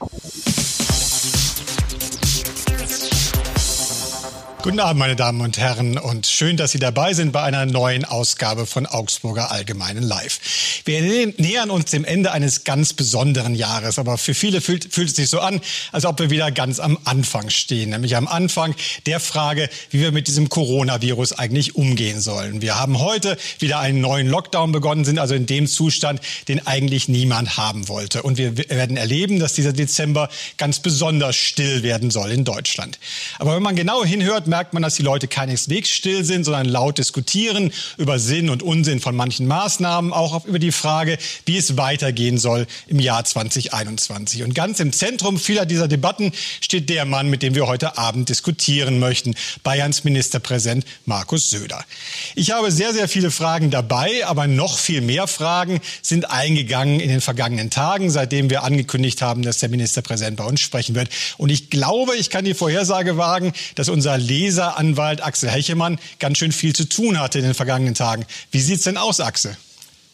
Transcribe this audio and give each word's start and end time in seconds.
Oh. 0.00 0.61
Guten 4.62 4.78
Abend, 4.78 5.00
meine 5.00 5.16
Damen 5.16 5.40
und 5.40 5.58
Herren, 5.58 5.98
und 5.98 6.28
schön, 6.28 6.56
dass 6.56 6.70
Sie 6.70 6.78
dabei 6.78 7.14
sind 7.14 7.32
bei 7.32 7.42
einer 7.42 7.66
neuen 7.66 8.04
Ausgabe 8.04 8.64
von 8.64 8.86
Augsburger 8.86 9.50
Allgemeinen 9.50 10.04
Live. 10.04 10.38
Wir 10.84 11.02
nähern 11.36 11.68
uns 11.70 11.90
dem 11.90 12.04
Ende 12.04 12.30
eines 12.30 12.62
ganz 12.62 12.92
besonderen 12.92 13.56
Jahres, 13.56 13.98
aber 13.98 14.18
für 14.18 14.34
viele 14.34 14.60
fühlt, 14.60 14.94
fühlt 14.94 15.08
es 15.08 15.16
sich 15.16 15.28
so 15.28 15.40
an, 15.40 15.60
als 15.90 16.04
ob 16.04 16.20
wir 16.20 16.30
wieder 16.30 16.52
ganz 16.52 16.78
am 16.78 16.96
Anfang 17.02 17.50
stehen, 17.50 17.90
nämlich 17.90 18.14
am 18.14 18.28
Anfang 18.28 18.76
der 19.06 19.18
Frage, 19.18 19.68
wie 19.90 19.98
wir 19.98 20.12
mit 20.12 20.28
diesem 20.28 20.48
Coronavirus 20.48 21.32
eigentlich 21.32 21.74
umgehen 21.74 22.20
sollen. 22.20 22.62
Wir 22.62 22.78
haben 22.78 23.00
heute 23.00 23.36
wieder 23.58 23.80
einen 23.80 24.00
neuen 24.00 24.28
Lockdown 24.28 24.70
begonnen, 24.70 25.04
sind 25.04 25.18
also 25.18 25.34
in 25.34 25.46
dem 25.46 25.66
Zustand, 25.66 26.20
den 26.46 26.64
eigentlich 26.68 27.08
niemand 27.08 27.56
haben 27.56 27.88
wollte. 27.88 28.22
Und 28.22 28.38
wir 28.38 28.56
werden 28.56 28.96
erleben, 28.96 29.40
dass 29.40 29.54
dieser 29.54 29.72
Dezember 29.72 30.28
ganz 30.56 30.78
besonders 30.78 31.34
still 31.34 31.82
werden 31.82 32.12
soll 32.12 32.30
in 32.30 32.44
Deutschland. 32.44 33.00
Aber 33.40 33.56
wenn 33.56 33.62
man 33.64 33.74
genau 33.74 34.04
hinhört, 34.04 34.51
merkt 34.52 34.74
man, 34.74 34.82
dass 34.82 34.96
die 34.96 35.02
Leute 35.02 35.28
keineswegs 35.28 35.88
still 35.88 36.26
sind, 36.26 36.44
sondern 36.44 36.66
laut 36.66 36.98
diskutieren 36.98 37.72
über 37.96 38.18
Sinn 38.18 38.50
und 38.50 38.62
Unsinn 38.62 39.00
von 39.00 39.16
manchen 39.16 39.46
Maßnahmen, 39.46 40.12
auch 40.12 40.44
über 40.44 40.58
die 40.58 40.72
Frage, 40.72 41.16
wie 41.46 41.56
es 41.56 41.78
weitergehen 41.78 42.36
soll 42.36 42.66
im 42.86 42.98
Jahr 42.98 43.24
2021. 43.24 44.42
Und 44.42 44.54
ganz 44.54 44.78
im 44.78 44.92
Zentrum 44.92 45.38
vieler 45.38 45.64
dieser 45.64 45.88
Debatten 45.88 46.32
steht 46.60 46.90
der 46.90 47.06
Mann, 47.06 47.30
mit 47.30 47.42
dem 47.42 47.54
wir 47.54 47.66
heute 47.66 47.96
Abend 47.96 48.28
diskutieren 48.28 48.98
möchten, 48.98 49.34
Bayerns 49.62 50.04
Ministerpräsident 50.04 50.84
Markus 51.06 51.48
Söder. 51.48 51.82
Ich 52.34 52.50
habe 52.50 52.70
sehr, 52.70 52.92
sehr 52.92 53.08
viele 53.08 53.30
Fragen 53.30 53.70
dabei, 53.70 54.26
aber 54.26 54.46
noch 54.46 54.76
viel 54.76 55.00
mehr 55.00 55.28
Fragen 55.28 55.80
sind 56.02 56.30
eingegangen 56.30 57.00
in 57.00 57.08
den 57.08 57.22
vergangenen 57.22 57.70
Tagen, 57.70 58.10
seitdem 58.10 58.50
wir 58.50 58.64
angekündigt 58.64 59.22
haben, 59.22 59.40
dass 59.40 59.60
der 59.60 59.70
Ministerpräsident 59.70 60.36
bei 60.36 60.44
uns 60.44 60.60
sprechen 60.60 60.94
wird. 60.94 61.08
Und 61.38 61.48
ich 61.48 61.70
glaube, 61.70 62.16
ich 62.16 62.28
kann 62.28 62.44
die 62.44 62.52
Vorhersage 62.52 63.16
wagen, 63.16 63.54
dass 63.76 63.88
unser 63.88 64.18
Leben 64.18 64.41
Leseranwalt 64.42 65.22
Axel 65.22 65.50
Hechemann 65.50 66.00
ganz 66.18 66.38
schön 66.38 66.50
viel 66.50 66.74
zu 66.74 66.88
tun 66.88 67.20
hatte 67.20 67.38
in 67.38 67.44
den 67.44 67.54
vergangenen 67.54 67.94
Tagen. 67.94 68.24
Wie 68.50 68.60
sieht 68.60 68.78
es 68.78 68.84
denn 68.84 68.96
aus, 68.96 69.20
Axel? 69.20 69.56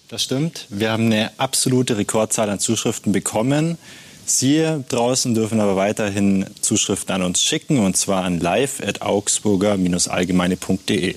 Das 0.09 0.23
stimmt. 0.23 0.67
Wir 0.69 0.91
haben 0.91 1.07
eine 1.07 1.31
absolute 1.39 1.97
Rekordzahl 1.97 2.51
an 2.51 2.61
Zuschriften 2.61 3.13
bekommen. 3.13 3.79
Sie 4.27 4.63
draußen 4.91 5.35
dürfen 5.35 5.61
aber 5.61 5.77
weiterhin 5.77 6.45
Zuschriften 6.61 7.15
an 7.15 7.23
uns 7.23 7.43
schicken 7.43 7.79
und 7.79 7.97
zwar 7.97 8.25
an 8.25 8.39
live.augsburger-allgemeine.de. 8.39 11.15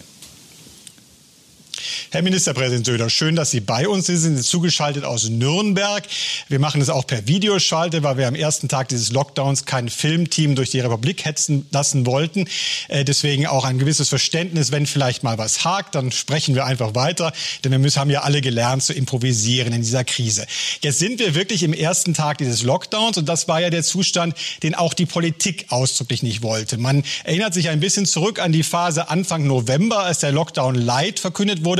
Herr 2.11 2.21
Ministerpräsident 2.21 2.85
Söder, 2.85 3.09
schön, 3.09 3.35
dass 3.35 3.51
Sie 3.51 3.61
bei 3.61 3.87
uns 3.87 4.05
sind. 4.05 4.17
Sie 4.17 4.23
sind 4.23 4.43
zugeschaltet 4.43 5.03
aus 5.03 5.29
Nürnberg. 5.29 6.03
Wir 6.49 6.59
machen 6.59 6.81
es 6.81 6.89
auch 6.89 7.07
per 7.07 7.27
Videoschalte, 7.27 8.03
weil 8.03 8.17
wir 8.17 8.27
am 8.27 8.35
ersten 8.35 8.67
Tag 8.67 8.89
dieses 8.89 9.11
Lockdowns 9.11 9.65
kein 9.65 9.89
Filmteam 9.89 10.55
durch 10.55 10.69
die 10.69 10.79
Republik 10.79 11.25
hetzen 11.25 11.67
lassen 11.71 12.05
wollten. 12.05 12.47
Äh, 12.87 13.05
deswegen 13.05 13.47
auch 13.47 13.65
ein 13.65 13.79
gewisses 13.79 14.09
Verständnis, 14.09 14.71
wenn 14.71 14.85
vielleicht 14.85 15.23
mal 15.23 15.37
was 15.37 15.63
hakt, 15.63 15.95
dann 15.95 16.11
sprechen 16.11 16.55
wir 16.55 16.65
einfach 16.65 16.95
weiter. 16.95 17.31
Denn 17.63 17.71
wir 17.71 17.79
müssen, 17.79 17.99
haben 17.99 18.09
ja 18.09 18.21
alle 18.21 18.41
gelernt 18.41 18.83
zu 18.83 18.93
improvisieren 18.93 19.73
in 19.73 19.81
dieser 19.81 20.03
Krise. 20.03 20.45
Jetzt 20.81 20.99
sind 20.99 21.19
wir 21.19 21.35
wirklich 21.35 21.63
im 21.63 21.73
ersten 21.73 22.13
Tag 22.13 22.37
dieses 22.37 22.63
Lockdowns 22.63 23.17
und 23.17 23.29
das 23.29 23.47
war 23.47 23.61
ja 23.61 23.69
der 23.69 23.83
Zustand, 23.83 24.35
den 24.63 24.75
auch 24.75 24.93
die 24.93 25.05
Politik 25.05 25.65
ausdrücklich 25.69 26.23
nicht 26.23 26.41
wollte. 26.41 26.77
Man 26.77 27.03
erinnert 27.23 27.53
sich 27.53 27.69
ein 27.69 27.79
bisschen 27.79 28.05
zurück 28.05 28.39
an 28.39 28.51
die 28.51 28.63
Phase 28.63 29.09
Anfang 29.09 29.47
November, 29.47 30.03
als 30.03 30.19
der 30.19 30.31
Lockdown 30.31 30.75
Light 30.75 31.19
verkündet 31.19 31.63
wurde 31.63 31.70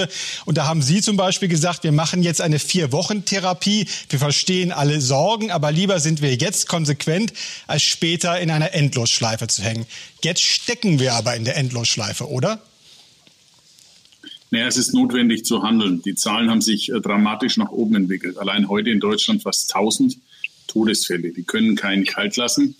und 0.45 0.57
da 0.57 0.67
haben 0.67 0.81
Sie 0.81 1.01
zum 1.01 1.17
Beispiel 1.17 1.47
gesagt, 1.47 1.83
wir 1.83 1.91
machen 1.91 2.23
jetzt 2.23 2.41
eine 2.41 2.59
Vier-Wochen-Therapie. 2.59 3.87
Wir 4.09 4.19
verstehen 4.19 4.71
alle 4.71 5.01
Sorgen, 5.01 5.51
aber 5.51 5.71
lieber 5.71 5.99
sind 5.99 6.21
wir 6.21 6.35
jetzt 6.35 6.67
konsequent, 6.67 7.33
als 7.67 7.83
später 7.83 8.39
in 8.39 8.51
einer 8.51 8.73
Endlosschleife 8.73 9.47
zu 9.47 9.63
hängen. 9.63 9.85
Jetzt 10.23 10.41
stecken 10.41 10.99
wir 10.99 11.13
aber 11.13 11.35
in 11.35 11.45
der 11.45 11.57
Endlosschleife, 11.57 12.29
oder? 12.29 12.61
Naja, 14.51 14.67
es 14.67 14.77
ist 14.77 14.93
notwendig 14.93 15.45
zu 15.45 15.63
handeln. 15.63 16.01
Die 16.01 16.15
Zahlen 16.15 16.49
haben 16.49 16.61
sich 16.61 16.91
äh, 16.91 16.99
dramatisch 16.99 17.55
nach 17.55 17.71
oben 17.71 17.95
entwickelt. 17.95 18.37
Allein 18.37 18.67
heute 18.67 18.89
in 18.89 18.99
Deutschland 18.99 19.41
fast 19.41 19.73
1000 19.73 20.17
Todesfälle. 20.67 21.31
Die 21.31 21.43
können 21.43 21.75
keinen 21.75 22.05
kalt 22.05 22.35
lassen. 22.35 22.75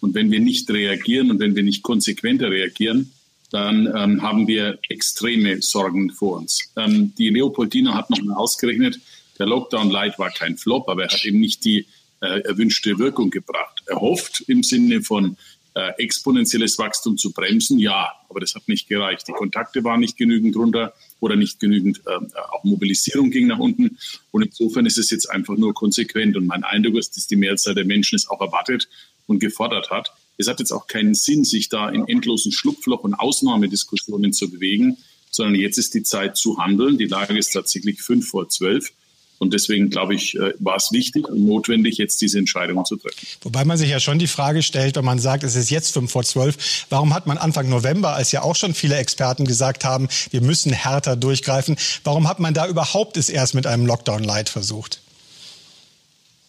Und 0.00 0.14
wenn 0.14 0.32
wir 0.32 0.40
nicht 0.40 0.68
reagieren 0.68 1.30
und 1.30 1.38
wenn 1.38 1.54
wir 1.54 1.62
nicht 1.62 1.84
konsequenter 1.84 2.50
reagieren, 2.50 3.12
dann 3.52 3.86
ähm, 3.94 4.22
haben 4.22 4.46
wir 4.46 4.78
extreme 4.88 5.60
Sorgen 5.60 6.10
vor 6.10 6.38
uns. 6.38 6.72
Ähm, 6.76 7.14
die 7.16 7.28
Leopoldina 7.28 7.94
hat 7.94 8.10
nochmal 8.10 8.36
ausgerechnet, 8.36 8.98
der 9.38 9.46
Lockdown 9.46 9.90
Light 9.90 10.18
war 10.18 10.30
kein 10.30 10.56
Flop, 10.56 10.88
aber 10.88 11.04
er 11.04 11.10
hat 11.10 11.24
eben 11.24 11.40
nicht 11.40 11.64
die 11.64 11.86
äh, 12.20 12.40
erwünschte 12.40 12.98
Wirkung 12.98 13.30
gebracht. 13.30 13.82
Er 13.86 14.00
hofft 14.00 14.44
im 14.46 14.62
Sinne 14.62 15.02
von 15.02 15.36
äh, 15.74 15.90
exponentielles 15.98 16.78
Wachstum 16.78 17.16
zu 17.16 17.32
bremsen, 17.32 17.78
ja, 17.78 18.12
aber 18.28 18.40
das 18.40 18.54
hat 18.54 18.68
nicht 18.68 18.88
gereicht. 18.88 19.26
Die 19.28 19.32
Kontakte 19.32 19.84
waren 19.84 20.00
nicht 20.00 20.16
genügend 20.16 20.56
runter 20.56 20.92
oder 21.20 21.36
nicht 21.36 21.60
genügend, 21.60 22.02
äh, 22.06 22.40
auch 22.50 22.64
Mobilisierung 22.64 23.30
ging 23.30 23.46
nach 23.46 23.58
unten. 23.58 23.98
Und 24.30 24.42
insofern 24.42 24.86
ist 24.86 24.98
es 24.98 25.10
jetzt 25.10 25.30
einfach 25.30 25.56
nur 25.56 25.74
konsequent. 25.74 26.36
Und 26.36 26.46
mein 26.46 26.64
Eindruck 26.64 26.96
ist, 26.96 27.16
dass 27.16 27.26
die 27.26 27.36
Mehrzahl 27.36 27.74
der 27.74 27.84
Menschen 27.84 28.16
es 28.16 28.28
auch 28.28 28.40
erwartet 28.40 28.88
und 29.26 29.38
gefordert 29.38 29.90
hat. 29.90 30.12
Es 30.38 30.48
hat 30.48 30.60
jetzt 30.60 30.72
auch 30.72 30.86
keinen 30.86 31.14
Sinn, 31.14 31.44
sich 31.44 31.68
da 31.68 31.88
in 31.88 32.08
endlosen 32.08 32.52
Schlupfloch 32.52 33.00
und 33.00 33.14
Ausnahmediskussionen 33.14 34.32
zu 34.32 34.50
bewegen, 34.50 34.96
sondern 35.30 35.54
jetzt 35.54 35.78
ist 35.78 35.94
die 35.94 36.02
Zeit 36.02 36.36
zu 36.36 36.58
handeln. 36.58 36.98
Die 36.98 37.06
Lage 37.06 37.36
ist 37.36 37.52
tatsächlich 37.52 38.02
fünf 38.02 38.28
vor 38.28 38.48
zwölf. 38.48 38.92
Und 39.42 39.52
deswegen, 39.52 39.90
glaube 39.90 40.14
ich, 40.14 40.36
äh, 40.36 40.52
war 40.60 40.76
es 40.76 40.92
wichtig 40.92 41.26
und 41.26 41.44
notwendig, 41.44 41.98
jetzt 41.98 42.20
diese 42.20 42.38
Entscheidung 42.38 42.84
zu 42.84 42.94
treffen. 42.94 43.26
Wobei 43.40 43.64
man 43.64 43.76
sich 43.76 43.90
ja 43.90 43.98
schon 43.98 44.20
die 44.20 44.28
Frage 44.28 44.62
stellt, 44.62 44.94
wenn 44.94 45.04
man 45.04 45.18
sagt, 45.18 45.42
es 45.42 45.56
ist 45.56 45.68
jetzt 45.68 45.92
fünf 45.92 46.12
vor 46.12 46.22
zwölf, 46.22 46.86
warum 46.90 47.12
hat 47.12 47.26
man 47.26 47.38
Anfang 47.38 47.68
November, 47.68 48.14
als 48.14 48.30
ja 48.30 48.42
auch 48.42 48.54
schon 48.54 48.72
viele 48.72 48.94
Experten 48.94 49.44
gesagt 49.44 49.84
haben, 49.84 50.06
wir 50.30 50.42
müssen 50.42 50.72
härter 50.72 51.16
durchgreifen, 51.16 51.76
warum 52.04 52.28
hat 52.28 52.38
man 52.38 52.54
da 52.54 52.68
überhaupt 52.68 53.16
es 53.16 53.28
erst 53.28 53.56
mit 53.56 53.66
einem 53.66 53.84
Lockdown-Light 53.84 54.48
versucht? 54.48 55.00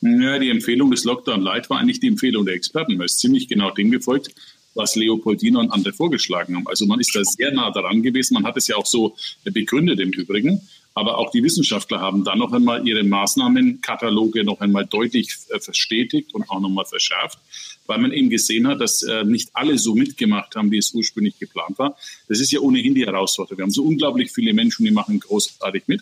Ja, 0.05 0.37
die 0.37 0.49
Empfehlung 0.49 0.91
des 0.91 1.05
Lockdown 1.05 1.41
Light 1.41 1.69
war 1.69 1.79
eigentlich 1.79 2.01
die 2.01 2.07
Empfehlung 2.07 2.45
der 2.45 2.55
Experten. 2.55 2.97
Man 2.97 3.05
ist 3.05 3.19
ziemlich 3.19 3.47
genau 3.47 3.71
dem 3.71 3.89
gefolgt, 3.89 4.35
was 4.73 4.97
Leopoldina 4.97 5.61
und 5.61 5.71
andere 5.71 5.93
vorgeschlagen 5.93 6.57
haben. 6.57 6.67
Also 6.67 6.85
man 6.85 6.99
ist 6.99 7.15
da 7.15 7.23
sehr 7.23 7.53
nah 7.53 7.71
daran 7.71 8.03
gewesen. 8.03 8.33
Man 8.33 8.43
hat 8.43 8.57
es 8.57 8.67
ja 8.67 8.75
auch 8.75 8.85
so 8.85 9.15
begründet 9.45 10.01
im 10.01 10.11
Übrigen. 10.11 10.59
Aber 10.93 11.17
auch 11.17 11.31
die 11.31 11.41
Wissenschaftler 11.41 12.01
haben 12.01 12.25
dann 12.25 12.37
noch 12.37 12.51
einmal 12.51 12.85
ihre 12.85 13.03
Maßnahmenkataloge 13.03 14.43
noch 14.43 14.59
einmal 14.59 14.85
deutlich 14.85 15.37
äh, 15.49 15.59
verstetigt 15.59 16.33
und 16.33 16.49
auch 16.49 16.59
noch 16.59 16.69
mal 16.69 16.85
verschärft, 16.85 17.39
weil 17.87 17.97
man 17.97 18.11
eben 18.11 18.29
gesehen 18.29 18.67
hat, 18.67 18.81
dass 18.81 19.03
äh, 19.03 19.23
nicht 19.23 19.51
alle 19.53 19.77
so 19.77 19.95
mitgemacht 19.95 20.57
haben, 20.57 20.69
wie 20.69 20.79
es 20.79 20.93
ursprünglich 20.93 21.39
geplant 21.39 21.79
war. 21.79 21.97
Das 22.27 22.41
ist 22.41 22.51
ja 22.51 22.59
ohnehin 22.59 22.93
die 22.93 23.05
Herausforderung. 23.05 23.57
Wir 23.57 23.63
haben 23.63 23.71
so 23.71 23.83
unglaublich 23.83 24.31
viele 24.33 24.53
Menschen, 24.53 24.85
die 24.85 24.91
machen 24.91 25.19
großartig 25.19 25.83
mit. 25.87 26.01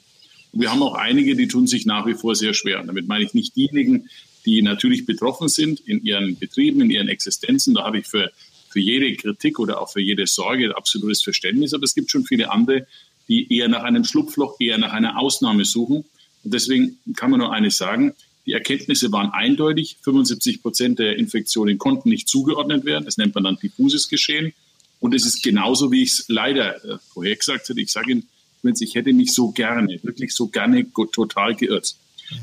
Und 0.51 0.61
wir 0.61 0.71
haben 0.71 0.83
auch 0.83 0.95
einige, 0.95 1.35
die 1.35 1.47
tun 1.47 1.67
sich 1.67 1.85
nach 1.85 2.05
wie 2.05 2.13
vor 2.13 2.35
sehr 2.35 2.53
schwer. 2.53 2.81
Und 2.81 2.87
damit 2.87 3.07
meine 3.07 3.23
ich 3.23 3.33
nicht 3.33 3.55
diejenigen, 3.55 4.09
die 4.45 4.61
natürlich 4.61 5.05
betroffen 5.05 5.47
sind 5.47 5.79
in 5.81 6.03
ihren 6.03 6.37
Betrieben, 6.37 6.81
in 6.81 6.89
ihren 6.89 7.07
Existenzen. 7.07 7.73
Da 7.73 7.83
habe 7.83 7.99
ich 7.99 8.07
für, 8.07 8.31
für 8.69 8.79
jede 8.79 9.15
Kritik 9.15 9.59
oder 9.59 9.81
auch 9.81 9.91
für 9.91 10.01
jede 10.01 10.27
Sorge 10.27 10.75
absolutes 10.75 11.21
Verständnis. 11.21 11.73
Aber 11.73 11.83
es 11.83 11.95
gibt 11.95 12.11
schon 12.11 12.25
viele 12.25 12.51
andere, 12.51 12.87
die 13.27 13.55
eher 13.55 13.67
nach 13.67 13.83
einem 13.83 14.03
Schlupfloch, 14.03 14.59
eher 14.59 14.77
nach 14.77 14.93
einer 14.93 15.17
Ausnahme 15.17 15.63
suchen. 15.63 16.03
Und 16.43 16.53
deswegen 16.53 16.97
kann 17.15 17.31
man 17.31 17.39
nur 17.39 17.53
eines 17.53 17.77
sagen. 17.77 18.13
Die 18.45 18.53
Erkenntnisse 18.53 19.11
waren 19.11 19.29
eindeutig. 19.29 19.97
75 20.01 20.61
Prozent 20.61 20.99
der 20.99 21.17
Infektionen 21.17 21.77
konnten 21.77 22.09
nicht 22.09 22.27
zugeordnet 22.27 22.83
werden. 22.85 23.05
Das 23.05 23.17
nennt 23.17 23.35
man 23.35 23.43
dann 23.43 23.57
diffuses 23.57 24.09
Geschehen. 24.09 24.53
Und 24.99 25.15
es 25.15 25.25
ist 25.25 25.43
genauso, 25.43 25.91
wie 25.91 26.03
ich 26.03 26.11
es 26.11 26.25
leider 26.27 26.83
äh, 26.83 26.97
vorher 27.13 27.35
gesagt 27.35 27.69
hatte. 27.69 27.79
Ich 27.79 27.91
sage 27.91 28.11
Ihnen, 28.11 28.27
ich 28.63 28.95
hätte 28.95 29.13
mich 29.13 29.33
so 29.33 29.51
gerne, 29.51 29.99
wirklich 30.03 30.33
so 30.33 30.47
gerne 30.47 30.85
total 31.11 31.55
geirrt. 31.55 31.95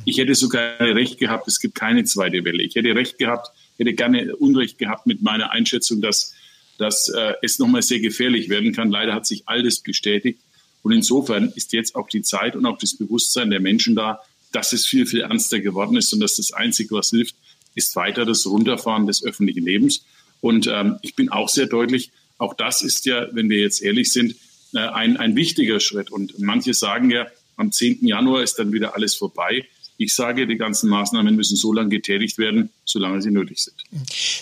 Ich 0.04 0.18
hätte 0.18 0.34
sogar 0.34 0.80
recht 0.80 1.18
gehabt, 1.18 1.48
es 1.48 1.60
gibt 1.60 1.74
keine 1.74 2.04
zweite 2.04 2.44
Welle. 2.44 2.62
Ich 2.62 2.74
hätte 2.74 2.94
recht 2.94 3.18
gehabt, 3.18 3.48
hätte 3.78 3.94
gerne 3.94 4.36
Unrecht 4.36 4.78
gehabt 4.78 5.06
mit 5.06 5.22
meiner 5.22 5.50
Einschätzung, 5.50 6.00
dass, 6.00 6.34
dass 6.76 7.08
äh, 7.08 7.34
es 7.42 7.58
nochmal 7.58 7.82
sehr 7.82 8.00
gefährlich 8.00 8.48
werden 8.48 8.72
kann. 8.72 8.90
Leider 8.90 9.14
hat 9.14 9.26
sich 9.26 9.44
all 9.46 9.62
das 9.62 9.80
bestätigt. 9.80 10.40
Und 10.82 10.92
insofern 10.92 11.52
ist 11.54 11.72
jetzt 11.72 11.94
auch 11.94 12.08
die 12.08 12.22
Zeit 12.22 12.54
und 12.56 12.66
auch 12.66 12.78
das 12.78 12.96
Bewusstsein 12.96 13.50
der 13.50 13.60
Menschen 13.60 13.94
da, 13.94 14.20
dass 14.52 14.72
es 14.72 14.86
viel, 14.86 15.06
viel 15.06 15.20
ernster 15.20 15.60
geworden 15.60 15.96
ist 15.96 16.12
und 16.12 16.20
dass 16.20 16.36
das 16.36 16.52
Einzige, 16.52 16.94
was 16.94 17.10
hilft, 17.10 17.36
ist 17.74 17.94
weiter 17.96 18.24
das 18.24 18.46
Runterfahren 18.46 19.06
des 19.06 19.24
öffentlichen 19.24 19.64
Lebens. 19.64 20.04
Und 20.40 20.66
ähm, 20.66 20.98
ich 21.02 21.14
bin 21.14 21.30
auch 21.30 21.48
sehr 21.48 21.66
deutlich, 21.66 22.10
auch 22.38 22.54
das 22.54 22.82
ist 22.82 23.04
ja, 23.06 23.26
wenn 23.32 23.50
wir 23.50 23.58
jetzt 23.58 23.82
ehrlich 23.82 24.12
sind, 24.12 24.36
äh, 24.74 24.78
ein, 24.78 25.16
ein 25.16 25.36
wichtiger 25.36 25.80
Schritt. 25.80 26.10
Und 26.10 26.38
manche 26.38 26.74
sagen 26.74 27.10
ja, 27.10 27.26
am 27.56 27.72
10. 27.72 28.06
Januar 28.06 28.42
ist 28.42 28.58
dann 28.58 28.72
wieder 28.72 28.94
alles 28.94 29.16
vorbei. 29.16 29.66
Ich 29.96 30.14
sage, 30.14 30.46
die 30.46 30.56
ganzen 30.56 30.88
Maßnahmen 30.88 31.34
müssen 31.34 31.56
so 31.56 31.72
lange 31.72 31.90
getätigt 31.90 32.38
werden, 32.38 32.70
solange 32.90 33.20
sie 33.20 33.30
nötig 33.30 33.58
sind. 33.58 33.76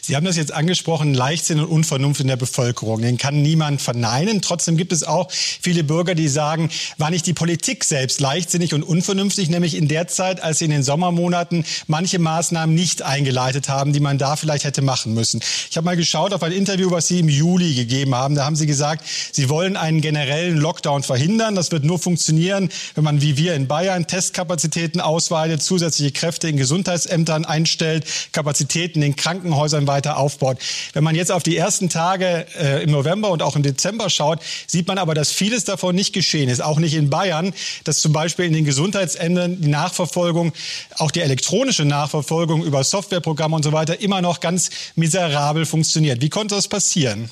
Sie 0.00 0.14
haben 0.14 0.24
das 0.24 0.36
jetzt 0.36 0.52
angesprochen, 0.52 1.14
Leichtsinn 1.14 1.60
und 1.60 1.66
Unvernunft 1.66 2.20
in 2.20 2.28
der 2.28 2.36
Bevölkerung. 2.36 3.02
Den 3.02 3.18
kann 3.18 3.42
niemand 3.42 3.82
verneinen. 3.82 4.40
Trotzdem 4.40 4.76
gibt 4.76 4.92
es 4.92 5.02
auch 5.02 5.30
viele 5.30 5.82
Bürger, 5.82 6.14
die 6.14 6.28
sagen, 6.28 6.70
war 6.96 7.10
nicht 7.10 7.26
die 7.26 7.34
Politik 7.34 7.84
selbst 7.84 8.20
leichtsinnig 8.20 8.72
und 8.72 8.82
unvernünftig, 8.82 9.48
nämlich 9.48 9.76
in 9.76 9.88
der 9.88 10.06
Zeit, 10.06 10.42
als 10.42 10.58
sie 10.58 10.66
in 10.66 10.70
den 10.70 10.84
Sommermonaten 10.84 11.64
manche 11.88 12.18
Maßnahmen 12.18 12.74
nicht 12.74 13.02
eingeleitet 13.02 13.68
haben, 13.68 13.92
die 13.92 14.00
man 14.00 14.18
da 14.18 14.36
vielleicht 14.36 14.64
hätte 14.64 14.82
machen 14.82 15.12
müssen. 15.12 15.40
Ich 15.70 15.76
habe 15.76 15.84
mal 15.84 15.96
geschaut 15.96 16.32
auf 16.32 16.42
ein 16.42 16.52
Interview, 16.52 16.90
was 16.90 17.08
Sie 17.08 17.20
im 17.20 17.28
Juli 17.28 17.74
gegeben 17.74 18.14
haben. 18.14 18.34
Da 18.34 18.44
haben 18.44 18.56
Sie 18.56 18.66
gesagt, 18.66 19.04
Sie 19.32 19.48
wollen 19.48 19.76
einen 19.76 20.00
generellen 20.00 20.56
Lockdown 20.56 21.02
verhindern. 21.02 21.54
Das 21.54 21.72
wird 21.72 21.84
nur 21.84 21.98
funktionieren, 21.98 22.70
wenn 22.94 23.04
man 23.04 23.20
wie 23.20 23.36
wir 23.36 23.54
in 23.54 23.66
Bayern 23.66 24.06
Testkapazitäten 24.06 25.00
ausweitet, 25.00 25.62
zusätzliche 25.62 26.12
Kräfte 26.12 26.48
in 26.48 26.56
Gesundheitsämtern 26.56 27.44
einstellt, 27.44 28.04
Kapazitäten 28.36 29.00
in 29.00 29.16
Krankenhäusern 29.16 29.86
weiter 29.86 30.18
aufbaut. 30.18 30.58
Wenn 30.92 31.02
man 31.02 31.14
jetzt 31.14 31.32
auf 31.32 31.42
die 31.42 31.56
ersten 31.56 31.88
Tage 31.88 32.46
äh, 32.58 32.82
im 32.84 32.90
November 32.90 33.30
und 33.30 33.42
auch 33.42 33.56
im 33.56 33.62
Dezember 33.62 34.10
schaut, 34.10 34.40
sieht 34.66 34.86
man 34.86 34.98
aber, 34.98 35.14
dass 35.14 35.32
vieles 35.32 35.64
davon 35.64 35.94
nicht 35.94 36.12
geschehen 36.12 36.50
ist. 36.50 36.60
Auch 36.60 36.78
nicht 36.78 36.94
in 36.94 37.08
Bayern, 37.08 37.54
dass 37.84 38.02
zum 38.02 38.12
Beispiel 38.12 38.44
in 38.44 38.52
den 38.52 38.66
Gesundheitsämtern 38.66 39.62
die 39.62 39.68
Nachverfolgung, 39.68 40.52
auch 40.98 41.10
die 41.10 41.20
elektronische 41.20 41.86
Nachverfolgung 41.86 42.62
über 42.62 42.84
Softwareprogramme 42.84 43.56
und 43.56 43.62
so 43.62 43.72
weiter 43.72 44.02
immer 44.02 44.20
noch 44.20 44.40
ganz 44.40 44.68
miserabel 44.96 45.64
funktioniert. 45.64 46.20
Wie 46.20 46.28
konnte 46.28 46.54
das 46.54 46.68
passieren? 46.68 47.30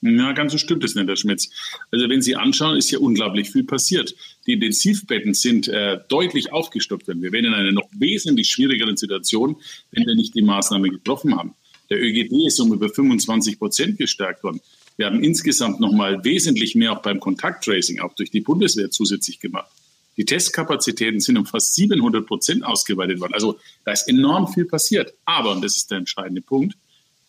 Ja, 0.00 0.32
ganz 0.32 0.52
so 0.52 0.58
stimmt 0.58 0.82
es 0.82 0.94
nicht, 0.94 1.06
Herr 1.06 1.16
Schmitz. 1.16 1.50
Also 1.92 2.08
wenn 2.08 2.22
Sie 2.22 2.34
anschauen, 2.34 2.76
ist 2.76 2.90
ja 2.90 2.98
unglaublich 2.98 3.50
viel 3.50 3.64
passiert. 3.64 4.14
Die 4.46 4.54
Intensivbetten 4.54 5.34
sind 5.34 5.68
äh, 5.68 5.98
deutlich 6.08 6.52
aufgestockt 6.52 7.06
worden. 7.06 7.22
Wir 7.22 7.32
wären 7.32 7.46
in 7.46 7.54
einer 7.54 7.72
noch 7.72 7.88
wesentlich 7.92 8.50
schwierigeren 8.50 8.96
Situation, 8.96 9.56
wenn 9.92 10.06
wir 10.06 10.14
nicht 10.14 10.34
die 10.34 10.42
Maßnahme 10.42 10.88
getroffen 10.90 11.36
haben. 11.36 11.54
Der 11.90 12.02
ÖGD 12.02 12.46
ist 12.46 12.58
um 12.60 12.72
über 12.72 12.88
25 12.88 13.58
Prozent 13.58 13.98
gestärkt 13.98 14.42
worden. 14.42 14.60
Wir 14.96 15.06
haben 15.06 15.22
insgesamt 15.22 15.80
noch 15.80 15.92
mal 15.92 16.24
wesentlich 16.24 16.74
mehr 16.74 16.92
auch 16.92 17.02
beim 17.02 17.20
Kontakttracing, 17.20 18.00
auch 18.00 18.14
durch 18.14 18.30
die 18.30 18.40
Bundeswehr 18.40 18.90
zusätzlich 18.90 19.40
gemacht. 19.40 19.70
Die 20.16 20.24
Testkapazitäten 20.24 21.20
sind 21.20 21.38
um 21.38 21.46
fast 21.46 21.74
700 21.74 22.26
Prozent 22.26 22.64
ausgeweitet 22.64 23.20
worden. 23.20 23.34
Also 23.34 23.58
da 23.84 23.92
ist 23.92 24.08
enorm 24.08 24.52
viel 24.52 24.66
passiert. 24.66 25.14
Aber, 25.24 25.52
und 25.52 25.62
das 25.62 25.76
ist 25.76 25.90
der 25.90 25.98
entscheidende 25.98 26.42
Punkt, 26.42 26.76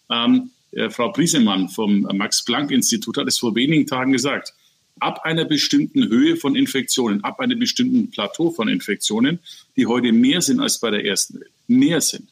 ähm, 0.09 0.51
äh, 0.71 0.89
Frau 0.89 1.11
Briesemann 1.11 1.69
vom 1.69 2.01
Max-Planck-Institut 2.01 3.17
hat 3.17 3.27
es 3.27 3.37
vor 3.37 3.55
wenigen 3.55 3.87
Tagen 3.87 4.11
gesagt. 4.11 4.53
Ab 4.99 5.21
einer 5.23 5.45
bestimmten 5.45 6.07
Höhe 6.07 6.37
von 6.37 6.55
Infektionen, 6.55 7.23
ab 7.23 7.39
einem 7.39 7.59
bestimmten 7.59 8.11
Plateau 8.11 8.51
von 8.51 8.67
Infektionen, 8.67 9.39
die 9.75 9.85
heute 9.85 10.11
mehr 10.11 10.41
sind 10.41 10.59
als 10.59 10.79
bei 10.79 10.91
der 10.91 11.05
ersten 11.05 11.35
Welle, 11.35 11.49
mehr 11.67 12.01
sind, 12.01 12.29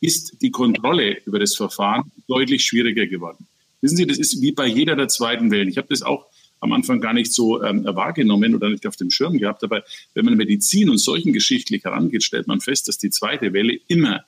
ist 0.00 0.40
die 0.42 0.50
Kontrolle 0.50 1.18
über 1.26 1.38
das 1.38 1.54
Verfahren 1.54 2.10
deutlich 2.26 2.64
schwieriger 2.64 3.06
geworden. 3.06 3.46
Wissen 3.80 3.96
Sie, 3.96 4.06
das 4.06 4.18
ist 4.18 4.40
wie 4.40 4.52
bei 4.52 4.66
jeder 4.66 4.96
der 4.96 5.08
zweiten 5.08 5.50
Wellen. 5.50 5.68
Ich 5.68 5.76
habe 5.76 5.88
das 5.88 6.02
auch 6.02 6.26
am 6.60 6.72
Anfang 6.72 7.00
gar 7.00 7.12
nicht 7.12 7.32
so 7.32 7.62
ähm, 7.62 7.84
wahrgenommen 7.84 8.54
oder 8.54 8.68
nicht 8.68 8.86
auf 8.86 8.96
dem 8.96 9.10
Schirm 9.10 9.38
gehabt. 9.38 9.62
Aber 9.62 9.84
wenn 10.14 10.24
man 10.24 10.36
Medizin 10.36 10.90
und 10.90 10.98
solchen 10.98 11.32
geschichtlich 11.32 11.84
herangeht, 11.84 12.24
stellt 12.24 12.48
man 12.48 12.60
fest, 12.60 12.88
dass 12.88 12.98
die 12.98 13.10
zweite 13.10 13.52
Welle 13.52 13.78
immer 13.86 14.24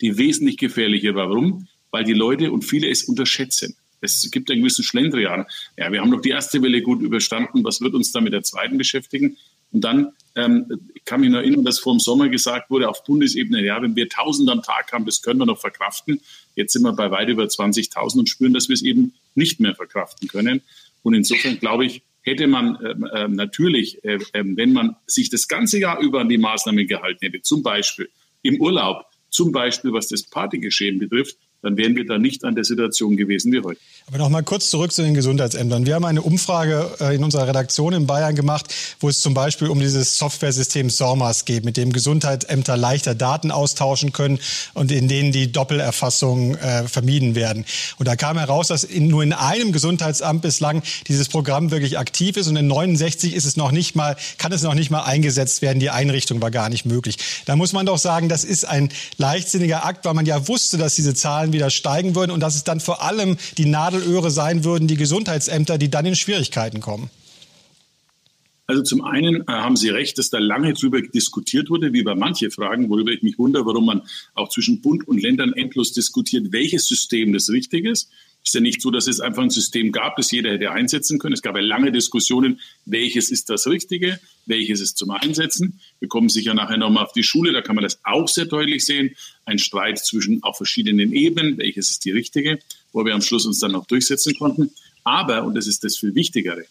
die 0.00 0.16
wesentlich 0.16 0.58
gefährliche 0.58 1.14
war. 1.14 1.28
Warum? 1.30 1.66
weil 1.96 2.04
die 2.04 2.12
Leute 2.12 2.52
und 2.52 2.62
viele 2.62 2.90
es 2.90 3.04
unterschätzen. 3.04 3.74
Es 4.14 4.30
gibt 4.30 4.50
einen 4.50 4.60
gewissen 4.60 4.84
Schlendrian. 4.84 5.46
Ja, 5.76 5.90
wir 5.92 6.00
haben 6.00 6.10
doch 6.10 6.20
die 6.20 6.30
erste 6.30 6.62
Welle 6.62 6.82
gut 6.82 7.00
überstanden. 7.02 7.64
Was 7.64 7.80
wird 7.80 7.94
uns 7.94 8.12
da 8.12 8.20
mit 8.20 8.32
der 8.32 8.42
zweiten 8.42 8.78
beschäftigen? 8.78 9.36
Und 9.72 9.82
dann 9.82 10.12
ähm, 10.36 10.66
kann 11.04 11.20
mich 11.20 11.30
noch 11.30 11.38
erinnern, 11.38 11.64
dass 11.64 11.78
vor 11.78 11.92
dem 11.92 12.00
Sommer 12.00 12.28
gesagt 12.28 12.70
wurde 12.70 12.88
auf 12.88 13.04
Bundesebene, 13.04 13.64
ja, 13.64 13.82
wenn 13.82 13.96
wir 13.96 14.04
1000 14.04 14.48
am 14.50 14.62
Tag 14.62 14.92
haben, 14.92 15.04
das 15.04 15.22
können 15.22 15.40
wir 15.40 15.46
noch 15.46 15.58
verkraften. 15.58 16.20
Jetzt 16.54 16.72
sind 16.72 16.82
wir 16.82 16.92
bei 16.92 17.10
weit 17.10 17.28
über 17.28 17.44
20.000 17.44 18.20
und 18.20 18.28
spüren, 18.28 18.54
dass 18.54 18.68
wir 18.68 18.74
es 18.74 18.82
eben 18.82 19.14
nicht 19.34 19.60
mehr 19.60 19.74
verkraften 19.74 20.28
können. 20.28 20.62
Und 21.02 21.14
insofern 21.14 21.58
glaube 21.58 21.86
ich, 21.86 22.02
hätte 22.22 22.46
man 22.48 22.76
äh, 22.76 23.28
natürlich, 23.28 24.04
äh, 24.04 24.18
äh, 24.32 24.44
wenn 24.44 24.72
man 24.72 24.96
sich 25.06 25.30
das 25.30 25.46
ganze 25.46 25.78
Jahr 25.78 26.00
über 26.00 26.20
an 26.20 26.28
die 26.28 26.38
Maßnahmen 26.38 26.86
gehalten 26.86 27.24
hätte, 27.24 27.42
zum 27.42 27.62
Beispiel 27.62 28.08
im 28.42 28.60
Urlaub, 28.60 29.04
zum 29.30 29.52
Beispiel 29.52 29.92
was 29.92 30.08
das 30.08 30.24
Partygeschehen 30.24 30.98
betrifft, 30.98 31.36
dann 31.62 31.76
wären 31.76 31.96
wir 31.96 32.06
da 32.06 32.18
nicht 32.18 32.44
an 32.44 32.54
der 32.54 32.64
Situation 32.64 33.16
gewesen 33.16 33.52
wie 33.52 33.60
heute. 33.60 33.80
Aber 34.06 34.18
noch 34.18 34.28
mal 34.28 34.42
kurz 34.42 34.70
zurück 34.70 34.92
zu 34.92 35.02
den 35.02 35.14
Gesundheitsämtern. 35.14 35.84
Wir 35.84 35.96
haben 35.96 36.04
eine 36.04 36.22
Umfrage 36.22 36.90
äh, 37.00 37.16
in 37.16 37.24
unserer 37.24 37.48
Redaktion 37.48 37.92
in 37.92 38.06
Bayern 38.06 38.36
gemacht, 38.36 38.72
wo 39.00 39.08
es 39.08 39.20
zum 39.20 39.34
Beispiel 39.34 39.66
um 39.66 39.80
dieses 39.80 40.16
Softwaresystem 40.16 40.90
SORMAS 40.90 41.44
geht, 41.44 41.64
mit 41.64 41.76
dem 41.76 41.92
Gesundheitsämter 41.92 42.76
leichter 42.76 43.16
Daten 43.16 43.50
austauschen 43.50 44.12
können 44.12 44.38
und 44.74 44.92
in 44.92 45.08
denen 45.08 45.32
die 45.32 45.50
Doppelerfassungen 45.50 46.56
äh, 46.56 46.86
vermieden 46.86 47.34
werden. 47.34 47.64
Und 47.98 48.06
da 48.06 48.14
kam 48.14 48.38
heraus, 48.38 48.68
dass 48.68 48.84
in, 48.84 49.08
nur 49.08 49.24
in 49.24 49.32
einem 49.32 49.72
Gesundheitsamt 49.72 50.42
bislang 50.42 50.82
dieses 51.08 51.28
Programm 51.28 51.72
wirklich 51.72 51.98
aktiv 51.98 52.36
ist 52.36 52.46
und 52.46 52.54
in 52.54 52.68
69 52.68 53.34
ist 53.34 53.44
es 53.44 53.56
noch 53.56 53.72
nicht 53.72 53.96
mal, 53.96 54.16
kann 54.38 54.52
es 54.52 54.62
noch 54.62 54.74
nicht 54.74 54.90
mal 54.90 55.02
eingesetzt 55.02 55.62
werden. 55.62 55.80
Die 55.80 55.90
Einrichtung 55.90 56.40
war 56.40 56.52
gar 56.52 56.68
nicht 56.68 56.84
möglich. 56.84 57.16
Da 57.44 57.56
muss 57.56 57.72
man 57.72 57.86
doch 57.86 57.98
sagen, 57.98 58.28
das 58.28 58.44
ist 58.44 58.66
ein 58.66 58.90
leichtsinniger 59.18 59.84
Akt, 59.84 60.04
weil 60.04 60.14
man 60.14 60.26
ja 60.26 60.46
wusste, 60.46 60.78
dass 60.78 60.94
diese 60.94 61.14
Zahlen 61.14 61.45
wieder 61.52 61.70
steigen 61.70 62.14
würden 62.14 62.30
und 62.30 62.40
dass 62.40 62.54
es 62.54 62.64
dann 62.64 62.80
vor 62.80 63.02
allem 63.02 63.36
die 63.58 63.66
Nadelöhre 63.66 64.30
sein 64.30 64.64
würden, 64.64 64.88
die 64.88 64.96
Gesundheitsämter, 64.96 65.78
die 65.78 65.90
dann 65.90 66.06
in 66.06 66.16
Schwierigkeiten 66.16 66.80
kommen? 66.80 67.10
Also 68.68 68.82
zum 68.82 69.04
einen 69.04 69.42
äh, 69.42 69.44
haben 69.46 69.76
Sie 69.76 69.90
recht, 69.90 70.18
dass 70.18 70.30
da 70.30 70.38
lange 70.38 70.72
drüber 70.74 71.00
diskutiert 71.00 71.70
wurde, 71.70 71.92
wie 71.92 72.02
bei 72.02 72.14
manchen 72.14 72.50
Fragen, 72.50 72.88
worüber 72.90 73.12
ich 73.12 73.22
mich 73.22 73.38
wundere, 73.38 73.64
warum 73.64 73.86
man 73.86 74.02
auch 74.34 74.48
zwischen 74.48 74.80
Bund 74.80 75.06
und 75.06 75.22
Ländern 75.22 75.52
endlos 75.52 75.92
diskutiert, 75.92 76.52
welches 76.52 76.88
System 76.88 77.32
das 77.32 77.48
richtig 77.50 77.84
ist. 77.84 78.10
Ist 78.46 78.54
ja 78.54 78.60
nicht 78.60 78.80
so, 78.80 78.92
dass 78.92 79.08
es 79.08 79.18
einfach 79.18 79.42
ein 79.42 79.50
System 79.50 79.90
gab, 79.90 80.14
das 80.14 80.30
jeder 80.30 80.52
hätte 80.52 80.70
einsetzen 80.70 81.18
können. 81.18 81.32
Es 81.32 81.42
gab 81.42 81.56
ja 81.56 81.62
lange 81.62 81.90
Diskussionen, 81.90 82.60
welches 82.84 83.32
ist 83.32 83.50
das 83.50 83.66
Richtige, 83.66 84.20
welches 84.46 84.80
ist 84.80 84.96
zum 84.96 85.10
Einsetzen. 85.10 85.80
Wir 85.98 86.08
kommen 86.08 86.28
sicher 86.28 86.54
nachher 86.54 86.76
nochmal 86.76 87.04
auf 87.04 87.12
die 87.12 87.24
Schule, 87.24 87.52
da 87.52 87.60
kann 87.60 87.74
man 87.74 87.82
das 87.82 87.98
auch 88.04 88.28
sehr 88.28 88.44
deutlich 88.44 88.86
sehen. 88.86 89.16
Ein 89.46 89.58
Streit 89.58 89.98
zwischen 89.98 90.44
auch 90.44 90.56
verschiedenen 90.56 91.12
Ebenen, 91.12 91.58
welches 91.58 91.90
ist 91.90 92.04
die 92.04 92.12
richtige, 92.12 92.60
wo 92.92 93.04
wir 93.04 93.16
am 93.16 93.20
Schluss 93.20 93.46
uns 93.46 93.58
dann 93.58 93.72
noch 93.72 93.86
durchsetzen 93.86 94.36
konnten. 94.38 94.70
Aber, 95.02 95.42
und 95.42 95.56
das 95.56 95.66
ist 95.66 95.82
das 95.82 95.96
viel 95.96 96.14
Wichtigere, 96.14 96.66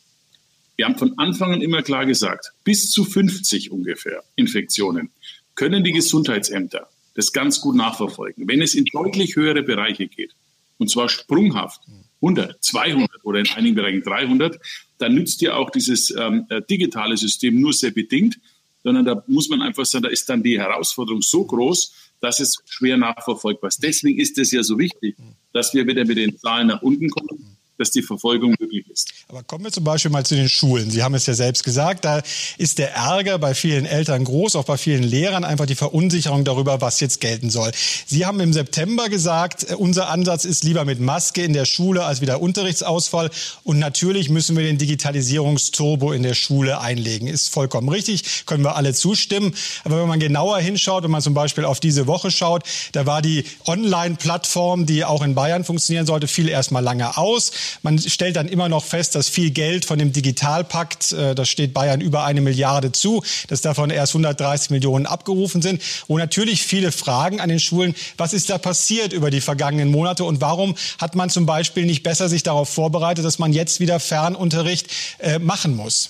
wir 0.77 0.85
haben 0.85 0.97
von 0.97 1.17
Anfang 1.17 1.51
an 1.51 1.61
immer 1.61 1.83
klar 1.83 2.05
gesagt, 2.05 2.53
bis 2.63 2.89
zu 2.89 3.03
50 3.03 3.71
ungefähr 3.71 4.23
Infektionen 4.37 5.09
können 5.55 5.83
die 5.83 5.91
Gesundheitsämter 5.91 6.87
das 7.15 7.33
ganz 7.33 7.59
gut 7.59 7.75
nachverfolgen. 7.75 8.47
Wenn 8.47 8.61
es 8.61 8.75
in 8.75 8.85
deutlich 8.85 9.35
höhere 9.35 9.63
Bereiche 9.63 10.07
geht, 10.07 10.31
und 10.77 10.89
zwar 10.89 11.09
sprunghaft, 11.09 11.81
100, 12.21 12.63
200 12.63 13.23
oder 13.23 13.39
in 13.39 13.47
einigen 13.55 13.75
Bereichen 13.75 14.01
300, 14.01 14.59
dann 14.97 15.13
nützt 15.13 15.41
ja 15.41 15.55
auch 15.55 15.69
dieses 15.69 16.13
ähm, 16.15 16.45
äh, 16.49 16.61
digitale 16.69 17.17
System 17.17 17.59
nur 17.59 17.73
sehr 17.73 17.91
bedingt, 17.91 18.39
sondern 18.83 19.05
da 19.05 19.23
muss 19.27 19.49
man 19.49 19.61
einfach 19.61 19.85
sagen, 19.85 20.03
da 20.03 20.09
ist 20.09 20.29
dann 20.29 20.43
die 20.43 20.59
Herausforderung 20.59 21.21
so 21.21 21.45
groß, 21.45 21.93
dass 22.21 22.39
es 22.39 22.57
schwer 22.65 22.97
nachverfolgbar 22.97 23.67
ist. 23.67 23.83
Deswegen 23.83 24.19
ist 24.19 24.37
es 24.37 24.51
ja 24.51 24.63
so 24.63 24.77
wichtig, 24.77 25.15
dass 25.53 25.73
wir 25.73 25.85
wieder 25.87 26.05
mit 26.05 26.17
den 26.17 26.37
Zahlen 26.37 26.67
nach 26.67 26.81
unten 26.81 27.09
kommen 27.09 27.57
dass 27.77 27.91
die 27.91 28.01
Verfolgung 28.01 28.55
möglich 28.59 28.85
ist. 28.89 29.11
Aber 29.27 29.43
kommen 29.43 29.65
wir 29.65 29.71
zum 29.71 29.83
Beispiel 29.83 30.11
mal 30.11 30.25
zu 30.25 30.35
den 30.35 30.49
Schulen. 30.49 30.89
Sie 30.89 31.03
haben 31.03 31.15
es 31.15 31.25
ja 31.25 31.33
selbst 31.33 31.63
gesagt, 31.63 32.05
da 32.05 32.21
ist 32.57 32.77
der 32.77 32.93
Ärger 32.93 33.37
bei 33.39 33.53
vielen 33.53 33.85
Eltern 33.85 34.23
groß, 34.23 34.55
auch 34.55 34.65
bei 34.65 34.77
vielen 34.77 35.03
Lehrern 35.03 35.43
einfach 35.43 35.65
die 35.65 35.75
Verunsicherung 35.75 36.45
darüber, 36.45 36.81
was 36.81 36.99
jetzt 36.99 37.21
gelten 37.21 37.49
soll. 37.49 37.71
Sie 38.05 38.25
haben 38.25 38.39
im 38.39 38.53
September 38.53 39.09
gesagt, 39.09 39.69
äh, 39.69 39.75
unser 39.75 40.09
Ansatz 40.09 40.45
ist 40.45 40.63
lieber 40.63 40.85
mit 40.85 40.99
Maske 40.99 41.43
in 41.43 41.53
der 41.53 41.65
Schule 41.65 42.05
als 42.05 42.21
wieder 42.21 42.41
Unterrichtsausfall. 42.41 43.29
Und 43.63 43.79
natürlich 43.79 44.29
müssen 44.29 44.55
wir 44.55 44.63
den 44.63 44.77
Digitalisierungsturbo 44.77 46.11
in 46.11 46.23
der 46.23 46.33
Schule 46.33 46.79
einlegen. 46.79 47.27
Ist 47.27 47.49
vollkommen 47.49 47.89
richtig, 47.89 48.45
können 48.45 48.63
wir 48.63 48.75
alle 48.75 48.93
zustimmen. 48.93 49.53
Aber 49.83 50.01
wenn 50.01 50.07
man 50.07 50.19
genauer 50.19 50.59
hinschaut, 50.59 51.03
wenn 51.03 51.11
man 51.11 51.21
zum 51.21 51.33
Beispiel 51.33 51.65
auf 51.65 51.79
diese 51.79 52.07
Woche 52.07 52.31
schaut, 52.31 52.63
da 52.91 53.05
war 53.05 53.21
die 53.21 53.45
Online-Plattform, 53.65 54.85
die 54.85 55.03
auch 55.03 55.21
in 55.21 55.35
Bayern 55.35 55.63
funktionieren 55.63 56.05
sollte, 56.05 56.27
viel 56.27 56.49
erstmal 56.49 56.83
lange 56.83 57.17
aus. 57.17 57.51
Man 57.81 57.99
stellt 57.99 58.35
dann 58.35 58.47
immer 58.47 58.69
noch 58.69 58.83
fest, 58.83 59.15
dass 59.15 59.29
viel 59.29 59.51
Geld 59.51 59.85
von 59.85 59.99
dem 59.99 60.11
Digitalpakt, 60.11 61.11
äh, 61.11 61.35
das 61.35 61.49
steht 61.49 61.73
Bayern 61.73 62.01
über 62.01 62.23
eine 62.23 62.41
Milliarde 62.41 62.91
zu, 62.91 63.23
dass 63.47 63.61
davon 63.61 63.89
erst 63.89 64.13
130 64.13 64.69
Millionen 64.71 65.05
abgerufen 65.05 65.61
sind. 65.61 65.81
Wo 66.07 66.17
natürlich 66.17 66.63
viele 66.63 66.91
Fragen 66.91 67.39
an 67.39 67.49
den 67.49 67.59
Schulen, 67.59 67.95
was 68.17 68.33
ist 68.33 68.49
da 68.49 68.57
passiert 68.57 69.13
über 69.13 69.29
die 69.29 69.41
vergangenen 69.41 69.89
Monate 69.91 70.23
und 70.23 70.41
warum 70.41 70.75
hat 70.99 71.15
man 71.15 71.29
zum 71.29 71.45
Beispiel 71.45 71.85
nicht 71.85 72.03
besser 72.03 72.29
sich 72.29 72.43
darauf 72.43 72.69
vorbereitet, 72.69 73.25
dass 73.25 73.39
man 73.39 73.53
jetzt 73.53 73.79
wieder 73.79 73.99
Fernunterricht 73.99 74.87
äh, 75.19 75.39
machen 75.39 75.75
muss? 75.75 76.09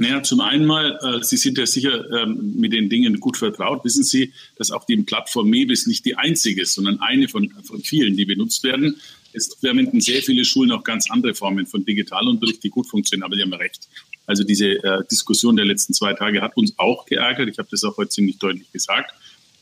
Naja, 0.00 0.22
zum 0.22 0.40
einen 0.40 0.64
mal, 0.64 0.98
äh, 1.02 1.22
Sie 1.22 1.36
sind 1.36 1.58
ja 1.58 1.66
sicher 1.66 2.22
ähm, 2.22 2.54
mit 2.56 2.72
den 2.72 2.88
Dingen 2.88 3.20
gut 3.20 3.36
vertraut. 3.36 3.84
Wissen 3.84 4.02
Sie, 4.02 4.32
dass 4.56 4.70
auch 4.70 4.86
die 4.86 4.96
Plattform 4.96 5.50
MEBIS 5.50 5.86
nicht 5.86 6.06
die 6.06 6.16
einzige 6.16 6.62
ist, 6.62 6.72
sondern 6.72 7.00
eine 7.00 7.28
von, 7.28 7.50
von 7.64 7.82
vielen, 7.82 8.16
die 8.16 8.24
benutzt 8.24 8.64
werden. 8.64 8.96
Es 9.32 9.54
verwenden 9.60 10.00
sehr 10.00 10.22
viele 10.22 10.44
Schulen 10.44 10.72
auch 10.72 10.84
ganz 10.84 11.10
andere 11.10 11.34
Formen 11.34 11.66
von 11.66 11.84
Digitalunterricht, 11.84 12.62
die 12.62 12.70
gut 12.70 12.88
funktionieren, 12.88 13.24
aber 13.24 13.36
Sie 13.36 13.42
haben 13.42 13.52
recht. 13.52 13.88
Also 14.26 14.44
diese 14.44 14.82
äh, 14.82 15.02
Diskussion 15.10 15.56
der 15.56 15.64
letzten 15.64 15.92
zwei 15.92 16.14
Tage 16.14 16.40
hat 16.40 16.56
uns 16.56 16.74
auch 16.78 17.04
geärgert. 17.06 17.48
Ich 17.48 17.58
habe 17.58 17.68
das 17.70 17.82
auch 17.84 17.96
heute 17.96 18.10
ziemlich 18.10 18.38
deutlich 18.38 18.70
gesagt, 18.72 19.12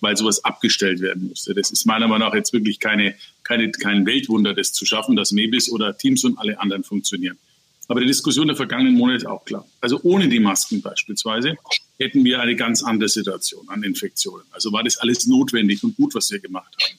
weil 0.01 0.17
sowas 0.17 0.45
abgestellt 0.45 1.01
werden 1.01 1.29
musste. 1.29 1.55
Das 1.55 1.71
ist 1.71 1.87
meiner 1.87 2.07
Meinung 2.07 2.29
nach 2.29 2.35
jetzt 2.35 2.53
wirklich 2.53 2.79
keine, 2.79 3.15
keine, 3.45 3.71
kein 3.73 4.05
Weltwunder, 4.07 4.55
das 4.55 4.73
zu 4.73 4.85
schaffen, 4.85 5.17
dass 5.17 5.33
Mebis 5.33 5.71
oder 5.71 5.97
Teams 5.97 6.25
und 6.25 6.39
alle 6.39 6.61
anderen 6.61 6.85
funktionieren. 6.85 7.39
Aber 7.89 8.01
die 8.01 8.07
Diskussion 8.07 8.47
der 8.47 8.57
vergangenen 8.57 8.95
Monate 8.95 9.17
ist 9.17 9.27
auch 9.27 9.45
klar. 9.45 9.67
Also 9.81 10.01
ohne 10.03 10.29
die 10.29 10.41
Masken 10.41 10.83
beispielsweise 10.83 11.57
hätten 11.99 12.23
wir 12.23 12.41
eine 12.41 12.55
ganz 12.55 12.83
andere 12.83 13.09
Situation 13.09 13.67
an 13.71 13.83
Infektionen. 13.83 14.45
Also 14.51 14.73
war 14.73 14.85
das 14.85 14.99
alles 14.99 15.27
notwendig 15.27 15.83
und 15.83 15.97
gut, 15.97 16.15
was 16.15 16.31
wir 16.31 16.39
gemacht 16.39 16.75
haben. 16.81 16.99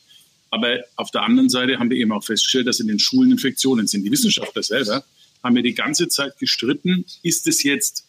Aber 0.52 0.80
auf 0.96 1.12
der 1.12 1.24
anderen 1.24 1.50
Seite 1.50 1.80
haben 1.80 1.90
wir 1.90 1.98
eben 1.98 2.12
auch 2.12 2.24
festgestellt, 2.24 2.68
dass 2.68 2.80
in 2.80 2.88
den 2.88 3.00
Schulen 3.00 3.32
Infektionen 3.32 3.88
sind. 3.88 4.04
Die 4.04 4.12
Wissenschaftler 4.12 4.64
selber 4.64 5.04
haben 5.44 5.56
wir 5.56 5.64
die 5.64 5.76
ganze 5.76 6.08
Zeit 6.08 6.38
gestritten, 6.38 7.06
ist 7.24 7.48
es 7.48 7.64
jetzt 7.64 8.06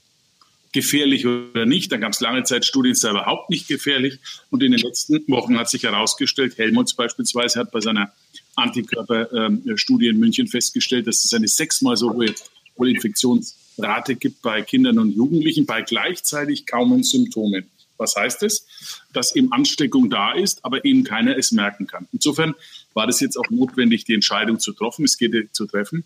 gefährlich 0.72 1.26
oder 1.26 1.66
nicht. 1.66 1.90
Da 1.92 1.96
gab 1.96 2.12
es 2.12 2.20
lange 2.20 2.44
Zeit 2.44 2.64
Studien, 2.64 2.92
es 2.92 3.00
sei 3.00 3.10
überhaupt 3.10 3.50
nicht 3.50 3.68
gefährlich. 3.68 4.18
Und 4.50 4.62
in 4.62 4.72
den 4.72 4.80
letzten 4.80 5.22
Wochen 5.28 5.58
hat 5.58 5.68
sich 5.68 5.82
herausgestellt, 5.82 6.58
Helmuts 6.58 6.94
beispielsweise 6.94 7.60
hat 7.60 7.72
bei 7.72 7.80
seiner 7.80 8.12
Antikörperstudie 8.56 10.08
in 10.08 10.18
München 10.18 10.46
festgestellt, 10.46 11.06
dass 11.06 11.24
es 11.24 11.32
eine 11.34 11.48
sechsmal 11.48 11.96
so 11.96 12.12
hohe 12.12 12.90
Infektionsrate 12.90 14.16
gibt 14.16 14.42
bei 14.42 14.62
Kindern 14.62 14.98
und 14.98 15.10
Jugendlichen 15.12 15.66
bei 15.66 15.82
gleichzeitig 15.82 16.66
kaum 16.66 17.02
Symptomen. 17.02 17.68
Was 18.00 18.16
heißt 18.16 18.42
es? 18.44 18.66
Dass 19.12 19.36
eben 19.36 19.52
Ansteckung 19.52 20.08
da 20.08 20.32
ist, 20.32 20.64
aber 20.64 20.84
eben 20.84 21.04
keiner 21.04 21.36
es 21.36 21.52
merken 21.52 21.86
kann. 21.86 22.08
Insofern 22.12 22.54
war 22.94 23.06
das 23.06 23.20
jetzt 23.20 23.36
auch 23.36 23.50
notwendig, 23.50 24.04
die 24.04 24.14
Entscheidung 24.14 24.58
zu 24.58 24.72
treffen. 24.72 25.04
Es 25.04 25.18
geht 25.18 25.54
zu 25.54 25.66
treffen. 25.66 26.04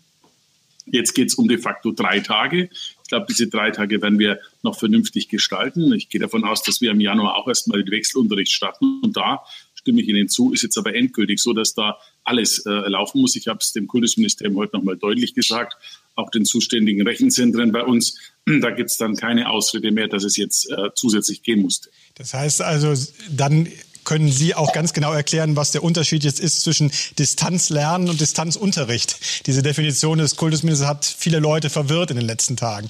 Jetzt 0.85 1.13
geht 1.13 1.29
es 1.29 1.35
um 1.35 1.47
de 1.47 1.57
facto 1.57 1.91
drei 1.91 2.19
Tage. 2.19 2.69
Ich 3.03 3.09
glaube, 3.09 3.25
diese 3.29 3.47
drei 3.47 3.71
Tage 3.71 4.01
werden 4.01 4.19
wir 4.19 4.39
noch 4.61 4.77
vernünftig 4.77 5.29
gestalten. 5.29 5.93
Ich 5.93 6.09
gehe 6.09 6.21
davon 6.21 6.43
aus, 6.43 6.63
dass 6.63 6.81
wir 6.81 6.91
im 6.91 6.99
Januar 6.99 7.37
auch 7.37 7.47
erstmal 7.47 7.81
den 7.81 7.91
Wechselunterricht 7.91 8.51
starten. 8.51 8.99
Und 9.01 9.15
da 9.17 9.43
stimme 9.73 10.01
ich 10.01 10.07
Ihnen 10.07 10.27
zu, 10.27 10.51
ist 10.51 10.63
jetzt 10.63 10.77
aber 10.77 10.93
endgültig 10.93 11.39
so, 11.39 11.53
dass 11.53 11.73
da 11.73 11.97
alles 12.23 12.65
äh, 12.65 12.69
laufen 12.69 13.21
muss. 13.21 13.35
Ich 13.35 13.47
habe 13.47 13.59
es 13.61 13.71
dem 13.71 13.87
Kultusministerium 13.87 14.57
heute 14.57 14.75
nochmal 14.75 14.97
deutlich 14.97 15.33
gesagt, 15.33 15.75
auch 16.15 16.29
den 16.31 16.45
zuständigen 16.45 17.05
Rechenzentren 17.07 17.71
bei 17.71 17.83
uns. 17.83 18.17
Da 18.61 18.69
gibt 18.69 18.91
es 18.91 18.97
dann 18.97 19.15
keine 19.15 19.49
Ausrede 19.49 19.91
mehr, 19.91 20.07
dass 20.07 20.23
es 20.23 20.37
jetzt 20.37 20.69
äh, 20.69 20.89
zusätzlich 20.93 21.41
gehen 21.41 21.63
musste. 21.63 21.89
Das 22.13 22.35
heißt 22.35 22.61
also, 22.61 22.93
dann 23.31 23.67
können 24.03 24.31
Sie 24.31 24.53
auch 24.53 24.71
ganz 24.71 24.93
genau 24.93 25.11
erklären, 25.11 25.55
was 25.55 25.71
der 25.71 25.83
Unterschied 25.83 26.23
jetzt 26.23 26.39
ist 26.39 26.61
zwischen 26.61 26.91
Distanzlernen 27.17 28.07
und 28.07 28.21
Distanzunterricht. 28.21 29.47
Diese 29.47 29.63
Definition 29.63 30.19
des 30.19 30.35
Kultusministers 30.35 30.87
hat 30.87 31.05
viele 31.05 31.39
Leute 31.39 31.69
verwirrt 31.69 32.11
in 32.11 32.17
den 32.17 32.25
letzten 32.27 32.55
Tagen. 32.55 32.89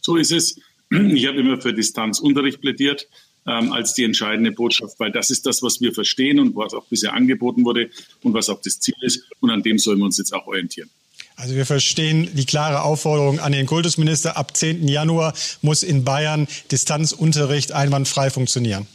So 0.00 0.16
ist 0.16 0.32
es. 0.32 0.58
Ich 0.90 1.26
habe 1.26 1.38
immer 1.38 1.60
für 1.60 1.74
Distanzunterricht 1.74 2.62
plädiert 2.62 3.08
ähm, 3.46 3.72
als 3.72 3.92
die 3.92 4.04
entscheidende 4.04 4.52
Botschaft, 4.52 4.98
weil 4.98 5.12
das 5.12 5.28
ist 5.28 5.44
das, 5.44 5.62
was 5.62 5.82
wir 5.82 5.92
verstehen 5.92 6.40
und 6.40 6.56
was 6.56 6.72
auch 6.72 6.86
bisher 6.86 7.12
angeboten 7.12 7.64
wurde 7.66 7.90
und 8.22 8.32
was 8.32 8.48
auch 8.48 8.62
das 8.62 8.80
Ziel 8.80 8.94
ist. 9.02 9.24
Und 9.40 9.50
an 9.50 9.62
dem 9.62 9.78
sollen 9.78 9.98
wir 9.98 10.06
uns 10.06 10.16
jetzt 10.16 10.32
auch 10.32 10.46
orientieren. 10.46 10.88
Also 11.38 11.54
wir 11.54 11.66
verstehen 11.66 12.28
die 12.34 12.46
klare 12.46 12.82
Aufforderung 12.82 13.38
an 13.38 13.52
den 13.52 13.64
Kultusminister. 13.64 14.36
Ab 14.36 14.56
10. 14.56 14.88
Januar 14.88 15.34
muss 15.62 15.84
in 15.84 16.02
Bayern 16.02 16.48
Distanzunterricht 16.72 17.70
einwandfrei 17.70 18.28
funktionieren. 18.28 18.88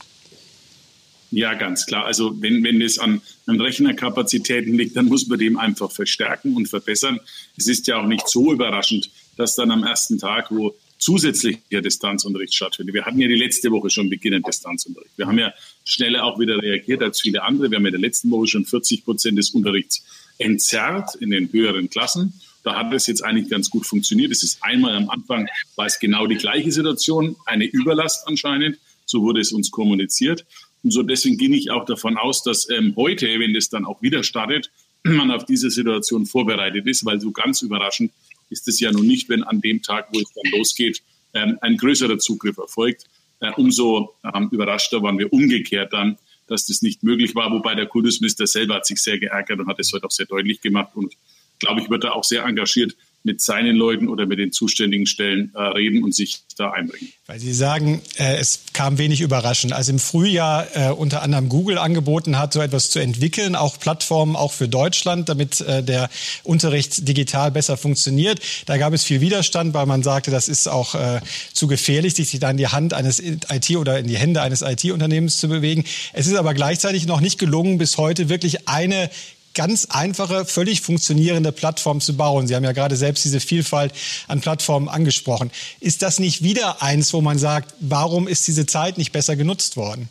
Ja, 1.32 1.54
ganz 1.54 1.86
klar. 1.86 2.06
Also 2.06 2.42
wenn, 2.42 2.62
wenn 2.66 2.82
es 2.82 3.00
an, 3.00 3.22
an 3.46 3.62
Rechnerkapazitäten 3.62 4.74
liegt, 4.74 4.98
dann 4.98 5.06
muss 5.06 5.26
man 5.28 5.40
dem 5.40 5.58
einfach 5.58 5.90
verstärken 5.90 6.58
und 6.58 6.68
verbessern. 6.68 7.22
Es 7.56 7.68
ist 7.68 7.88
ja 7.88 7.98
auch 7.98 8.08
nicht 8.08 8.28
so 8.28 8.52
überraschend, 8.52 9.10
dass 9.38 9.56
dann 9.56 9.72
am 9.72 9.86
ersten 9.86 10.20
Tag, 10.20 10.52
wo 10.52 10.76
zusätzlicher 10.98 11.82
Distanzunterricht 11.82 12.54
stattfindet. 12.54 12.94
Wir 12.94 13.06
hatten 13.06 13.22
ja 13.22 13.30
die 13.30 13.36
letzte 13.36 13.72
Woche 13.72 13.90
schon 13.90 14.10
beginnend 14.10 14.46
Distanzunterricht. 14.46 15.18
Wir 15.18 15.28
haben 15.28 15.40
ja 15.40 15.54
schneller 15.86 16.26
auch 16.26 16.40
wieder 16.40 16.62
reagiert 16.62 17.02
als 17.02 17.22
viele 17.22 17.42
andere. 17.44 17.72
Wir 17.72 17.78
haben 17.78 17.84
ja 17.84 17.90
in 17.90 17.94
der 17.94 18.02
letzten 18.02 18.30
Woche 18.32 18.48
schon 18.48 18.66
40 18.66 19.06
Prozent 19.06 19.38
des 19.38 19.52
Unterrichts 19.52 20.04
entzerrt 20.44 21.16
in 21.16 21.32
den 21.32 21.52
höheren 21.52 21.90
Klassen. 21.90 22.34
Da 22.64 22.76
hat 22.76 22.94
es 22.94 23.08
jetzt 23.08 23.24
eigentlich 23.24 23.50
ganz 23.50 23.70
gut 23.70 23.86
funktioniert. 23.86 24.32
Es 24.32 24.44
ist 24.44 24.64
einmal 24.64 24.96
am 24.96 25.10
Anfang, 25.10 25.48
war 25.76 25.86
es 25.86 26.00
genau 26.00 26.28
die 26.28 26.36
gleiche 26.36 26.72
Situation, 26.72 27.36
eine 27.46 27.66
Überlast 27.66 28.28
anscheinend. 28.28 28.78
So 29.06 29.22
wurde 29.22 29.42
es 29.42 29.52
uns 29.52 29.72
kommuniziert. 29.72 30.46
Und 30.84 30.92
so 30.92 31.04
deswegen 31.04 31.38
ging 31.38 31.54
ich 31.54 31.72
auch 31.72 31.86
davon 31.86 32.18
aus, 32.18 32.44
dass 32.44 32.70
ähm, 32.70 32.94
heute, 32.96 33.28
wenn 33.40 33.54
das 33.54 33.70
dann 33.70 33.86
auch 33.86 34.02
wieder 34.02 34.24
startet, 34.24 34.70
man 35.04 35.32
auf 35.32 35.46
diese 35.46 35.70
Situation 35.70 36.26
vorbereitet 36.26 36.88
ist, 36.88 37.06
weil 37.06 37.20
so 37.20 37.32
ganz 37.32 37.62
überraschend 37.62 38.12
ist 38.50 38.68
es 38.68 38.80
ja 38.80 38.92
nun 38.92 39.08
nicht, 39.08 39.30
wenn 39.30 39.44
an 39.44 39.62
dem 39.62 39.82
Tag, 39.82 40.10
wo 40.14 40.20
es 40.20 40.32
dann 40.34 40.52
losgeht, 40.58 41.02
ähm, 41.34 41.58
ein 41.62 41.78
größerer 41.78 42.20
Zugriff 42.20 42.58
erfolgt. 42.58 43.06
Äh, 43.40 43.52
umso 43.58 44.14
ähm, 44.34 44.50
überraschter 44.52 45.02
waren 45.02 45.20
wir 45.20 45.32
umgekehrt 45.34 45.92
dann, 45.92 46.18
dass 46.48 46.66
das 46.66 46.82
nicht 46.82 47.04
möglich 47.04 47.36
war. 47.36 47.52
Wobei 47.52 47.76
der 47.76 47.86
Kultusminister 47.86 48.48
selber 48.48 48.76
hat 48.76 48.86
sich 48.86 49.02
sehr 49.02 49.20
geärgert 49.20 49.60
und 49.60 49.68
hat 49.68 49.80
es 49.80 49.92
heute 49.94 50.06
auch 50.06 50.12
sehr 50.12 50.26
deutlich 50.26 50.62
gemacht 50.62 50.96
und 50.96 51.16
glaube 51.60 51.82
ich, 51.82 51.90
wird 51.90 52.04
er 52.04 52.16
auch 52.16 52.24
sehr 52.24 52.44
engagiert 52.44 52.96
mit 53.24 53.42
seinen 53.42 53.76
Leuten 53.76 54.10
oder 54.10 54.26
mit 54.26 54.40
den 54.40 54.52
zuständigen 54.52 55.06
Stellen 55.06 55.52
äh, 55.56 55.62
reden 55.62 56.04
und 56.04 56.14
sich 56.14 56.42
da 56.58 56.72
einbringen. 56.72 57.10
Weil 57.26 57.40
Sie 57.40 57.54
sagen, 57.54 58.02
äh, 58.18 58.36
es 58.36 58.66
kam 58.74 58.98
wenig 58.98 59.22
überraschend. 59.22 59.74
Als 59.74 59.88
im 59.88 60.00
Frühjahr 60.00 60.68
äh, 60.76 60.92
unter 60.92 61.22
anderem 61.22 61.50
Google 61.50 61.78
angeboten 61.78 62.38
hat, 62.38 62.54
so 62.54 62.62
etwas 62.62 62.90
zu 62.90 63.00
entwickeln, 63.00 63.56
auch 63.56 63.80
Plattformen 63.80 64.36
auch 64.36 64.52
für 64.52 64.68
Deutschland, 64.68 65.30
damit 65.30 65.62
äh, 65.62 65.84
der 65.84 66.10
Unterricht 66.44 67.08
digital 67.08 67.52
besser 67.52 67.78
funktioniert, 67.78 68.40
da 68.66 68.78
gab 68.78 68.94
es 68.94 69.04
viel 69.04 69.22
Widerstand, 69.22 69.74
weil 69.74 69.86
man 69.86 70.04
sagte, 70.04 70.30
das 70.30 70.50
ist 70.50 70.68
auch 70.68 70.96
äh, 70.96 71.22
zu 71.54 71.68
gefährlich, 71.68 72.16
sich 72.16 72.38
da 72.40 72.52
in 72.52 72.58
die 72.58 72.68
Hand 72.68 72.94
eines 72.94 73.20
IT 73.20 73.76
oder 73.78 74.00
in 74.00 74.08
die 74.08 74.18
Hände 74.18 74.42
eines 74.42 74.62
IT-Unternehmens 74.62 75.38
zu 75.38 75.48
bewegen. 75.48 75.86
Es 76.12 76.28
ist 76.28 76.36
aber 76.36 76.54
gleichzeitig 76.54 77.08
noch 77.08 77.22
nicht 77.22 77.40
gelungen, 77.40 77.78
bis 77.78 77.98
heute 77.98 78.30
wirklich 78.30 78.68
eine 78.68 79.10
ganz 79.54 79.86
einfache, 79.86 80.46
völlig 80.46 80.82
funktionierende 80.82 81.52
Plattform 81.52 82.02
zu 82.02 82.16
bauen. 82.16 82.48
Sie 82.48 82.56
haben 82.56 82.64
ja 82.64 82.72
gerade 82.72 82.96
selbst 82.96 83.24
diese 83.26 83.40
Vielfalt 83.40 83.94
an 84.28 84.42
Plattformen 84.42 84.90
angesprochen. 84.90 85.52
Ist 85.80 86.02
das 86.02 86.20
nicht 86.20 86.44
wieder 86.44 86.82
eins, 86.82 87.14
wo 87.14 87.22
man 87.22 87.38
sagt, 87.38 87.74
warum 87.80 88.28
ist 88.28 88.48
diese 88.48 88.66
Zeit 88.66 88.98
nicht 88.98 89.12
besser 89.12 89.36
genutzt 89.36 89.78
worden? 89.78 90.10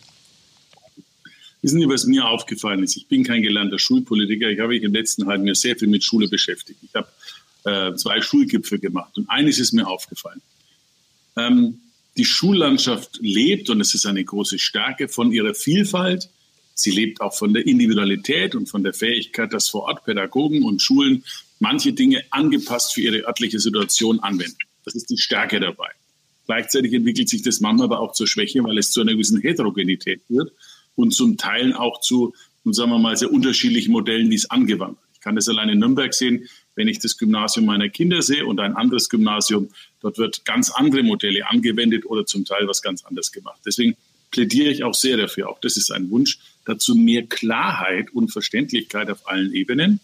Wissen 1.63 1.81
Sie, 1.81 1.89
was 1.89 2.07
mir 2.07 2.27
aufgefallen 2.27 2.83
ist? 2.83 2.97
Ich 2.97 3.07
bin 3.07 3.23
kein 3.23 3.43
gelernter 3.43 3.79
Schulpolitiker. 3.79 4.49
Ich 4.49 4.59
habe 4.59 4.71
mich 4.71 4.83
im 4.83 4.93
letzten 4.93 5.27
halben 5.27 5.47
Jahr 5.47 5.55
sehr 5.55 5.77
viel 5.77 5.89
mit 5.89 6.03
Schule 6.03 6.29
beschäftigt. 6.29 6.81
Ich 6.83 6.95
habe 6.95 7.09
äh, 7.65 7.97
zwei 7.97 8.21
Schulgipfel 8.21 8.81
gemacht 8.81 9.17
und 9.17 9.31
eines 9.31 9.61
ist 9.61 9.73
mir 9.73 9.87
aufgefallen. 9.87 10.41
Ähm, 11.37 11.79
die 12.17 12.25
Schullandschaft 12.25 13.19
lebt, 13.23 13.71
und 13.71 13.81
es 13.81 13.95
ist 13.95 14.07
eine 14.07 14.25
große 14.25 14.59
Stärke, 14.59 15.09
von 15.09 15.33
ihrer 15.33 15.55
Vielfalt, 15.55 16.29
Sie 16.83 16.91
lebt 16.91 17.21
auch 17.21 17.33
von 17.33 17.55
der 17.55 17.65
Individualität 17.67 18.57
und 18.57 18.69
von 18.69 18.83
der 18.83 18.93
Fähigkeit, 18.93 19.53
dass 19.53 19.69
vor 19.69 19.85
Ort 19.85 20.05
Pädagogen 20.05 20.65
und 20.65 20.83
Schulen 20.83 21.25
manche 21.61 21.93
Dinge 21.93 22.25
angepasst 22.31 22.95
für 22.95 23.03
ihre 23.03 23.25
örtliche 23.25 23.61
Situation 23.61 24.19
anwenden. 24.19 24.59
Das 24.85 24.97
ist 24.97 25.09
die 25.09 25.19
Stärke 25.19 25.61
dabei. 25.61 25.91
Gleichzeitig 26.47 26.93
entwickelt 26.93 27.29
sich 27.29 27.43
das 27.43 27.61
manchmal 27.61 27.85
aber 27.85 28.01
auch 28.01 28.15
zur 28.15 28.27
Schwäche, 28.27 28.65
weil 28.65 28.79
es 28.79 28.91
zu 28.91 29.01
einer 29.01 29.13
gewissen 29.13 29.41
Heterogenität 29.41 30.23
wird 30.29 30.53
und 30.97 31.15
zum 31.15 31.37
Teil 31.37 31.73
auch 31.73 32.01
zu, 32.01 32.35
sagen 32.65 32.91
wir 32.91 32.99
mal, 32.99 33.17
sehr 33.17 33.33
unterschiedlichen 33.33 33.93
Modellen, 33.93 34.29
die 34.29 34.37
es 34.37 34.51
angewandt 34.51 34.99
wird. 35.01 35.11
Ich 35.15 35.21
kann 35.21 35.37
das 35.37 35.47
allein 35.47 35.69
in 35.69 35.79
Nürnberg 35.79 36.13
sehen, 36.13 36.49
wenn 36.75 36.89
ich 36.89 36.99
das 36.99 37.17
Gymnasium 37.17 37.65
meiner 37.65 37.89
Kinder 37.91 38.23
sehe 38.23 38.45
und 38.45 38.59
ein 38.59 38.75
anderes 38.75 39.09
Gymnasium, 39.09 39.69
dort 40.01 40.19
wird 40.19 40.45
ganz 40.45 40.73
andere 40.73 41.05
Modelle 41.05 41.49
angewendet 41.49 42.07
oder 42.07 42.27
zum 42.27 42.45
Teil 42.45 42.67
was 42.67 42.83
ganz 42.83 43.05
anderes 43.05 43.31
gemacht. 43.31 43.61
Deswegen 43.65 43.97
plädiere 44.33 44.71
ich 44.71 44.83
auch 44.83 44.95
sehr 44.95 45.17
dafür. 45.17 45.49
Auch 45.49 45.61
das 45.61 45.77
ist 45.77 45.93
ein 45.93 46.11
Wunsch, 46.11 46.39
dazu 46.65 46.95
mehr 46.95 47.27
Klarheit 47.27 48.13
und 48.13 48.31
Verständlichkeit 48.31 49.11
auf 49.11 49.29
allen 49.29 49.53
Ebenen. 49.55 50.01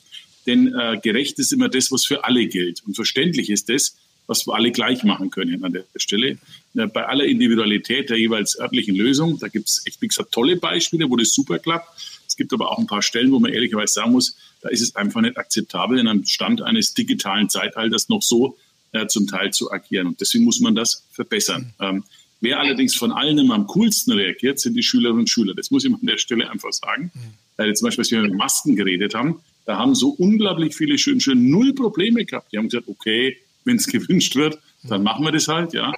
Denn 0.46 0.74
äh, 0.74 0.98
gerecht 1.02 1.38
ist 1.38 1.52
immer 1.52 1.68
das, 1.68 1.92
was 1.92 2.04
für 2.04 2.24
alle 2.24 2.46
gilt. 2.46 2.82
Und 2.86 2.94
verständlich 2.94 3.50
ist 3.50 3.68
das, 3.68 3.96
was 4.26 4.46
wir 4.46 4.54
alle 4.54 4.70
gleich 4.70 5.04
machen 5.04 5.30
können 5.30 5.64
an 5.64 5.72
der 5.72 5.84
Stelle. 5.96 6.38
Äh, 6.74 6.86
bei 6.86 7.06
aller 7.06 7.24
Individualität 7.24 8.10
der 8.10 8.18
jeweils 8.18 8.58
örtlichen 8.58 8.94
Lösung, 8.94 9.38
da 9.38 9.48
gibt 9.48 9.68
es 9.68 9.84
wie 10.00 10.08
gesagt, 10.08 10.32
tolle 10.32 10.56
Beispiele, 10.56 11.10
wo 11.10 11.16
das 11.16 11.32
super 11.32 11.58
klappt. 11.58 11.88
Es 12.26 12.36
gibt 12.36 12.52
aber 12.52 12.70
auch 12.70 12.78
ein 12.78 12.86
paar 12.86 13.02
Stellen, 13.02 13.32
wo 13.32 13.40
man 13.40 13.52
ehrlicherweise 13.52 13.94
sagen 13.94 14.12
muss, 14.12 14.36
da 14.60 14.68
ist 14.68 14.82
es 14.82 14.94
einfach 14.96 15.20
nicht 15.20 15.38
akzeptabel, 15.38 15.98
in 15.98 16.08
einem 16.08 16.24
Stand 16.24 16.62
eines 16.62 16.94
digitalen 16.94 17.48
Zeitalters 17.48 18.08
noch 18.08 18.22
so 18.22 18.56
äh, 18.92 19.06
zum 19.06 19.26
Teil 19.26 19.52
zu 19.52 19.72
agieren. 19.72 20.06
Und 20.06 20.20
deswegen 20.20 20.44
muss 20.44 20.60
man 20.60 20.74
das 20.74 21.04
verbessern. 21.10 21.74
Ähm, 21.80 22.04
Wer 22.40 22.60
allerdings 22.60 22.94
von 22.94 23.12
allen 23.12 23.38
immer 23.38 23.54
am 23.54 23.66
coolsten 23.66 24.12
reagiert, 24.12 24.60
sind 24.60 24.74
die 24.74 24.82
Schülerinnen 24.82 25.20
und 25.20 25.30
Schüler. 25.30 25.54
Das 25.54 25.70
muss 25.70 25.84
ich 25.84 25.92
an 25.92 25.98
der 26.02 26.18
Stelle 26.18 26.50
einfach 26.50 26.72
sagen. 26.72 27.10
Mhm. 27.14 27.20
Weil 27.56 27.74
zum 27.74 27.86
Beispiel, 27.86 28.02
als 28.02 28.10
wir 28.12 28.22
mit 28.22 28.34
Masken 28.34 28.76
geredet 28.76 29.14
haben, 29.14 29.40
da 29.66 29.76
haben 29.76 29.94
so 29.94 30.10
unglaublich 30.10 30.74
viele 30.74 30.96
schön 30.98 31.20
null 31.50 31.74
Probleme 31.74 32.24
gehabt. 32.24 32.52
Die 32.52 32.58
haben 32.58 32.68
gesagt, 32.68 32.88
okay, 32.88 33.36
wenn 33.64 33.76
es 33.76 33.86
gewünscht 33.88 34.36
wird, 34.36 34.58
dann 34.84 35.02
machen 35.02 35.24
wir 35.24 35.32
das 35.32 35.48
halt, 35.48 35.72
ja. 35.72 35.92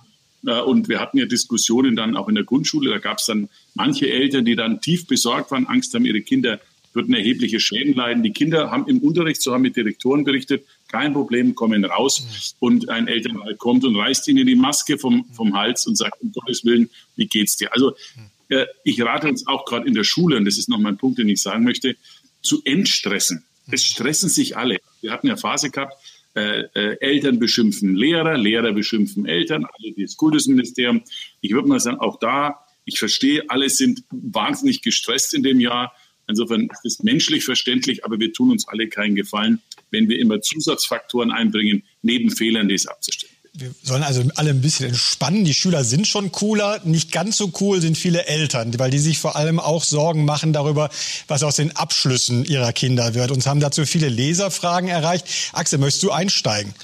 Äh, 0.47 0.61
und 0.62 0.88
wir 0.88 1.00
hatten 1.00 1.18
ja 1.18 1.26
Diskussionen 1.26 1.97
dann 1.97 2.16
auch 2.16 2.28
in 2.28 2.35
der 2.35 2.44
Grundschule. 2.44 2.90
Da 2.90 2.99
gab 2.99 3.18
es 3.18 3.26
dann 3.26 3.49
manche 3.75 4.11
Eltern, 4.11 4.44
die 4.44 4.56
dann 4.56 4.80
tief 4.80 5.06
besorgt 5.06 5.50
waren, 5.50 5.66
Angst 5.66 5.94
haben, 5.94 6.06
ihre 6.06 6.23
Kinder 6.23 6.61
würden 6.92 7.14
erhebliche 7.14 7.61
Schäden 7.61 7.94
leiden. 7.94 8.23
Die 8.23 8.32
Kinder 8.32 8.70
haben 8.70 8.88
im 8.88 8.99
Unterricht, 8.99 9.42
so 9.42 9.52
haben 9.52 9.62
mit 9.62 9.76
Direktoren 9.76 10.25
berichtet, 10.25 10.64
kein 10.88 11.12
Problem, 11.12 11.54
kommen 11.54 11.85
raus 11.85 12.20
mhm. 12.20 12.66
und 12.66 12.88
ein 12.88 13.09
Elternteil 13.09 13.56
kommt 13.56 13.85
und 13.85 13.97
reißt 13.97 14.28
ihnen 14.28 14.47
die 14.47 14.56
Maske 14.56 14.99
vom, 14.99 15.25
vom 15.32 15.56
Hals 15.56 15.87
und 15.87 15.97
sagt, 15.97 16.20
um 16.20 16.32
Gottes 16.32 16.64
Willen, 16.64 16.90
wie 17.16 17.26
geht's 17.26 17.56
dir? 17.56 17.73
Also 17.73 17.94
mhm. 18.16 18.56
äh, 18.56 18.66
ich 18.85 19.00
rate 19.02 19.28
uns 19.28 19.47
auch 19.47 19.64
gerade 19.64 19.87
in 19.87 19.94
der 19.94 20.04
Schule, 20.04 20.37
und 20.37 20.44
das 20.44 20.59
ist 20.59 20.68
noch 20.68 20.78
mein 20.78 20.97
Punkt, 20.97 21.18
den 21.18 21.28
ich 21.28 21.40
sagen 21.42 21.64
möchte, 21.64 21.97
zu 22.42 22.62
entstressen. 22.64 23.44
Es 23.70 23.85
stressen 23.85 24.28
sich 24.28 24.56
alle. 24.56 24.78
Wir 25.00 25.12
hatten 25.12 25.28
ja 25.28 25.37
Phase 25.37 25.70
gehabt, 25.70 25.94
äh, 26.35 26.62
äh, 26.75 26.97
Eltern 27.00 27.38
beschimpfen 27.38 27.97
Lehrer, 27.97 28.37
Lehrer 28.37 28.73
beschimpfen 28.73 29.26
Eltern, 29.26 29.64
alle 29.64 29.92
das 29.97 30.16
Kultusministerium. 30.16 31.02
Ich 31.40 31.52
würde 31.52 31.68
mal 31.68 31.80
sagen, 31.80 31.99
auch 31.99 32.18
da, 32.18 32.61
ich 32.85 32.99
verstehe, 32.99 33.44
alle 33.49 33.68
sind 33.68 34.04
wahnsinnig 34.11 34.82
gestresst 34.82 35.35
in 35.35 35.42
dem 35.42 35.61
Jahr. 35.61 35.92
Insofern 36.30 36.68
ist 36.70 36.84
es 36.84 37.02
menschlich 37.02 37.44
verständlich, 37.44 38.04
aber 38.04 38.18
wir 38.18 38.32
tun 38.32 38.50
uns 38.50 38.66
alle 38.68 38.88
keinen 38.88 39.14
Gefallen, 39.14 39.60
wenn 39.90 40.08
wir 40.08 40.18
immer 40.18 40.40
Zusatzfaktoren 40.40 41.30
einbringen, 41.30 41.82
neben 42.02 42.30
Fehlern, 42.30 42.68
die 42.68 42.75
es 42.75 42.87
abzustellen 42.87 43.34
wir 43.52 43.75
sollen 43.82 44.02
also 44.02 44.22
alle 44.37 44.50
ein 44.50 44.60
bisschen 44.60 44.88
entspannen. 44.88 45.44
Die 45.44 45.54
Schüler 45.54 45.84
sind 45.84 46.06
schon 46.06 46.30
cooler. 46.32 46.80
Nicht 46.84 47.12
ganz 47.12 47.37
so 47.37 47.52
cool 47.60 47.80
sind 47.80 47.99
viele 47.99 48.26
Eltern, 48.26 48.78
weil 48.78 48.90
die 48.90 48.99
sich 48.99 49.18
vor 49.18 49.37
allem 49.37 49.58
auch 49.58 49.82
Sorgen 49.82 50.25
machen 50.25 50.52
darüber, 50.52 50.90
was 51.26 51.42
aus 51.42 51.56
den 51.56 51.75
Abschlüssen 51.76 52.44
ihrer 52.44 52.72
Kinder 52.72 53.14
wird. 53.14 53.30
Uns 53.30 53.46
haben 53.46 53.60
dazu 53.60 53.84
viele 53.87 54.08
Leserfragen 54.08 54.88
erreicht. 54.88 55.26
Axel, 55.52 55.78
möchtest 55.78 56.02
du 56.04 56.10
einsteigen? 56.10 56.75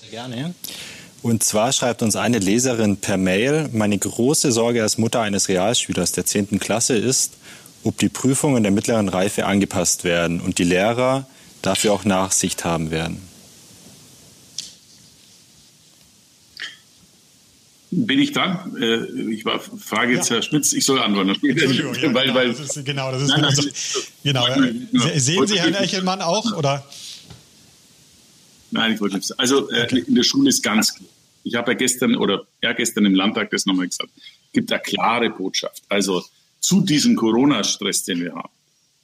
Sehr 0.00 0.10
gerne. 0.10 0.54
Und 1.22 1.42
zwar 1.42 1.72
schreibt 1.72 2.02
uns 2.02 2.14
eine 2.16 2.38
Leserin 2.38 2.96
per 2.96 3.16
Mail, 3.16 3.68
meine 3.72 3.98
große 3.98 4.52
Sorge 4.52 4.82
als 4.82 4.98
Mutter 4.98 5.20
eines 5.20 5.48
Realschülers 5.48 6.12
der 6.12 6.24
10. 6.24 6.60
Klasse 6.60 6.96
ist, 6.96 7.32
ob 7.88 7.96
die 7.96 8.10
Prüfungen 8.10 8.62
der 8.62 8.70
mittleren 8.70 9.08
Reife 9.08 9.46
angepasst 9.46 10.04
werden 10.04 10.42
und 10.42 10.58
die 10.58 10.64
Lehrer 10.64 11.26
dafür 11.62 11.94
auch 11.94 12.04
Nachsicht 12.04 12.66
haben 12.66 12.90
werden. 12.90 13.22
Bin 17.90 18.18
ich 18.18 18.32
dran? 18.32 18.76
Äh, 18.78 19.06
ich 19.32 19.46
war, 19.46 19.58
frage 19.58 20.12
jetzt 20.12 20.28
ja. 20.28 20.36
Herr 20.36 20.42
Spitz, 20.42 20.74
ich 20.74 20.84
soll 20.84 21.00
antworten. 21.00 21.30
Entschuldigung, 21.30 21.94
ja, 21.94 22.12
weil, 22.14 22.34
weil, 22.34 22.48
das 22.48 22.76
ist, 22.76 22.84
genau, 22.84 23.10
das 23.10 23.22
ist 23.22 23.28
nein, 23.30 23.40
nein, 23.40 23.54
so, 23.54 24.00
genau. 24.22 24.44
Sehen 25.16 25.46
Sie 25.46 25.58
Herrn 25.58 25.72
Echelmann 25.72 26.20
auch, 26.20 26.54
oder? 26.54 26.84
Nein, 28.70 28.92
ich 28.92 29.00
wollte 29.00 29.16
nicht 29.16 29.28
sagen. 29.28 29.40
Also 29.40 29.70
äh, 29.70 29.84
okay. 29.84 30.04
in 30.06 30.14
der 30.14 30.24
Schule 30.24 30.50
ist 30.50 30.62
ganz 30.62 30.94
klar. 30.94 31.08
Ich 31.44 31.54
habe 31.54 31.72
ja 31.72 31.78
gestern 31.78 32.16
oder 32.16 32.42
ja 32.62 32.74
gestern 32.74 33.06
im 33.06 33.14
Landtag 33.14 33.48
das 33.50 33.64
nochmal 33.64 33.88
gesagt. 33.88 34.10
Es 34.14 34.52
gibt 34.52 34.70
eine 34.70 34.82
klare 34.82 35.30
Botschaft. 35.30 35.82
Also 35.88 36.22
zu 36.60 36.80
diesem 36.80 37.16
Corona-Stress, 37.16 38.04
den 38.04 38.20
wir 38.20 38.34
haben, 38.34 38.52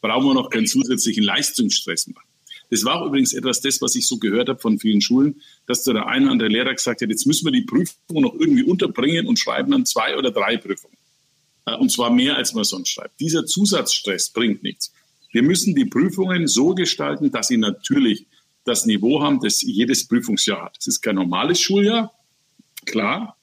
brauchen 0.00 0.26
wir 0.26 0.34
noch 0.34 0.50
keinen 0.50 0.66
zusätzlichen 0.66 1.24
Leistungsstress 1.24 2.08
machen. 2.08 2.28
Das 2.70 2.84
war 2.84 3.04
übrigens 3.06 3.32
etwas 3.32 3.60
das, 3.60 3.80
was 3.80 3.94
ich 3.94 4.06
so 4.06 4.18
gehört 4.18 4.48
habe 4.48 4.58
von 4.58 4.78
vielen 4.78 5.00
Schulen, 5.00 5.40
dass 5.66 5.84
da 5.84 5.92
der 5.92 6.06
eine 6.06 6.24
oder 6.24 6.32
andere 6.32 6.48
Lehrer 6.48 6.74
gesagt 6.74 7.02
hat, 7.02 7.08
jetzt 7.08 7.26
müssen 7.26 7.46
wir 7.46 7.52
die 7.52 7.62
Prüfung 7.62 8.22
noch 8.22 8.34
irgendwie 8.34 8.64
unterbringen 8.64 9.26
und 9.26 9.38
schreiben 9.38 9.70
dann 9.70 9.86
zwei 9.86 10.16
oder 10.16 10.30
drei 10.30 10.56
Prüfungen. 10.56 10.96
Äh, 11.66 11.76
und 11.76 11.90
zwar 11.90 12.10
mehr, 12.10 12.36
als 12.36 12.54
man 12.54 12.64
sonst 12.64 12.88
schreibt. 12.88 13.20
Dieser 13.20 13.46
Zusatzstress 13.46 14.30
bringt 14.30 14.62
nichts. 14.62 14.92
Wir 15.32 15.42
müssen 15.42 15.74
die 15.74 15.84
Prüfungen 15.84 16.46
so 16.46 16.74
gestalten, 16.74 17.30
dass 17.30 17.48
sie 17.48 17.56
natürlich 17.56 18.26
das 18.64 18.86
Niveau 18.86 19.22
haben, 19.22 19.40
das 19.40 19.62
jedes 19.62 20.06
Prüfungsjahr 20.06 20.66
hat. 20.66 20.76
Es 20.78 20.86
ist 20.86 21.02
kein 21.02 21.16
normales 21.16 21.60
Schuljahr, 21.60 22.12
klar, 22.86 23.36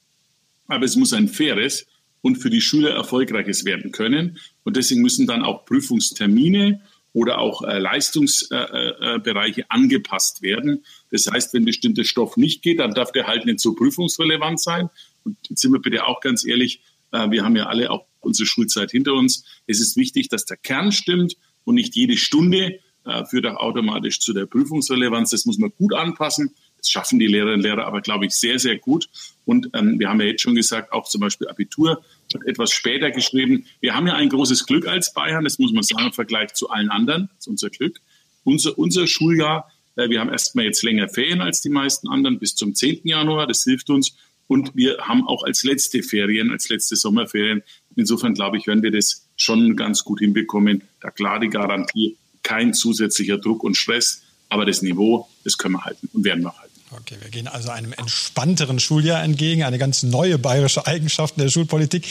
aber 0.67 0.85
es 0.85 0.95
muss 0.95 1.13
ein 1.13 1.27
faires 1.27 1.85
und 2.21 2.37
für 2.37 2.49
die 2.49 2.61
Schüler 2.61 2.91
erfolgreiches 2.91 3.65
werden 3.65 3.91
können. 3.91 4.37
Und 4.63 4.77
deswegen 4.77 5.01
müssen 5.01 5.27
dann 5.27 5.43
auch 5.43 5.65
Prüfungstermine 5.65 6.81
oder 7.13 7.39
auch 7.39 7.61
äh, 7.63 7.79
Leistungsbereiche 7.79 9.61
äh, 9.61 9.63
äh, 9.63 9.67
angepasst 9.69 10.41
werden. 10.41 10.85
Das 11.09 11.27
heißt, 11.27 11.53
wenn 11.53 11.65
bestimmter 11.65 12.03
Stoff 12.03 12.37
nicht 12.37 12.61
geht, 12.61 12.79
dann 12.79 12.93
darf 12.93 13.11
der 13.11 13.27
halt 13.27 13.45
nicht 13.45 13.59
so 13.59 13.73
prüfungsrelevant 13.73 14.61
sein. 14.61 14.89
Und 15.23 15.37
jetzt 15.49 15.61
sind 15.61 15.73
wir 15.73 15.81
bitte 15.81 16.05
auch 16.05 16.21
ganz 16.21 16.45
ehrlich, 16.45 16.81
äh, 17.11 17.29
wir 17.29 17.43
haben 17.43 17.55
ja 17.55 17.65
alle 17.65 17.91
auch 17.91 18.05
unsere 18.21 18.47
Schulzeit 18.47 18.91
hinter 18.91 19.13
uns. 19.13 19.43
Es 19.67 19.81
ist 19.81 19.97
wichtig, 19.97 20.29
dass 20.29 20.45
der 20.45 20.57
Kern 20.57 20.91
stimmt 20.91 21.35
und 21.63 21.75
nicht 21.75 21.95
jede 21.95 22.17
Stunde 22.17 22.79
äh, 23.05 23.25
führt 23.25 23.45
auch 23.47 23.57
automatisch 23.57 24.19
zu 24.19 24.33
der 24.33 24.45
Prüfungsrelevanz. 24.45 25.31
Das 25.31 25.45
muss 25.45 25.57
man 25.57 25.71
gut 25.77 25.93
anpassen. 25.93 26.53
Das 26.81 26.89
schaffen 26.89 27.19
die 27.19 27.27
Lehrerinnen 27.27 27.59
und 27.59 27.63
Lehrer 27.63 27.85
aber, 27.85 28.01
glaube 28.01 28.25
ich, 28.25 28.33
sehr, 28.33 28.59
sehr 28.59 28.77
gut. 28.77 29.07
Und 29.45 29.69
ähm, 29.73 29.99
wir 29.99 30.09
haben 30.09 30.19
ja 30.19 30.27
jetzt 30.27 30.41
schon 30.41 30.55
gesagt, 30.55 30.91
auch 30.91 31.07
zum 31.07 31.21
Beispiel 31.21 31.47
Abitur 31.47 32.03
wird 32.31 32.47
etwas 32.47 32.71
später 32.71 33.11
geschrieben. 33.11 33.65
Wir 33.79 33.95
haben 33.95 34.07
ja 34.07 34.15
ein 34.15 34.29
großes 34.29 34.65
Glück 34.65 34.87
als 34.87 35.13
Bayern, 35.13 35.43
das 35.43 35.59
muss 35.59 35.73
man 35.73 35.83
sagen, 35.83 36.07
im 36.07 36.13
Vergleich 36.13 36.53
zu 36.53 36.69
allen 36.69 36.89
anderen. 36.89 37.29
Das 37.35 37.45
ist 37.45 37.47
unser 37.47 37.69
Glück. 37.69 37.99
Unser, 38.43 38.77
unser 38.77 39.07
Schuljahr, 39.07 39.71
äh, 39.95 40.09
wir 40.09 40.19
haben 40.19 40.29
erstmal 40.29 40.65
jetzt 40.65 40.83
länger 40.83 41.07
Ferien 41.07 41.41
als 41.41 41.61
die 41.61 41.69
meisten 41.69 42.07
anderen, 42.07 42.39
bis 42.39 42.55
zum 42.55 42.73
10. 42.73 43.01
Januar. 43.03 43.47
Das 43.47 43.63
hilft 43.63 43.89
uns. 43.89 44.15
Und 44.47 44.75
wir 44.75 44.97
haben 44.99 45.25
auch 45.27 45.43
als 45.43 45.63
letzte 45.63 46.03
Ferien, 46.03 46.51
als 46.51 46.67
letzte 46.69 46.95
Sommerferien. 46.95 47.63
Insofern 47.95 48.33
glaube 48.33 48.57
ich, 48.57 48.67
werden 48.67 48.83
wir 48.83 48.91
das 48.91 49.27
schon 49.37 49.75
ganz 49.75 50.03
gut 50.03 50.19
hinbekommen. 50.19 50.83
Da 50.99 51.09
klar 51.09 51.39
die 51.39 51.49
Garantie, 51.49 52.17
kein 52.43 52.73
zusätzlicher 52.73 53.37
Druck 53.37 53.63
und 53.63 53.77
Stress, 53.77 54.23
aber 54.49 54.65
das 54.65 54.81
Niveau, 54.81 55.29
das 55.43 55.57
können 55.57 55.75
wir 55.75 55.85
halten 55.85 56.09
und 56.13 56.25
werden 56.25 56.43
wir 56.43 56.57
halten. 56.57 56.70
Okay, 56.93 57.15
wir 57.21 57.29
gehen 57.29 57.47
also 57.47 57.69
einem 57.69 57.93
entspannteren 57.93 58.79
Schuljahr 58.79 59.23
entgegen, 59.23 59.63
eine 59.63 59.77
ganz 59.77 60.03
neue 60.03 60.37
bayerische 60.37 60.85
Eigenschaft 60.85 61.39
der 61.39 61.49
Schulpolitik. 61.49 62.05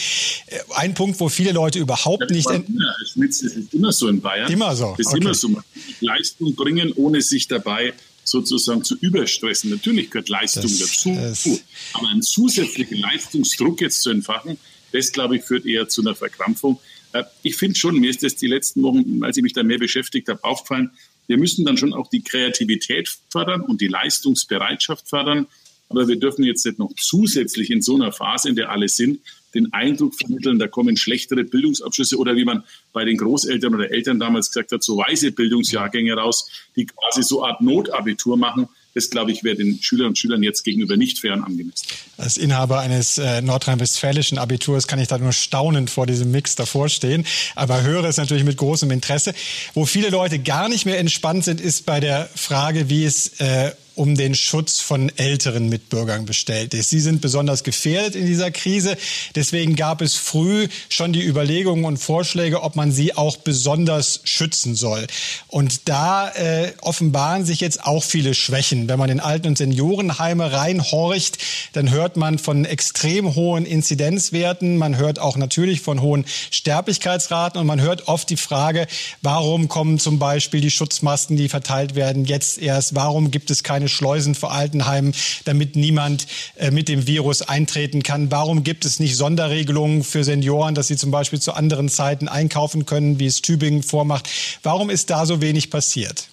Äh, 0.47 0.59
ein 0.75 0.95
Punkt, 0.95 1.19
wo 1.19 1.29
viele 1.29 1.51
Leute 1.51 1.77
überhaupt 1.77 2.31
nicht. 2.31 2.49
Immer, 2.49 2.95
es 2.99 3.41
ist 3.41 3.73
immer 3.73 3.91
so 3.91 4.07
in 4.07 4.21
Bayern. 4.21 4.51
Immer 4.51 4.75
so. 4.75 4.95
Es 4.97 5.05
ist 5.05 5.07
okay. 5.07 5.17
immer 5.19 5.33
so. 5.35 5.61
Leistung 5.99 6.55
bringen, 6.55 6.93
ohne 6.93 7.21
sich 7.21 7.47
dabei 7.47 7.93
sozusagen 8.23 8.83
zu 8.83 8.95
überstressen. 8.97 9.69
Natürlich 9.69 10.09
gehört 10.09 10.29
Leistung 10.29 10.63
das, 10.63 10.79
dazu. 10.79 11.15
Das 11.15 11.47
aber 11.93 12.09
einen 12.09 12.23
zusätzlichen 12.23 12.97
Leistungsdruck 12.97 13.81
jetzt 13.81 14.01
zu 14.01 14.09
entfachen, 14.09 14.57
das, 14.91 15.11
glaube 15.11 15.37
ich, 15.37 15.43
führt 15.43 15.65
eher 15.65 15.87
zu 15.89 16.01
einer 16.01 16.15
Verkrampfung. 16.15 16.79
Äh, 17.13 17.23
ich 17.43 17.55
finde 17.55 17.77
schon, 17.77 17.95
mir 17.99 18.09
ist 18.09 18.23
das 18.23 18.35
die 18.35 18.47
letzten 18.47 18.81
Wochen, 18.81 19.23
als 19.23 19.37
ich 19.37 19.43
mich 19.43 19.53
da 19.53 19.61
mehr 19.61 19.77
beschäftigt 19.77 20.27
habe, 20.27 20.43
aufgefallen, 20.43 20.91
wir 21.31 21.37
müssen 21.37 21.63
dann 21.63 21.77
schon 21.77 21.93
auch 21.93 22.09
die 22.09 22.21
Kreativität 22.21 23.09
fördern 23.29 23.61
und 23.61 23.79
die 23.79 23.87
Leistungsbereitschaft 23.87 25.07
fördern. 25.07 25.47
Aber 25.87 26.09
wir 26.09 26.17
dürfen 26.17 26.43
jetzt 26.43 26.65
nicht 26.65 26.77
noch 26.77 26.91
zusätzlich 26.99 27.71
in 27.71 27.81
so 27.81 27.95
einer 27.95 28.11
Phase, 28.11 28.49
in 28.49 28.55
der 28.55 28.69
alle 28.69 28.89
sind, 28.89 29.21
den 29.53 29.71
Eindruck 29.71 30.13
vermitteln, 30.15 30.59
da 30.59 30.67
kommen 30.67 30.97
schlechtere 30.97 31.45
Bildungsabschlüsse 31.45 32.17
oder 32.17 32.35
wie 32.35 32.43
man 32.43 32.63
bei 32.91 33.05
den 33.05 33.15
Großeltern 33.15 33.73
oder 33.73 33.91
Eltern 33.91 34.19
damals 34.19 34.49
gesagt 34.51 34.73
hat, 34.73 34.83
so 34.83 34.97
weise 34.97 35.31
Bildungsjahrgänge 35.31 36.13
raus, 36.13 36.49
die 36.75 36.85
quasi 36.85 37.23
so 37.23 37.45
Art 37.45 37.61
Notabitur 37.61 38.35
machen. 38.35 38.67
Das, 38.93 39.09
glaube 39.09 39.31
ich, 39.31 39.43
wäre 39.43 39.55
den 39.55 39.81
Schülerinnen 39.81 40.11
und 40.11 40.17
Schülern 40.17 40.43
jetzt 40.43 40.63
gegenüber 40.63 40.97
nicht 40.97 41.19
fair 41.19 41.33
und 41.33 41.43
angemessen. 41.43 41.87
Als 42.17 42.37
Inhaber 42.37 42.79
eines 42.79 43.17
äh, 43.17 43.41
nordrhein-westfälischen 43.41 44.37
Abiturs 44.37 44.87
kann 44.87 44.99
ich 44.99 45.07
da 45.07 45.17
nur 45.17 45.31
staunend 45.31 45.89
vor 45.89 46.07
diesem 46.07 46.31
Mix 46.31 46.55
davor 46.55 46.89
stehen, 46.89 47.25
aber 47.55 47.83
höre 47.83 48.03
es 48.05 48.17
natürlich 48.17 48.43
mit 48.43 48.57
großem 48.57 48.91
Interesse. 48.91 49.33
Wo 49.73 49.85
viele 49.85 50.09
Leute 50.09 50.39
gar 50.39 50.67
nicht 50.67 50.85
mehr 50.85 50.99
entspannt 50.99 51.45
sind, 51.45 51.61
ist 51.61 51.85
bei 51.85 51.99
der 51.99 52.29
Frage, 52.35 52.89
wie 52.89 53.05
es 53.05 53.39
äh, 53.39 53.71
um 53.95 54.15
den 54.15 54.35
Schutz 54.35 54.79
von 54.79 55.11
älteren 55.17 55.69
Mitbürgern 55.69 56.25
bestellt 56.25 56.73
ist. 56.73 56.89
Sie 56.89 56.99
sind 56.99 57.21
besonders 57.21 57.63
gefährdet 57.63 58.15
in 58.15 58.25
dieser 58.25 58.51
Krise. 58.51 58.97
Deswegen 59.35 59.75
gab 59.75 60.01
es 60.01 60.15
früh 60.15 60.67
schon 60.89 61.13
die 61.13 61.23
Überlegungen 61.23 61.85
und 61.85 61.97
Vorschläge, 61.97 62.63
ob 62.63 62.75
man 62.75 62.91
sie 62.91 63.15
auch 63.15 63.37
besonders 63.37 64.21
schützen 64.23 64.75
soll. 64.75 65.07
Und 65.47 65.89
da 65.89 66.29
äh, 66.29 66.73
offenbaren 66.81 67.45
sich 67.45 67.59
jetzt 67.59 67.83
auch 67.85 68.03
viele 68.03 68.33
Schwächen. 68.33 68.87
Wenn 68.87 68.99
man 68.99 69.09
in 69.09 69.19
Alten- 69.19 69.47
und 69.47 69.57
Seniorenheime 69.57 70.51
reinhorcht, 70.51 71.37
dann 71.73 71.91
hört 71.91 72.17
man 72.17 72.39
von 72.39 72.65
extrem 72.65 73.35
hohen 73.35 73.65
Inzidenzwerten. 73.65 74.77
Man 74.77 74.97
hört 74.97 75.19
auch 75.19 75.37
natürlich 75.37 75.81
von 75.81 76.01
hohen 76.01 76.25
Sterblichkeitsraten 76.51 77.59
und 77.59 77.67
man 77.67 77.81
hört 77.81 78.07
oft 78.07 78.29
die 78.29 78.37
Frage, 78.37 78.87
warum 79.21 79.67
kommen 79.67 79.99
zum 79.99 80.19
Beispiel 80.19 80.61
die 80.61 80.71
Schutzmasken, 80.71 81.37
die 81.37 81.49
verteilt 81.49 81.95
werden, 81.95 82.25
jetzt 82.25 82.57
erst? 82.57 82.95
Warum 82.95 83.31
gibt 83.31 83.51
es 83.51 83.63
keine 83.63 83.80
Schleusen 83.87 84.35
vor 84.35 84.51
Altenheimen, 84.51 85.13
damit 85.45 85.75
niemand 85.75 86.27
äh, 86.55 86.71
mit 86.71 86.87
dem 86.89 87.07
Virus 87.07 87.41
eintreten 87.41 88.03
kann? 88.03 88.31
Warum 88.31 88.63
gibt 88.63 88.85
es 88.85 88.99
nicht 88.99 89.15
Sonderregelungen 89.15 90.03
für 90.03 90.23
Senioren, 90.23 90.75
dass 90.75 90.87
sie 90.87 90.97
zum 90.97 91.11
Beispiel 91.11 91.39
zu 91.39 91.53
anderen 91.53 91.89
Zeiten 91.89 92.27
einkaufen 92.27 92.85
können, 92.85 93.19
wie 93.19 93.25
es 93.25 93.41
Tübingen 93.41 93.83
vormacht? 93.83 94.29
Warum 94.63 94.89
ist 94.89 95.09
da 95.09 95.25
so 95.25 95.41
wenig 95.41 95.69
passiert? 95.69 96.27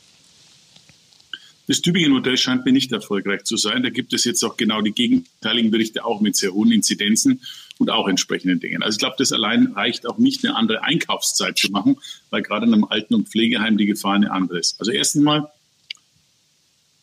Das 1.69 1.83
Tübingen-Modell 1.83 2.39
scheint 2.39 2.65
mir 2.65 2.73
nicht 2.73 2.93
erfolgreich 2.93 3.45
zu 3.45 3.59
sein. 3.59 3.83
Da 3.83 3.91
gibt 3.91 4.15
es 4.15 4.25
jetzt 4.25 4.43
auch 4.43 4.57
genau 4.57 4.81
die 4.81 4.93
gegenteiligen 4.93 5.71
Berichte, 5.71 6.03
auch 6.03 6.23
mit 6.23 6.35
sehr 6.35 6.55
hohen 6.55 6.73
Inzidenzen 6.73 7.43
und 7.77 7.91
auch 7.91 8.09
entsprechenden 8.09 8.59
Dingen. 8.59 8.83
Also 8.83 8.97
ich 8.97 9.01
glaube, 9.01 9.17
das 9.19 9.33
allein 9.33 9.73
reicht 9.73 10.07
auch 10.07 10.17
nicht, 10.17 10.45
eine 10.45 10.57
andere 10.57 10.83
Einkaufszeit 10.83 11.59
zu 11.59 11.71
machen, 11.71 11.99
weil 12.31 12.41
gerade 12.41 12.67
in 12.67 12.73
einem 12.73 12.85
Alten- 12.85 13.15
und 13.15 13.29
Pflegeheim 13.29 13.77
die 13.77 13.85
Gefahr 13.85 14.15
eine 14.15 14.33
andere 14.33 14.59
ist. 14.59 14.81
Also 14.81 14.93
erstens 14.93 15.23
mal, 15.23 15.51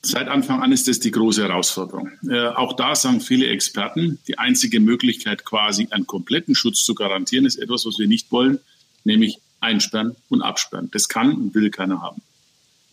Seit 0.06 0.28
Anfang 0.28 0.62
an 0.62 0.72
ist 0.72 0.88
das 0.88 1.00
die 1.00 1.10
große 1.10 1.42
Herausforderung. 1.42 2.12
Äh, 2.30 2.50
auch 2.50 2.74
da 2.74 2.94
sagen 2.96 3.22
viele 3.22 3.48
Experten, 3.48 4.20
die 4.28 4.38
einzige 4.38 4.80
Möglichkeit, 4.80 5.46
quasi 5.46 5.88
einen 5.90 6.06
kompletten 6.06 6.54
Schutz 6.54 6.84
zu 6.84 6.94
garantieren, 6.94 7.48
ist 7.48 7.56
etwas, 7.56 7.88
was 7.88 7.98
wir 7.98 8.08
nicht 8.08 8.32
wollen, 8.32 8.60
nämlich 9.04 9.40
einsperren 9.62 10.16
und 10.30 10.44
absperren. 10.44 10.92
Das 10.92 11.10
kann 11.10 11.34
und 11.34 11.56
will 11.56 11.72
keiner 11.72 12.04
haben. 12.04 12.22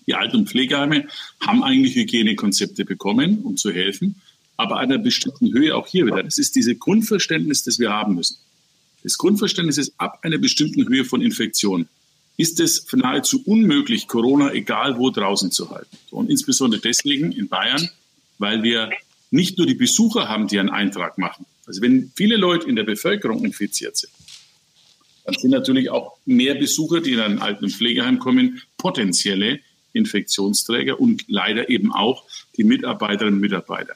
Die 0.06 0.14
Alten- 0.14 0.38
und 0.38 0.48
Pflegeheime 0.48 1.06
haben 1.38 1.62
eigentlich 1.62 1.96
Hygienekonzepte 1.96 2.86
bekommen, 2.86 3.40
um 3.42 3.58
zu 3.58 3.70
helfen, 3.70 4.22
aber 4.56 4.78
einer 4.78 4.96
bestimmten 4.96 5.52
Höhe 5.52 5.76
auch 5.76 5.86
hier 5.86 6.06
wieder. 6.06 6.22
Das 6.22 6.38
ist 6.38 6.56
dieses 6.56 6.78
Grundverständnis, 6.78 7.62
das 7.62 7.78
wir 7.78 7.90
haben 7.90 8.14
müssen. 8.14 8.38
Das 9.02 9.18
Grundverständnis 9.18 9.76
ist, 9.76 9.92
ab 9.98 10.20
einer 10.22 10.38
bestimmten 10.38 10.88
Höhe 10.88 11.04
von 11.04 11.20
Infektion 11.20 11.88
ist 12.36 12.60
es 12.60 12.86
nahezu 12.92 13.42
unmöglich, 13.44 14.08
Corona 14.08 14.52
egal 14.52 14.98
wo 14.98 15.10
draußen 15.10 15.50
zu 15.50 15.70
halten. 15.70 15.96
Und 16.10 16.30
insbesondere 16.30 16.80
deswegen 16.80 17.32
in 17.32 17.48
Bayern, 17.48 17.88
weil 18.38 18.62
wir 18.62 18.90
nicht 19.30 19.58
nur 19.58 19.66
die 19.66 19.74
Besucher 19.74 20.28
haben, 20.28 20.48
die 20.48 20.58
einen 20.58 20.70
Eintrag 20.70 21.18
machen. 21.18 21.46
Also 21.66 21.82
wenn 21.82 22.12
viele 22.16 22.36
Leute 22.36 22.68
in 22.68 22.76
der 22.76 22.84
Bevölkerung 22.84 23.44
infiziert 23.44 23.96
sind, 23.96 24.12
dann 25.24 25.34
sind 25.34 25.50
natürlich 25.50 25.90
auch 25.90 26.16
mehr 26.26 26.54
Besucher, 26.54 27.00
die 27.00 27.12
in 27.12 27.20
ein 27.20 27.38
Alten- 27.38 27.64
und 27.64 27.70
Pflegeheim 27.70 28.18
kommen, 28.18 28.62
potenzielle 28.76 29.60
Infektionsträger 29.92 31.00
und 31.00 31.24
leider 31.28 31.68
eben 31.68 31.92
auch 31.92 32.24
die 32.56 32.64
Mitarbeiterinnen 32.64 33.34
und 33.34 33.40
Mitarbeiter. 33.40 33.94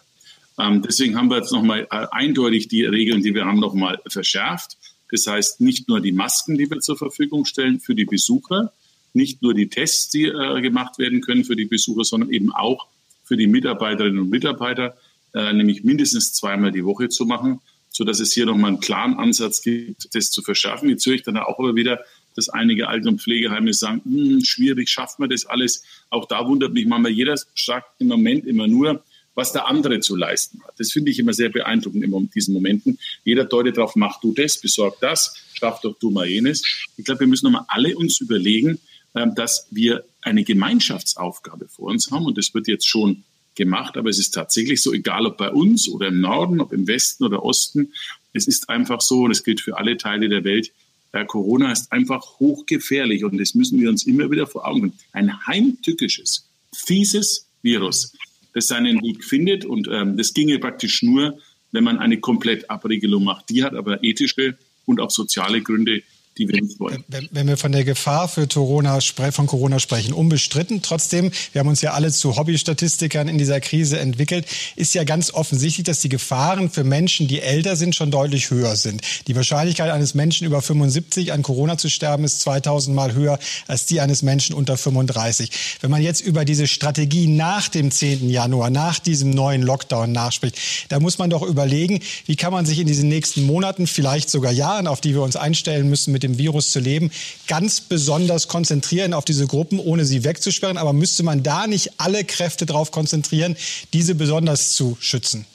Ähm, 0.59 0.83
deswegen 0.83 1.16
haben 1.16 1.29
wir 1.29 1.38
jetzt 1.38 1.53
nochmal 1.53 1.87
äh, 1.90 2.07
eindeutig 2.11 2.68
die 2.68 2.85
Regeln, 2.85 3.22
die 3.22 3.35
wir 3.35 3.44
haben, 3.44 3.61
nochmal 3.61 4.01
verschärft. 4.09 4.77
Das 5.11 5.27
heißt, 5.27 5.61
nicht 5.61 5.88
nur 5.88 6.01
die 6.01 6.12
Masken, 6.12 6.59
die 6.59 6.71
wir 6.71 6.81
zur 6.81 6.97
Verfügung 6.97 7.45
stellen 7.45 7.81
für 7.81 7.95
die 7.95 8.05
Besucher, 8.05 8.73
nicht 9.12 9.42
nur 9.42 9.55
die 9.55 9.69
Tests, 9.69 10.11
die 10.11 10.25
äh, 10.25 10.61
gemacht 10.61 10.99
werden 10.99 11.21
können 11.21 11.45
für 11.45 11.57
die 11.57 11.64
Besucher, 11.64 12.05
sondern 12.05 12.31
eben 12.31 12.53
auch 12.53 12.87
für 13.25 13.37
die 13.37 13.47
Mitarbeiterinnen 13.47 14.21
und 14.21 14.31
Mitarbeiter, 14.31 14.97
äh, 15.35 15.53
nämlich 15.53 15.85
mindestens 15.85 16.33
zweimal 16.33 16.71
die 16.71 16.85
Woche 16.85 17.09
zu 17.09 17.25
machen, 17.25 17.61
so 17.88 18.05
dass 18.05 18.21
es 18.21 18.35
hier 18.35 18.47
nochmal 18.47 18.73
einen 18.73 18.81
klaren 18.81 19.14
Ansatz 19.14 19.62
gibt, 19.62 20.14
das 20.14 20.31
zu 20.31 20.42
verschärfen. 20.42 20.90
Jetzt 20.90 21.07
höre 21.07 21.14
ich 21.14 21.23
dann 21.23 21.37
auch 21.38 21.59
immer 21.59 21.75
wieder, 21.75 22.01
dass 22.35 22.51
einige 22.51 22.88
Alten- 22.88 23.09
und 23.09 23.23
Pflegeheime 23.23 23.73
sagen, 23.73 24.03
hm, 24.05 24.45
schwierig, 24.45 24.90
schafft 24.90 25.19
man 25.19 25.31
das 25.31 25.47
alles? 25.47 25.83
Auch 26.11 26.27
da 26.27 26.47
wundert 26.47 26.75
mich 26.75 26.87
manchmal, 26.87 27.12
jeder 27.12 27.37
sagt 27.55 28.01
im 28.01 28.09
Moment 28.09 28.47
immer 28.47 28.66
nur, 28.66 29.03
was 29.37 29.53
der 29.53 29.66
andere 29.66 30.01
zu 30.01 30.16
leisten 30.16 30.61
hat. 30.64 30.75
Das 30.79 30.90
finde 30.90 31.12
ich 31.12 31.18
immer 31.20 31.33
sehr 31.33 31.51
beeindruckend 31.51 32.03
in 32.03 32.31
diesen 32.35 32.55
Momenten. 32.55 32.99
Jeder 33.22 33.44
deutet 33.44 33.77
darauf, 33.77 33.94
mach 33.94 34.20
du 34.20 34.33
das, 34.33 34.59
besorg 34.59 34.96
das, 35.01 35.37
schaff 35.55 35.81
doch 35.83 35.96
du 35.99 36.11
mal 36.11 36.27
jenes. 36.27 36.62
Ich 36.96 37.05
glaube, 37.05 37.20
wir 37.20 37.27
müssen 37.29 37.44
nochmal 37.44 37.66
alle 37.68 37.96
uns 37.96 38.20
überlegen, 38.20 38.81
ähm, 39.14 39.35
dass 39.37 39.66
wir 39.70 40.05
eine 40.22 40.42
Gemeinschaftsaufgabe 40.42 41.68
vor 41.68 41.90
uns 41.90 42.11
haben 42.11 42.25
und 42.25 42.37
das 42.37 42.53
wird 42.55 42.66
jetzt 42.66 42.88
schon 42.88 43.22
gemacht, 43.55 43.96
aber 43.96 44.11
es 44.11 44.18
ist 44.18 44.33
tatsächlich 44.33 44.83
so, 44.83 44.92
egal 44.92 45.27
ob 45.27 45.38
bei 45.38 45.51
uns 45.51 45.88
oder 45.88 46.09
im 46.09 46.20
Norden, 46.20 46.61
ob 46.61 46.72
im 46.72 46.87
Westen 46.87 47.25
oder 47.25 47.44
Osten, 47.44 47.92
es 48.33 48.46
ist 48.46 48.68
einfach 48.68 49.01
so 49.01 49.22
und 49.22 49.31
es 49.31 49.44
gilt 49.44 49.61
für 49.61 49.79
alle 49.79 49.96
Teile 49.96 50.29
der 50.29 50.44
Welt, 50.44 50.72
äh, 51.12 51.25
Corona 51.25 51.72
ist 51.72 51.92
einfach 51.92 52.38
hochgefährlich 52.38 53.25
und 53.25 53.38
das 53.38 53.55
müssen 53.55 53.81
wir 53.81 53.88
uns 53.88 54.07
immer 54.07 54.31
wieder 54.31 54.46
vor 54.46 54.66
Augen. 54.66 54.92
Ein 55.12 55.46
heimtückisches, 55.46 56.46
fieses 56.75 57.46
Virus, 57.62 58.12
das 58.57 58.69
seinen 58.69 59.03
Weg 59.03 59.23
findet 59.23 59.66
und 59.66 59.87
ähm, 59.92 60.16
das 60.16 60.33
ginge 60.33 60.59
praktisch 60.59 61.03
nur, 61.03 61.38
wenn 61.73 61.85
man 61.85 61.99
eine 61.99 62.19
Komplettabregelung 62.19 63.23
macht. 63.23 63.51
Die 63.51 63.62
hat 63.62 63.75
aber 63.75 64.03
ethische 64.03 64.57
und 64.87 64.99
auch 64.99 65.11
soziale 65.11 65.61
Gründe, 65.61 66.03
die 66.38 66.49
wir 66.49 66.61
nicht 66.61 66.79
wollen. 66.79 67.03
Wenn, 67.09 67.29
wenn 67.31 67.49
wir 67.49 67.57
von 67.57 67.72
der 67.72 67.85
Gefahr 67.85 68.29
für 68.29 68.46
Corona, 68.46 69.01
von 69.01 69.46
Corona 69.46 69.79
sprechen, 69.79 70.12
unbestritten. 70.12 70.83
Trotzdem, 70.83 71.31
wir 71.53 71.61
haben 71.61 71.68
uns 71.68 71.81
ja 71.81 71.92
alle 71.92 72.12
zu 72.12 72.37
Hobbystatistikern 72.37 73.29
in 73.29 73.38
dieser 73.38 73.61
Krise 73.61 73.99
entwickelt, 73.99 74.46
ist 74.77 74.94
ja 74.94 75.05
ganz 75.05 75.33
offensichtlich, 75.33 75.85
dass 75.85 76.01
die 76.01 76.09
Gefahren 76.09 76.70
für 76.70 76.85
Menschen, 76.85 77.27
die 77.27 77.40
älter 77.40 77.77
sind, 77.77 77.94
schon 77.94 78.11
deutlich 78.11 78.51
höher 78.51 78.77
sind. 78.77 79.01
Die 79.27 79.37
Wahrscheinlichkeit 79.37 79.90
eines 79.90 80.14
Menschen 80.14 80.46
über 80.46 80.61
75 80.61 81.33
an 81.33 81.42
Corona 81.42 81.79
zu 81.79 81.88
sterben 81.88 82.25
ist 82.25 82.40
2000 82.40 82.94
Mal 82.94 83.14
höher 83.14 83.38
als 83.66 83.87
die 83.87 84.01
eines 84.01 84.22
Menschen 84.22 84.55
unter 84.55 84.77
35. 84.77 85.51
Wenn 85.81 85.90
man 85.90 86.03
jetzt 86.03 86.20
über 86.20 86.44
diese 86.44 86.66
Strategie 86.66 87.29
nach 87.29 87.68
dem 87.68 87.90
10. 87.90 88.29
Januar, 88.29 88.70
nach 88.70 88.99
diesem 88.99 89.31
neuen 89.31 89.62
Lockdown 89.62 90.12
nachspricht, 90.12 90.59
da 90.90 91.01
muss 91.01 91.18
man 91.18 91.31
doch 91.31 91.42
überlegen, 91.42 92.01
wie 92.27 92.37
kann 92.37 92.53
man 92.53 92.66
sich 92.66 92.79
in 92.79 92.87
diesen 92.87 93.09
nächsten 93.09 93.44
Monaten, 93.44 93.87
vielleicht 93.87 94.29
sogar 94.29 94.53
Jahren, 94.53 94.87
auf 94.87 95.01
die 95.01 95.14
wir 95.14 95.22
uns 95.22 95.37
einstellen 95.37 95.88
müssen, 95.88 96.12
mit 96.12 96.25
dem 96.26 96.38
Virus 96.38 96.70
zu 96.70 96.80
leben, 96.80 97.10
ganz 97.46 97.80
besonders 97.80 98.48
konzentrieren 98.48 99.14
auf 99.14 99.24
diese 99.24 99.46
Gruppen, 99.46 99.78
ohne 99.78 100.04
sie 100.04 100.24
wegzusperren. 100.24 100.76
Aber 100.76 100.92
müsste 100.92 101.22
man 101.22 101.42
da 101.42 101.66
nicht 101.66 101.92
alle 101.98 102.24
Kräfte 102.24 102.66
darauf 102.66 102.90
konzentrieren, 102.90 103.56
diese 103.92 104.14
besonders 104.14 104.74
zu 104.74 104.96
schützen? 105.00 105.46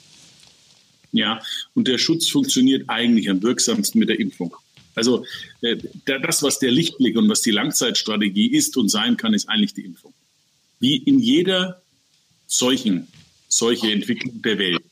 Ja, 1.12 1.40
und 1.74 1.88
der 1.88 1.98
Schutz 1.98 2.28
funktioniert 2.28 2.88
eigentlich 2.88 3.28
am 3.28 3.42
wirksamsten 3.42 3.98
mit 3.98 4.08
der 4.08 4.18
Impfung. 4.18 4.56
Also 4.94 5.24
äh, 5.60 5.76
das, 6.04 6.42
was 6.42 6.58
der 6.58 6.70
Lichtblick 6.70 7.16
und 7.16 7.28
was 7.28 7.42
die 7.42 7.50
Langzeitstrategie 7.50 8.48
ist 8.48 8.76
und 8.76 8.88
sein 8.88 9.16
kann, 9.16 9.34
ist 9.34 9.48
eigentlich 9.48 9.74
die 9.74 9.84
Impfung. 9.84 10.12
Wie 10.80 10.96
in 10.96 11.18
jeder 11.20 11.82
solchen, 12.46 13.08
solche 13.48 13.92
Entwicklung 13.92 14.42
der 14.42 14.58
Welt. 14.58 14.82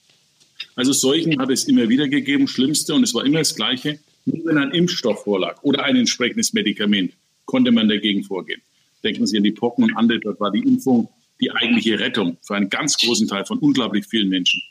Also 0.76 0.92
Seuchen 0.92 1.38
hat 1.38 1.50
es 1.50 1.64
immer 1.64 1.88
wieder 1.88 2.08
gegeben, 2.08 2.48
schlimmste, 2.48 2.94
und 2.94 3.02
es 3.02 3.12
war 3.12 3.24
immer 3.24 3.38
das 3.38 3.54
Gleiche. 3.54 3.98
Nur 4.24 4.44
wenn 4.46 4.58
ein 4.58 4.70
Impfstoff 4.72 5.24
vorlag 5.24 5.62
oder 5.62 5.84
ein 5.84 5.96
entsprechendes 5.96 6.52
Medikament, 6.52 7.12
konnte 7.46 7.72
man 7.72 7.88
dagegen 7.88 8.22
vorgehen. 8.22 8.62
Denken 9.02 9.26
Sie 9.26 9.36
an 9.36 9.44
die 9.44 9.52
Pocken 9.52 9.84
und 9.84 9.96
andere, 9.96 10.20
dort 10.20 10.40
war 10.40 10.50
die 10.50 10.60
Impfung 10.60 11.08
die 11.40 11.50
eigentliche 11.50 11.98
Rettung 11.98 12.36
für 12.42 12.54
einen 12.54 12.68
ganz 12.68 12.98
großen 12.98 13.26
Teil 13.26 13.46
von 13.46 13.58
unglaublich 13.58 14.06
vielen 14.06 14.28
Menschen. 14.28 14.62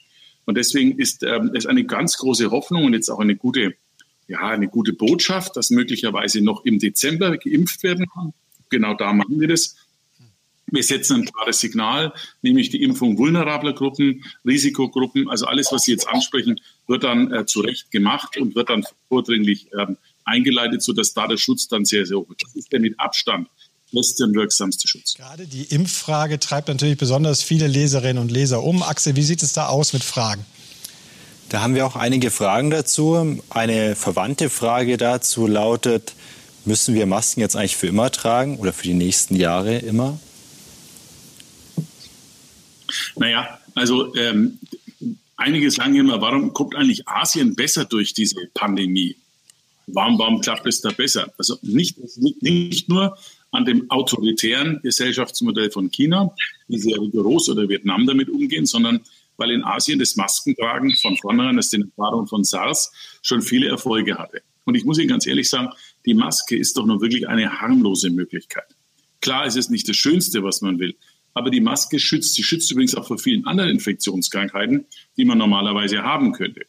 Und 0.45 0.55
deswegen 0.55 0.97
ist 0.97 1.23
ähm, 1.23 1.51
es 1.55 1.65
eine 1.65 1.83
ganz 1.83 2.17
große 2.17 2.51
Hoffnung 2.51 2.85
und 2.85 2.93
jetzt 2.93 3.09
auch 3.09 3.19
eine 3.19 3.35
gute, 3.35 3.75
ja, 4.27 4.47
eine 4.47 4.67
gute 4.67 4.93
Botschaft, 4.93 5.55
dass 5.55 5.69
möglicherweise 5.71 6.41
noch 6.41 6.65
im 6.65 6.79
Dezember 6.79 7.38
geimpft 7.38 7.83
werden 7.83 8.05
kann. 8.13 8.33
Genau 8.69 8.93
da 8.93 9.13
machen 9.13 9.39
wir 9.39 9.47
das. 9.47 9.75
Wir 10.71 10.84
setzen 10.84 11.21
ein 11.21 11.25
klares 11.25 11.60
Signal, 11.60 12.13
nämlich 12.41 12.69
die 12.69 12.84
Impfung 12.84 13.17
vulnerabler 13.17 13.73
Gruppen, 13.73 14.23
Risikogruppen, 14.45 15.29
also 15.29 15.45
alles, 15.45 15.71
was 15.71 15.84
Sie 15.84 15.91
jetzt 15.91 16.08
ansprechen, 16.08 16.60
wird 16.88 17.03
dann 17.03 17.32
äh, 17.32 17.45
zu 17.45 17.62
Recht 17.62 17.91
gemacht 17.91 18.38
und 18.38 18.55
wird 18.55 18.69
dann 18.69 18.84
vordringlich 19.08 19.67
ähm, 19.77 19.97
eingeleitet, 20.25 20.82
sodass 20.84 21.13
da 21.13 21.27
der 21.27 21.38
Schutz 21.38 21.67
dann 21.67 21.86
sehr, 21.86 22.05
sehr 22.05 22.17
hoch 22.17 22.29
ist. 22.29 22.43
Das 22.43 22.55
ist 22.55 22.71
der 22.71 22.79
mit 22.79 22.99
Abstand 22.99 23.47
beste 23.91 24.23
und 24.23 24.36
wirksamste 24.36 24.88
Schutz. 24.88 25.15
Gerade 25.15 25.47
die 25.47 25.63
Impffrage 25.63 26.39
treibt 26.39 26.67
natürlich 26.67 26.97
besonders 26.97 27.41
viele 27.41 27.67
Leserinnen 27.67 28.21
und 28.21 28.32
Leser 28.32 28.63
um. 28.63 28.84
Axel, 28.84 29.15
wie 29.15 29.23
sieht 29.23 29.43
es 29.43 29.53
da 29.53 29.67
aus 29.67 29.93
mit 29.93 30.03
Fragen? 30.03 30.45
Da 31.49 31.62
haben 31.62 31.73
wir 31.73 31.86
auch 31.88 31.95
einige 31.95 32.29
Fragen 32.29 32.69
dazu. 32.69 33.41
Eine 33.49 33.95
verwandte 33.95 34.49
Frage 34.49 34.97
dazu 34.97 35.47
lautet, 35.47 36.13
müssen 36.65 36.93
wir 36.93 37.08
Masken 37.08 37.39
jetzt 37.39 37.55
eigentlich 37.55 37.77
für 37.77 37.88
immer 37.88 38.12
tragen 38.12 38.58
oder 38.58 38.71
für 38.71 38.84
die 38.84 38.93
nächsten 38.93 39.36
Jahre 39.36 39.77
immer? 39.77 40.19
Naja, 43.15 43.60
also 43.75 44.15
ähm, 44.15 44.60
einige 45.38 45.71
sagen 45.71 45.95
immer, 45.95 46.21
warum 46.21 46.54
kommt 46.54 46.75
eigentlich 46.75 47.08
Asien 47.08 47.56
besser 47.56 47.86
durch 47.86 48.13
diese 48.13 48.36
Pandemie? 48.54 49.15
Warum, 49.88 50.19
warum 50.19 50.41
klappt 50.41 50.67
es 50.67 50.82
da 50.82 50.91
besser? 50.91 51.34
Also 51.38 51.58
nicht, 51.62 51.97
nicht 52.41 52.89
nur 52.89 53.17
an 53.52 53.65
dem 53.65 53.89
autoritären 53.89 54.80
Gesellschaftsmodell 54.84 55.71
von 55.71 55.89
China, 55.89 56.36
wie 56.67 56.78
sehr 56.78 57.02
rigoros 57.02 57.49
oder 57.49 57.67
Vietnam 57.67 58.06
damit 58.06 58.30
umgehen, 58.30 58.65
sondern 58.65 59.02
weil 59.38 59.52
in 59.52 59.63
Asien 59.63 59.97
das 59.97 60.15
Maskentragen 60.15 60.95
von 60.97 61.17
vornherein, 61.17 61.56
das 61.56 61.69
den 61.69 61.84
Erfahrungen 61.84 62.28
von 62.28 62.43
SARS, 62.43 62.91
schon 63.21 63.41
viele 63.41 63.69
Erfolge 63.69 64.17
hatte. 64.17 64.41
Und 64.65 64.75
ich 64.75 64.86
muss 64.86 64.99
Ihnen 64.99 65.08
ganz 65.08 65.25
ehrlich 65.25 65.49
sagen, 65.49 65.69
die 66.06 66.13
Maske 66.13 66.56
ist 66.56 66.78
doch 66.78 66.86
nur 66.86 67.02
wirklich 67.02 67.28
eine 67.28 67.60
harmlose 67.60 68.10
Möglichkeit. 68.12 68.67
Klar 69.21 69.45
ist 69.45 69.58
es 69.58 69.69
nicht 69.69 69.88
das 69.89 69.95
Schönste, 69.95 70.43
was 70.43 70.62
man 70.62 70.78
will, 70.78 70.95
aber 71.33 71.49
die 71.49 71.61
Maske 71.61 71.99
schützt. 71.99 72.33
Sie 72.35 72.43
schützt 72.43 72.71
übrigens 72.71 72.95
auch 72.95 73.07
vor 73.07 73.17
vielen 73.17 73.45
anderen 73.45 73.69
Infektionskrankheiten, 73.71 74.85
die 75.17 75.25
man 75.25 75.37
normalerweise 75.37 76.03
haben 76.03 76.31
könnte. 76.31 76.61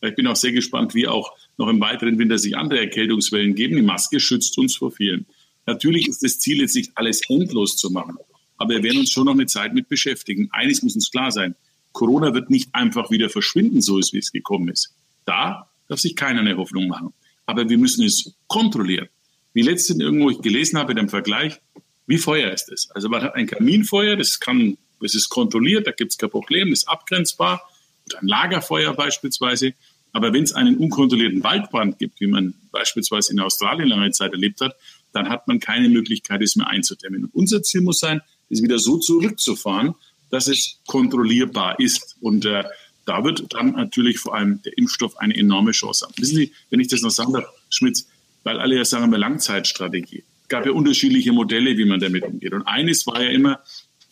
Ich 0.00 0.14
bin 0.14 0.26
auch 0.26 0.36
sehr 0.36 0.52
gespannt, 0.52 0.94
wie 0.94 1.08
auch 1.08 1.32
noch 1.56 1.68
im 1.68 1.80
weiteren 1.80 2.18
Winter 2.18 2.38
sich 2.38 2.56
andere 2.56 2.78
Erkältungswellen 2.80 3.54
geben. 3.54 3.76
Die 3.76 3.82
Maske 3.82 4.20
schützt 4.20 4.56
uns 4.58 4.76
vor 4.76 4.92
vielen. 4.92 5.26
Natürlich 5.66 6.08
ist 6.08 6.22
das 6.22 6.38
Ziel 6.38 6.60
jetzt 6.60 6.76
nicht 6.76 6.92
alles 6.94 7.20
endlos 7.28 7.76
zu 7.76 7.90
machen, 7.90 8.16
aber 8.56 8.74
wir 8.74 8.82
werden 8.82 9.00
uns 9.00 9.10
schon 9.10 9.26
noch 9.26 9.34
eine 9.34 9.46
Zeit 9.46 9.74
mit 9.74 9.88
beschäftigen. 9.88 10.48
Eines 10.52 10.82
muss 10.82 10.94
uns 10.94 11.10
klar 11.10 11.30
sein. 11.30 11.56
Corona 11.92 12.32
wird 12.32 12.48
nicht 12.48 12.74
einfach 12.74 13.10
wieder 13.10 13.28
verschwinden, 13.28 13.82
so 13.82 13.98
wie 13.98 14.18
es 14.18 14.32
gekommen 14.32 14.68
ist. 14.68 14.94
Da 15.24 15.68
darf 15.88 16.00
sich 16.00 16.14
keiner 16.14 16.40
eine 16.40 16.56
Hoffnung 16.56 16.86
machen. 16.86 17.12
Aber 17.44 17.68
wir 17.68 17.78
müssen 17.78 18.04
es 18.04 18.34
kontrollieren. 18.46 19.08
Wie 19.52 19.62
letztens 19.62 20.00
irgendwo 20.00 20.30
ich 20.30 20.40
gelesen 20.40 20.78
habe 20.78 20.92
in 20.92 20.98
einem 20.98 21.08
Vergleich, 21.08 21.60
wie 22.08 22.18
Feuer 22.18 22.50
ist 22.50 22.70
es? 22.70 22.90
Also 22.90 23.08
man 23.08 23.22
hat 23.22 23.34
ein 23.34 23.46
Kaminfeuer, 23.46 24.16
das 24.16 24.40
kann, 24.40 24.78
das 25.00 25.14
ist 25.14 25.28
kontrolliert, 25.28 25.86
da 25.86 25.92
gibt 25.92 26.12
es 26.12 26.18
kein 26.18 26.30
Problem, 26.30 26.72
ist 26.72 26.88
abgrenzbar. 26.88 27.62
Oder 28.06 28.20
ein 28.20 28.26
Lagerfeuer 28.26 28.94
beispielsweise. 28.94 29.74
Aber 30.12 30.32
wenn 30.32 30.42
es 30.42 30.54
einen 30.54 30.78
unkontrollierten 30.78 31.44
Waldbrand 31.44 31.98
gibt, 31.98 32.18
wie 32.20 32.26
man 32.26 32.54
beispielsweise 32.72 33.32
in 33.32 33.40
Australien 33.40 33.88
lange 33.88 34.10
Zeit 34.10 34.32
erlebt 34.32 34.62
hat, 34.62 34.74
dann 35.12 35.28
hat 35.28 35.46
man 35.48 35.60
keine 35.60 35.90
Möglichkeit, 35.90 36.40
es 36.40 36.56
mehr 36.56 36.68
einzudämmen. 36.68 37.24
Und 37.24 37.34
unser 37.34 37.62
Ziel 37.62 37.82
muss 37.82 38.00
sein, 38.00 38.22
es 38.48 38.62
wieder 38.62 38.78
so 38.78 38.96
zurückzufahren, 38.96 39.94
dass 40.30 40.48
es 40.48 40.80
kontrollierbar 40.86 41.78
ist. 41.78 42.16
Und 42.22 42.46
äh, 42.46 42.64
da 43.04 43.22
wird 43.22 43.52
dann 43.52 43.72
natürlich 43.72 44.18
vor 44.18 44.34
allem 44.34 44.62
der 44.62 44.76
Impfstoff 44.78 45.18
eine 45.18 45.36
enorme 45.36 45.72
Chance 45.72 46.06
haben. 46.06 46.14
Wissen 46.16 46.36
Sie, 46.36 46.52
wenn 46.70 46.80
ich 46.80 46.88
das 46.88 47.02
noch 47.02 47.10
sagen 47.10 47.34
darf, 47.34 47.44
Schmitz, 47.68 48.08
weil 48.44 48.58
alle 48.60 48.76
ja 48.76 48.84
sagen 48.86 49.04
immer 49.04 49.18
Langzeitstrategie. 49.18 50.24
Gab 50.48 50.66
ja 50.66 50.72
unterschiedliche 50.72 51.32
Modelle, 51.32 51.76
wie 51.76 51.84
man 51.84 52.00
damit 52.00 52.24
umgeht. 52.24 52.52
Und 52.52 52.62
eines 52.62 53.06
war 53.06 53.22
ja 53.22 53.30
immer, 53.30 53.60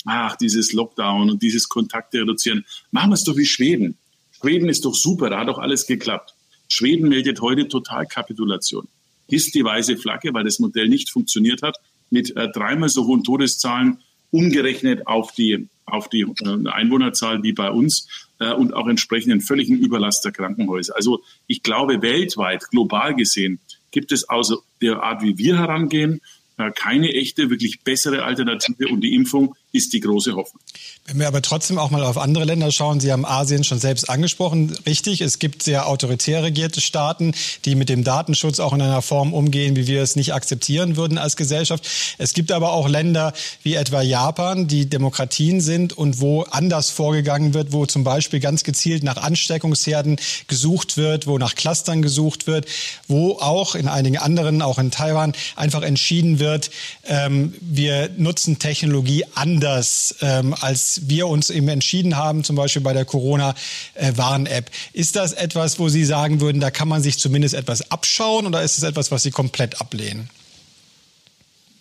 ach, 0.04 0.36
dieses 0.36 0.72
Lockdown 0.72 1.30
und 1.30 1.42
dieses 1.42 1.68
Kontakte 1.68 2.20
reduzieren. 2.20 2.64
Machen 2.90 3.10
wir 3.10 3.14
es 3.14 3.24
doch 3.24 3.36
wie 3.36 3.46
Schweden. 3.46 3.96
Schweden 4.40 4.68
ist 4.68 4.84
doch 4.84 4.94
super, 4.94 5.30
da 5.30 5.40
hat 5.40 5.48
doch 5.48 5.58
alles 5.58 5.86
geklappt. 5.86 6.34
Schweden 6.68 7.08
meldet 7.08 7.40
heute 7.40 7.68
Totalkapitulation. 7.68 8.88
Ist 9.28 9.54
die 9.54 9.64
weiße 9.64 9.96
Flagge, 9.96 10.32
weil 10.34 10.44
das 10.44 10.58
Modell 10.58 10.88
nicht 10.88 11.10
funktioniert 11.10 11.62
hat, 11.62 11.78
mit 12.10 12.36
äh, 12.36 12.48
dreimal 12.52 12.88
so 12.88 13.06
hohen 13.06 13.24
Todeszahlen 13.24 13.98
umgerechnet 14.30 15.06
auf 15.06 15.32
die, 15.32 15.68
auf 15.84 16.08
die 16.08 16.22
äh, 16.22 16.68
Einwohnerzahl 16.68 17.42
wie 17.42 17.52
bei 17.52 17.70
uns 17.70 18.08
äh, 18.38 18.52
und 18.52 18.74
auch 18.74 18.86
entsprechenden 18.86 19.40
völligen 19.40 19.78
Überlast 19.78 20.24
der 20.24 20.32
Krankenhäuser. 20.32 20.94
Also 20.94 21.22
ich 21.46 21.62
glaube, 21.62 22.02
weltweit, 22.02 22.68
global 22.70 23.14
gesehen, 23.14 23.60
gibt 23.90 24.12
es 24.12 24.28
außer 24.28 24.56
der 24.80 25.02
Art, 25.02 25.22
wie 25.22 25.38
wir 25.38 25.58
herangehen, 25.58 26.20
äh, 26.58 26.70
keine 26.70 27.12
echte, 27.12 27.50
wirklich 27.50 27.80
bessere 27.82 28.24
Alternative 28.24 28.88
und 28.88 29.00
die 29.00 29.14
Impfung 29.14 29.54
ist 29.76 29.92
die 29.92 30.00
große 30.00 30.34
Hoffnung. 30.34 30.60
Wenn 31.06 31.20
wir 31.20 31.28
aber 31.28 31.40
trotzdem 31.40 31.78
auch 31.78 31.90
mal 31.90 32.02
auf 32.02 32.18
andere 32.18 32.44
Länder 32.44 32.72
schauen, 32.72 32.98
Sie 32.98 33.12
haben 33.12 33.24
Asien 33.24 33.62
schon 33.62 33.78
selbst 33.78 34.10
angesprochen, 34.10 34.76
richtig, 34.86 35.20
es 35.20 35.38
gibt 35.38 35.62
sehr 35.62 35.86
autoritär 35.86 36.42
regierte 36.42 36.80
Staaten, 36.80 37.32
die 37.64 37.76
mit 37.76 37.88
dem 37.88 38.02
Datenschutz 38.02 38.58
auch 38.58 38.72
in 38.72 38.82
einer 38.82 39.02
Form 39.02 39.32
umgehen, 39.32 39.76
wie 39.76 39.86
wir 39.86 40.02
es 40.02 40.16
nicht 40.16 40.34
akzeptieren 40.34 40.96
würden 40.96 41.18
als 41.18 41.36
Gesellschaft. 41.36 41.88
Es 42.18 42.32
gibt 42.32 42.50
aber 42.50 42.72
auch 42.72 42.88
Länder 42.88 43.34
wie 43.62 43.74
etwa 43.74 44.02
Japan, 44.02 44.66
die 44.66 44.88
Demokratien 44.88 45.60
sind 45.60 45.92
und 45.92 46.20
wo 46.20 46.42
anders 46.42 46.90
vorgegangen 46.90 47.54
wird, 47.54 47.72
wo 47.72 47.86
zum 47.86 48.02
Beispiel 48.02 48.40
ganz 48.40 48.64
gezielt 48.64 49.04
nach 49.04 49.18
Ansteckungsherden 49.18 50.16
gesucht 50.48 50.96
wird, 50.96 51.26
wo 51.26 51.38
nach 51.38 51.54
Clustern 51.54 52.02
gesucht 52.02 52.46
wird, 52.46 52.66
wo 53.06 53.32
auch 53.34 53.74
in 53.74 53.86
einigen 53.86 54.18
anderen, 54.18 54.62
auch 54.62 54.78
in 54.78 54.90
Taiwan, 54.90 55.34
einfach 55.54 55.82
entschieden 55.82 56.40
wird, 56.40 56.70
ähm, 57.04 57.54
wir 57.60 58.10
nutzen 58.16 58.58
Technologie 58.58 59.24
anders 59.34 59.65
anders, 59.66 60.16
ähm, 60.20 60.54
als 60.60 61.08
wir 61.08 61.26
uns 61.26 61.50
eben 61.50 61.68
entschieden 61.68 62.16
haben, 62.16 62.44
zum 62.44 62.56
Beispiel 62.56 62.82
bei 62.82 62.92
der 62.92 63.04
Corona-Warn-App. 63.04 64.70
Ist 64.92 65.16
das 65.16 65.32
etwas, 65.32 65.78
wo 65.78 65.88
Sie 65.88 66.04
sagen 66.04 66.40
würden, 66.40 66.60
da 66.60 66.70
kann 66.70 66.88
man 66.88 67.02
sich 67.02 67.18
zumindest 67.18 67.54
etwas 67.54 67.90
abschauen 67.90 68.46
oder 68.46 68.62
ist 68.62 68.78
es 68.78 68.84
etwas, 68.84 69.10
was 69.10 69.24
Sie 69.24 69.30
komplett 69.32 69.80
ablehnen? 69.80 70.30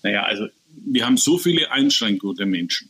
Naja, 0.01 0.23
also 0.23 0.47
wir 0.87 1.05
haben 1.05 1.17
so 1.17 1.37
viele 1.37 1.71
Einschränkungen 1.71 2.35
der 2.35 2.47
Menschen 2.47 2.89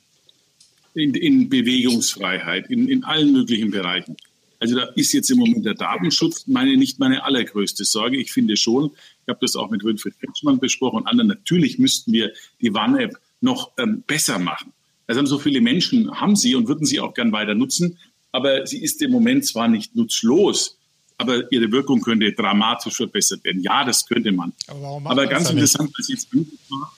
in, 0.94 1.14
in 1.14 1.50
Bewegungsfreiheit, 1.50 2.70
in, 2.70 2.88
in 2.88 3.04
allen 3.04 3.34
möglichen 3.34 3.72
Bereichen. 3.72 4.16
Also 4.60 4.78
da 4.78 4.86
ist 4.96 5.12
jetzt 5.12 5.30
im 5.30 5.40
Moment 5.40 5.66
der 5.66 5.74
Datenschutz 5.74 6.48
meine 6.48 6.78
nicht 6.78 7.00
meine 7.00 7.24
allergrößte 7.24 7.84
Sorge. 7.84 8.18
Ich 8.18 8.32
finde 8.32 8.56
schon, 8.56 8.92
ich 9.24 9.28
habe 9.28 9.40
das 9.42 9.58
auch 9.58 9.70
mit 9.70 9.84
Winfried 9.84 10.18
Kretschmann 10.20 10.60
besprochen 10.60 11.00
und 11.00 11.08
anderen, 11.08 11.28
natürlich 11.28 11.78
müssten 11.78 12.14
wir 12.14 12.32
die 12.62 12.74
Warn-App 12.74 13.20
noch 13.42 13.72
ähm, 13.78 14.04
besser 14.08 14.40
machen. 14.40 14.72
Also 15.08 15.26
so 15.26 15.38
viele 15.38 15.62
Menschen, 15.62 16.20
haben 16.20 16.36
sie 16.36 16.56
und 16.56 16.68
würden 16.68 16.86
sie 16.86 17.00
auch 17.00 17.14
gern 17.14 17.32
weiter 17.32 17.56
nutzen, 17.56 17.98
aber 18.32 18.66
sie 18.66 18.82
ist 18.84 19.02
im 19.02 19.12
Moment 19.12 19.46
zwar 19.46 19.68
nicht 19.68 19.96
nutzlos, 19.96 20.78
aber 21.18 21.52
ihre 21.52 21.72
Wirkung 21.72 22.02
könnte 22.02 22.32
dramatisch 22.34 22.96
verbessert 22.96 23.44
werden. 23.44 23.62
Ja, 23.62 23.86
das 23.86 24.06
könnte 24.06 24.32
man. 24.32 24.54
Aber, 24.68 25.02
aber 25.10 25.28
ganz 25.28 25.50
interessant, 25.50 25.92
was 25.98 26.10
jetzt 26.10 26.28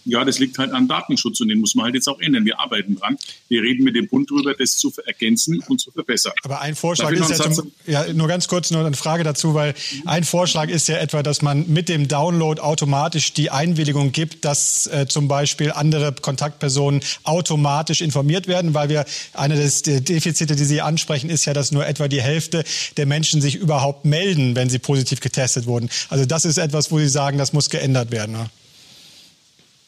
ja, 0.06 0.24
das 0.26 0.40
liegt 0.40 0.58
halt 0.58 0.72
an 0.72 0.88
Datenschutz 0.88 1.40
und 1.42 1.50
den 1.50 1.60
muss 1.60 1.76
man 1.76 1.86
halt 1.86 1.96
jetzt 1.96 2.08
auch 2.08 2.20
ändern. 2.20 2.46
Wir 2.46 2.60
arbeiten 2.60 2.96
dran. 2.96 3.18
Wir 3.48 3.62
reden 3.62 3.84
mit 3.84 3.96
dem 3.96 4.08
Bund 4.08 4.32
darüber, 4.32 4.54
das 4.54 4.78
zu 4.78 4.92
ergänzen 5.06 5.62
und 5.68 5.80
zu 5.80 5.92
verbessern. 5.92 6.34
Aber 6.44 6.62
ein 6.62 6.76
Vorschlag 6.76 7.12
ist 7.12 7.30
ja, 7.30 7.52
zum, 7.52 7.72
ja, 7.86 8.12
nur 8.14 8.28
ganz 8.28 8.48
kurz 8.48 8.72
nur 8.72 8.86
eine 8.86 8.96
Frage 8.96 9.24
dazu, 9.24 9.54
weil 9.54 9.76
ein 10.06 10.24
Vorschlag 10.24 10.70
ist 10.70 10.88
ja 10.88 10.98
etwa, 10.98 11.22
dass 11.22 11.42
man 11.42 11.66
mit 11.68 11.90
dem 11.90 12.08
Download 12.08 12.60
automatisch 12.62 13.34
die 13.34 13.52
Einwilligung 13.52 14.12
gibt, 14.12 14.46
dass 14.46 14.88
äh, 14.88 15.06
zum 15.08 15.28
Beispiel 15.28 15.72
andere 15.72 16.14
Kontaktpersonen 16.14 17.02
automatisch 17.24 18.02
informiert 18.02 18.48
werden, 18.48 18.74
weil 18.74 18.90
wir 18.90 19.06
eine 19.34 19.56
des 19.56 19.84
Defizite, 19.84 20.56
die 20.56 20.66
Sie 20.66 20.82
ansprechen, 20.82 21.30
ist 21.30 21.46
ja, 21.46 21.54
dass 21.54 21.72
nur 21.72 21.86
etwa 21.86 22.08
die 22.08 22.22
Hälfte 22.22 22.64
der 22.96 23.06
Menschen 23.06 23.42
sich 23.42 23.56
überhaupt 23.56 24.06
melden, 24.08 24.56
wenn 24.56 24.70
sie 24.70 24.80
positiv 24.80 25.20
getestet 25.20 25.66
wurden. 25.68 25.90
Also 26.10 26.26
das 26.26 26.46
ist 26.46 26.58
etwas, 26.58 26.92
wo 26.92 27.00
Sie 27.00 27.08
sagen, 27.08 27.38
das 27.38 27.54
muss 27.54 27.70
geändert 27.70 28.12
werden. 28.12 28.32
Ne? 28.32 28.50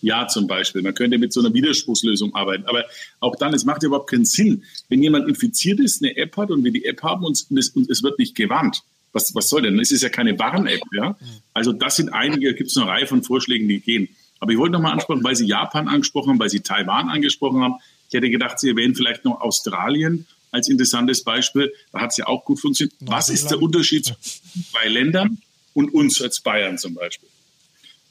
Ja, 0.01 0.27
zum 0.27 0.47
Beispiel. 0.47 0.81
Man 0.81 0.93
könnte 0.93 1.17
mit 1.17 1.33
so 1.33 1.41
einer 1.41 1.53
Widerspruchslösung 1.53 2.33
arbeiten. 2.35 2.65
Aber 2.67 2.85
auch 3.19 3.35
dann, 3.35 3.53
es 3.53 3.65
macht 3.65 3.83
überhaupt 3.83 4.09
keinen 4.09 4.25
Sinn, 4.25 4.63
wenn 4.87 5.03
jemand 5.03 5.27
infiziert 5.27 5.79
ist, 5.79 6.01
eine 6.01 6.15
App 6.15 6.37
hat 6.37 6.51
und 6.51 6.63
wir 6.63 6.71
die 6.71 6.85
App 6.85 7.03
haben 7.03 7.25
und 7.25 7.33
es, 7.33 7.69
und 7.69 7.89
es 7.89 8.03
wird 8.03 8.19
nicht 8.19 8.35
gewarnt. 8.35 8.83
Was, 9.11 9.33
was 9.33 9.49
soll 9.49 9.63
denn? 9.63 9.79
Es 9.79 9.91
ist 9.91 10.03
ja 10.03 10.09
keine 10.09 10.37
Warn-App. 10.37 10.81
Ja? 10.95 11.17
Also 11.53 11.73
das 11.73 11.95
sind 11.95 12.09
einige, 12.09 12.53
gibt 12.53 12.69
es 12.69 12.77
eine 12.77 12.87
Reihe 12.87 13.07
von 13.07 13.23
Vorschlägen, 13.23 13.67
die 13.67 13.79
gehen. 13.79 14.07
Aber 14.39 14.51
ich 14.51 14.57
wollte 14.57 14.73
noch 14.73 14.81
mal 14.81 14.93
ansprechen, 14.93 15.23
weil 15.23 15.35
Sie 15.35 15.45
Japan 15.45 15.87
angesprochen 15.87 16.29
haben, 16.29 16.39
weil 16.39 16.49
Sie 16.49 16.61
Taiwan 16.61 17.09
angesprochen 17.09 17.61
haben. 17.61 17.75
Ich 18.07 18.13
hätte 18.13 18.29
gedacht, 18.29 18.59
Sie 18.59 18.69
erwähnen 18.69 18.95
vielleicht 18.95 19.25
noch 19.25 19.41
Australien 19.41 20.25
als 20.51 20.67
interessantes 20.67 21.23
Beispiel. 21.23 21.71
Da 21.91 22.01
hat 22.01 22.11
es 22.11 22.17
ja 22.17 22.27
auch 22.27 22.43
gut 22.45 22.59
funktioniert. 22.59 22.95
Was 22.99 23.29
ist 23.29 23.49
der 23.51 23.61
Unterschied 23.61 24.05
zwischen 24.05 24.65
zwei 24.71 24.87
Ländern 24.87 25.37
und 25.73 25.93
uns 25.93 26.21
als 26.21 26.41
Bayern 26.41 26.77
zum 26.77 26.93
Beispiel? 26.93 27.29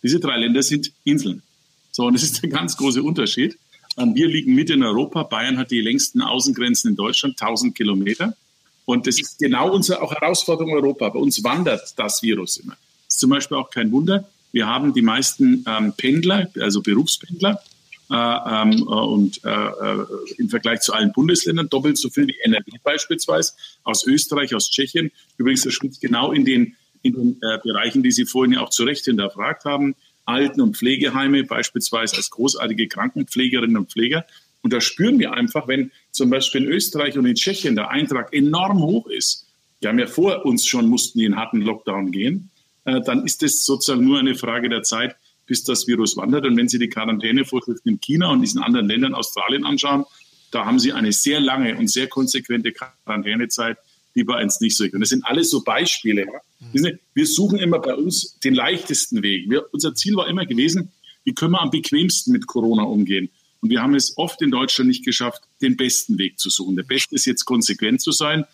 Diese 0.02 0.20
drei 0.20 0.36
Länder 0.36 0.62
sind 0.62 0.92
Inseln. 1.04 1.42
So, 1.90 2.06
und 2.06 2.14
das 2.14 2.22
ist 2.22 2.42
der 2.42 2.50
ganz 2.50 2.76
große 2.76 3.02
Unterschied. 3.02 3.58
Ähm, 3.96 4.14
wir 4.14 4.28
liegen 4.28 4.54
mitten 4.54 4.74
in 4.74 4.82
Europa. 4.84 5.24
Bayern 5.24 5.58
hat 5.58 5.70
die 5.70 5.80
längsten 5.80 6.22
Außengrenzen 6.22 6.90
in 6.90 6.96
Deutschland, 6.96 7.40
1000 7.40 7.74
Kilometer. 7.74 8.36
Und 8.84 9.06
das 9.06 9.18
ist 9.18 9.38
genau 9.38 9.72
unsere 9.72 10.00
auch 10.00 10.12
Herausforderung 10.12 10.70
in 10.70 10.76
Europa. 10.76 11.08
Bei 11.10 11.18
uns 11.18 11.42
wandert 11.44 11.92
das 11.96 12.22
Virus 12.22 12.56
immer. 12.58 12.76
Das 13.06 13.14
ist 13.14 13.20
zum 13.20 13.30
Beispiel 13.30 13.56
auch 13.56 13.70
kein 13.70 13.90
Wunder. 13.92 14.28
Wir 14.52 14.66
haben 14.66 14.94
die 14.94 15.02
meisten 15.02 15.64
ähm, 15.66 15.92
Pendler, 15.96 16.48
also 16.58 16.80
Berufspendler, 16.80 17.60
ähm, 18.10 18.72
äh, 18.72 18.82
und 18.82 19.44
äh, 19.44 19.50
äh, 19.50 20.06
im 20.38 20.48
Vergleich 20.48 20.80
zu 20.80 20.92
allen 20.92 21.12
Bundesländern 21.12 21.68
doppelt 21.68 21.98
so 21.98 22.08
viel 22.08 22.26
wie 22.26 22.36
NRW 22.42 22.70
beispielsweise, 22.82 23.52
aus 23.84 24.06
Österreich, 24.06 24.54
aus 24.54 24.70
Tschechien. 24.70 25.10
Übrigens, 25.36 25.62
das 25.62 25.74
spielt 25.74 26.00
genau 26.00 26.32
in 26.32 26.44
den, 26.44 26.76
in 27.02 27.12
den 27.14 27.42
äh, 27.42 27.58
Bereichen, 27.62 28.02
die 28.02 28.10
Sie 28.10 28.24
vorhin 28.24 28.54
ja 28.54 28.60
auch 28.60 28.70
zu 28.70 28.84
Recht 28.84 29.04
hinterfragt 29.04 29.64
haben. 29.64 29.94
Alten- 30.24 30.60
und 30.60 30.76
Pflegeheime, 30.76 31.44
beispielsweise 31.44 32.16
als 32.16 32.30
großartige 32.30 32.88
Krankenpflegerinnen 32.88 33.76
und 33.76 33.90
Pfleger. 33.90 34.26
Und 34.62 34.72
da 34.72 34.80
spüren 34.80 35.18
wir 35.18 35.32
einfach, 35.32 35.68
wenn 35.68 35.92
zum 36.10 36.30
Beispiel 36.30 36.64
in 36.64 36.68
Österreich 36.68 37.16
und 37.16 37.26
in 37.26 37.34
Tschechien 37.34 37.76
der 37.76 37.90
Eintrag 37.90 38.34
enorm 38.34 38.82
hoch 38.82 39.06
ist, 39.06 39.46
die 39.82 39.88
haben 39.88 39.98
ja 39.98 40.06
vor 40.06 40.44
uns 40.44 40.66
schon, 40.66 40.88
mussten 40.88 41.20
die 41.20 41.24
in 41.24 41.36
harten 41.36 41.62
Lockdown 41.62 42.10
gehen, 42.10 42.50
äh, 42.84 43.00
dann 43.00 43.24
ist 43.24 43.42
es 43.42 43.64
sozusagen 43.64 44.04
nur 44.04 44.18
eine 44.18 44.34
Frage 44.34 44.68
der 44.68 44.82
Zeit, 44.82 45.16
bis 45.48 45.64
das 45.64 45.88
Virus 45.88 46.16
wandert. 46.16 46.46
Und 46.46 46.56
wenn 46.56 46.68
Sie 46.68 46.78
die 46.78 46.88
Quarantänevorschriften 46.88 47.92
in 47.92 48.00
China 48.00 48.30
und 48.30 48.42
diesen 48.42 48.62
anderen 48.62 48.86
Ländern, 48.86 49.14
Australien 49.14 49.64
anschauen, 49.64 50.04
da 50.52 50.64
haben 50.64 50.78
Sie 50.78 50.92
eine 50.92 51.12
sehr 51.12 51.40
lange 51.40 51.76
und 51.76 51.90
sehr 51.90 52.06
konsequente 52.06 52.72
Quarantänezeit, 52.72 53.78
die 54.14 54.24
bei 54.24 54.40
uns 54.42 54.60
nicht 54.60 54.76
so 54.76 54.84
ist. 54.84 54.94
Und 54.94 55.00
das 55.00 55.08
sind 55.08 55.26
alles 55.26 55.50
so 55.50 55.62
Beispiele. 55.62 56.26
Mhm. 56.60 56.98
Wir 57.14 57.26
suchen 57.26 57.58
immer 57.58 57.80
bei 57.80 57.94
uns 57.94 58.38
den 58.40 58.54
leichtesten 58.54 59.22
Weg. 59.22 59.50
Wir, 59.50 59.66
unser 59.72 59.94
Ziel 59.94 60.14
war 60.16 60.28
immer 60.28 60.46
gewesen, 60.46 60.92
wie 61.24 61.34
können 61.34 61.52
wir 61.52 61.60
am 61.60 61.70
bequemsten 61.70 62.32
mit 62.32 62.46
Corona 62.46 62.84
umgehen? 62.84 63.30
Und 63.60 63.70
wir 63.70 63.82
haben 63.82 63.94
es 63.94 64.16
oft 64.16 64.40
in 64.40 64.50
Deutschland 64.50 64.88
nicht 64.88 65.04
geschafft, 65.04 65.42
den 65.60 65.76
besten 65.76 66.18
Weg 66.18 66.38
zu 66.38 66.48
suchen. 66.48 66.76
Der 66.76 66.84
beste 66.84 67.14
ist 67.14 67.26
jetzt 67.26 67.44
konsequent 67.44 68.00
zu 68.00 68.12
sein. 68.12 68.44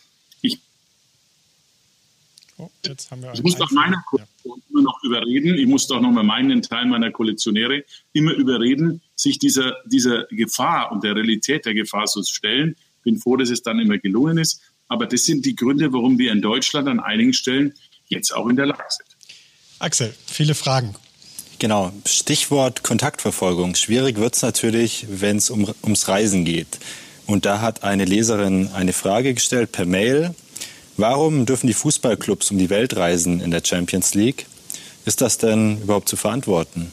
Ich 2.82 3.04
Oh, 3.10 3.30
ich 3.32 3.42
muss 3.42 3.56
doch 3.56 3.70
meine 3.70 3.96
Koalition 4.06 4.28
ja. 4.44 4.70
immer 4.70 4.82
noch 4.82 5.02
überreden, 5.02 5.58
ich 5.58 5.66
muss 5.66 5.86
doch 5.86 6.00
noch 6.00 6.10
mal 6.10 6.22
meinen 6.22 6.62
Teil 6.62 6.86
meiner 6.86 7.10
Koalitionäre 7.10 7.84
immer 8.12 8.32
überreden, 8.32 9.00
sich 9.14 9.38
dieser, 9.38 9.76
dieser 9.86 10.24
Gefahr 10.30 10.92
und 10.92 11.04
der 11.04 11.14
Realität 11.14 11.64
der 11.66 11.74
Gefahr 11.74 12.06
zu 12.06 12.22
stellen. 12.24 12.76
Bin 13.02 13.18
froh, 13.18 13.36
dass 13.36 13.50
es 13.50 13.62
dann 13.62 13.78
immer 13.78 13.98
gelungen 13.98 14.38
ist. 14.38 14.60
Aber 14.88 15.06
das 15.06 15.24
sind 15.24 15.44
die 15.44 15.56
Gründe, 15.56 15.92
warum 15.92 16.18
wir 16.18 16.32
in 16.32 16.42
Deutschland 16.42 16.88
an 16.88 17.00
einigen 17.00 17.32
Stellen 17.32 17.74
jetzt 18.08 18.34
auch 18.34 18.48
in 18.48 18.56
der 18.56 18.66
Lage 18.66 18.84
sind. 18.88 19.08
Axel, 19.78 20.14
viele 20.26 20.54
Fragen. 20.54 20.94
Genau, 21.58 21.92
Stichwort 22.06 22.82
Kontaktverfolgung. 22.82 23.74
Schwierig 23.74 24.16
wird 24.16 24.34
es 24.34 24.42
natürlich, 24.42 25.06
wenn 25.08 25.36
es 25.36 25.50
um, 25.50 25.72
ums 25.82 26.08
Reisen 26.08 26.44
geht. 26.44 26.78
Und 27.26 27.46
da 27.46 27.60
hat 27.60 27.84
eine 27.84 28.04
Leserin 28.04 28.68
eine 28.74 28.92
Frage 28.92 29.34
gestellt 29.34 29.72
per 29.72 29.86
Mail 29.86 30.34
Warum 30.96 31.44
dürfen 31.44 31.66
die 31.66 31.74
Fußballclubs 31.74 32.52
um 32.52 32.58
die 32.58 32.70
Welt 32.70 32.96
reisen 32.96 33.40
in 33.40 33.50
der 33.50 33.62
Champions 33.64 34.14
League? 34.14 34.46
Ist 35.04 35.20
das 35.20 35.38
denn 35.38 35.82
überhaupt 35.82 36.08
zu 36.08 36.16
verantworten? 36.16 36.92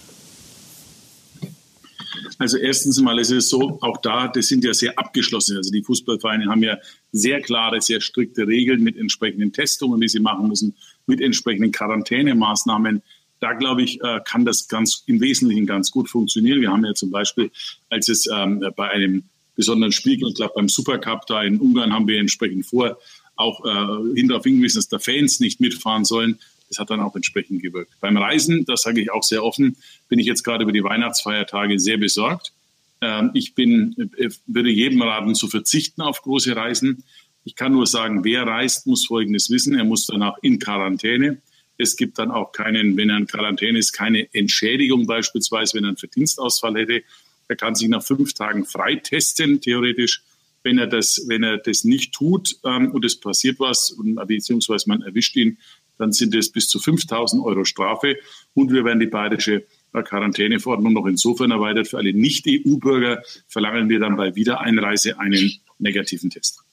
Also 2.39 2.57
erstens 2.57 2.99
mal 2.99 3.19
ist 3.19 3.29
es 3.29 3.49
so, 3.49 3.77
auch 3.81 3.97
da, 3.97 4.27
das 4.27 4.47
sind 4.47 4.63
ja 4.63 4.73
sehr 4.73 4.97
abgeschlossen. 4.97 5.57
Also 5.57 5.71
die 5.71 5.83
Fußballvereine 5.83 6.47
haben 6.47 6.63
ja 6.63 6.77
sehr 7.11 7.39
klare, 7.41 7.79
sehr 7.81 8.01
strikte 8.01 8.47
Regeln 8.47 8.81
mit 8.81 8.97
entsprechenden 8.97 9.53
Testungen, 9.53 10.01
die 10.01 10.07
sie 10.07 10.19
machen 10.19 10.47
müssen, 10.47 10.75
mit 11.05 11.21
entsprechenden 11.21 11.71
Quarantänemaßnahmen. 11.71 13.03
Da 13.39 13.53
glaube 13.53 13.83
ich, 13.83 14.01
äh, 14.01 14.19
kann 14.25 14.45
das 14.45 14.67
ganz 14.67 15.03
im 15.05 15.21
Wesentlichen 15.21 15.67
ganz 15.67 15.91
gut 15.91 16.09
funktionieren. 16.09 16.61
Wir 16.61 16.71
haben 16.71 16.83
ja 16.83 16.95
zum 16.95 17.11
Beispiel, 17.11 17.51
als 17.89 18.09
es 18.09 18.27
ähm, 18.33 18.65
bei 18.75 18.89
einem 18.89 19.23
besonderen 19.55 19.91
Spiel, 19.91 20.13
ich 20.13 20.35
glaube 20.35 20.53
beim 20.55 20.69
Supercup 20.69 21.27
da 21.27 21.43
in 21.43 21.59
Ungarn 21.59 21.93
haben 21.93 22.07
wir 22.07 22.19
entsprechend 22.19 22.65
vor 22.65 22.97
auch 23.41 23.65
äh, 23.65 24.23
darauf 24.27 24.43
hingewiesen, 24.43 24.77
dass 24.77 24.87
da 24.87 24.99
Fans 24.99 25.39
nicht 25.39 25.59
mitfahren 25.59 26.05
sollen. 26.05 26.39
Das 26.69 26.79
hat 26.79 26.89
dann 26.89 27.01
auch 27.01 27.15
entsprechend 27.15 27.61
gewirkt. 27.61 27.91
Beim 27.99 28.15
Reisen, 28.15 28.63
das 28.65 28.83
sage 28.83 29.01
ich 29.01 29.11
auch 29.11 29.23
sehr 29.23 29.43
offen, 29.43 29.75
bin 30.07 30.19
ich 30.19 30.25
jetzt 30.25 30.43
gerade 30.43 30.63
über 30.63 30.71
die 30.71 30.83
Weihnachtsfeiertage 30.83 31.79
sehr 31.79 31.97
besorgt. 31.97 32.53
Ähm, 33.01 33.31
ich 33.33 33.55
bin, 33.55 34.11
äh, 34.17 34.29
würde 34.47 34.69
jedem 34.69 35.01
raten, 35.01 35.35
zu 35.35 35.47
verzichten 35.47 36.01
auf 36.01 36.21
große 36.21 36.55
Reisen. 36.55 37.03
Ich 37.43 37.55
kann 37.55 37.73
nur 37.73 37.87
sagen, 37.87 38.23
wer 38.23 38.43
reist, 38.43 38.87
muss 38.87 39.05
Folgendes 39.05 39.49
wissen. 39.49 39.75
Er 39.75 39.83
muss 39.83 40.05
danach 40.05 40.37
in 40.41 40.59
Quarantäne. 40.59 41.41
Es 41.77 41.95
gibt 41.95 42.19
dann 42.19 42.29
auch 42.29 42.51
keinen, 42.51 42.95
wenn 42.95 43.09
er 43.09 43.17
in 43.17 43.27
Quarantäne 43.27 43.79
ist, 43.79 43.91
keine 43.91 44.31
Entschädigung 44.33 45.07
beispielsweise, 45.07 45.75
wenn 45.75 45.83
er 45.83 45.89
einen 45.89 45.97
Verdienstausfall 45.97 46.75
hätte. 46.75 47.03
Er 47.47 47.55
kann 47.55 47.73
sich 47.75 47.89
nach 47.89 48.03
fünf 48.03 48.33
Tagen 48.33 48.65
freitesten, 48.65 49.59
theoretisch. 49.59 50.21
Wenn 50.63 50.77
er 50.77 50.87
das, 50.87 51.25
wenn 51.27 51.43
er 51.43 51.57
das 51.57 51.83
nicht 51.83 52.13
tut 52.13 52.57
ähm, 52.63 52.91
und 52.91 53.03
es 53.05 53.19
passiert 53.19 53.59
was, 53.59 53.91
und, 53.91 54.15
beziehungsweise 54.27 54.89
man 54.89 55.01
erwischt 55.01 55.35
ihn, 55.35 55.57
dann 55.97 56.11
sind 56.11 56.33
es 56.35 56.51
bis 56.51 56.67
zu 56.67 56.79
5000 56.79 57.43
Euro 57.43 57.63
Strafe 57.63 58.17
und 58.53 58.71
wir 58.71 58.83
werden 58.85 58.99
die 58.99 59.07
bayerische 59.07 59.65
Quarantäneverordnung 59.93 60.93
noch 60.93 61.05
insofern 61.05 61.51
erweitert. 61.51 61.87
Für 61.87 61.97
alle 61.97 62.13
Nicht-EU-Bürger 62.13 63.21
verlangen 63.47 63.89
wir 63.89 63.99
dann 63.99 64.15
bei 64.15 64.35
Wiedereinreise 64.35 65.19
einen 65.19 65.51
negativen 65.77 66.29
Test. 66.29 66.63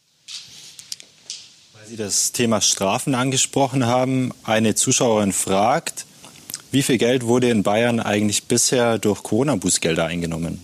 Sie 1.89 1.97
das 1.97 2.33
Thema 2.33 2.61
Strafen 2.61 3.15
angesprochen 3.15 3.87
haben. 3.87 4.33
Eine 4.45 4.75
Zuschauerin 4.75 5.33
fragt, 5.33 6.05
wie 6.71 6.83
viel 6.83 6.99
Geld 6.99 7.25
wurde 7.25 7.49
in 7.49 7.63
Bayern 7.63 7.99
eigentlich 7.99 8.45
bisher 8.45 8.99
durch 8.99 9.23
Corona-Bußgelder 9.23 10.05
eingenommen? 10.05 10.61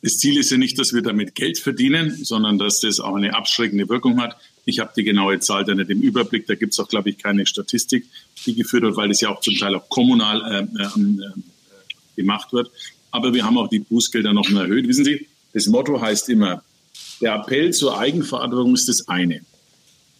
Das 0.00 0.18
Ziel 0.18 0.38
ist 0.38 0.50
ja 0.50 0.58
nicht, 0.58 0.78
dass 0.78 0.92
wir 0.92 1.02
damit 1.02 1.34
Geld 1.34 1.58
verdienen, 1.58 2.24
sondern 2.24 2.58
dass 2.58 2.80
das 2.80 3.00
auch 3.00 3.16
eine 3.16 3.34
abschreckende 3.34 3.88
Wirkung 3.88 4.20
hat. 4.20 4.36
Ich 4.64 4.78
habe 4.78 4.92
die 4.96 5.02
genaue 5.02 5.40
Zahl 5.40 5.64
da 5.64 5.74
nicht 5.74 5.90
im 5.90 6.02
Überblick. 6.02 6.46
Da 6.46 6.54
gibt 6.54 6.72
es 6.72 6.78
auch, 6.78 6.88
glaube 6.88 7.10
ich, 7.10 7.18
keine 7.18 7.46
Statistik, 7.46 8.06
die 8.46 8.54
geführt 8.54 8.84
wird, 8.84 8.96
weil 8.96 9.08
das 9.08 9.20
ja 9.20 9.30
auch 9.30 9.40
zum 9.40 9.56
Teil 9.56 9.74
auch 9.74 9.88
kommunal 9.88 10.68
äh, 10.78 10.82
äh, 10.82 10.86
äh, 10.86 11.30
gemacht 12.16 12.52
wird. 12.52 12.70
Aber 13.10 13.34
wir 13.34 13.44
haben 13.44 13.58
auch 13.58 13.68
die 13.68 13.80
Bußgelder 13.80 14.32
noch 14.32 14.48
mal 14.50 14.66
erhöht. 14.66 14.86
Wissen 14.86 15.04
Sie, 15.04 15.26
das 15.52 15.66
Motto 15.66 16.00
heißt 16.00 16.28
immer, 16.28 16.62
der 17.20 17.34
Appell 17.34 17.72
zur 17.72 17.98
Eigenverantwortung 17.98 18.74
ist 18.74 18.88
das 18.88 19.08
eine. 19.08 19.40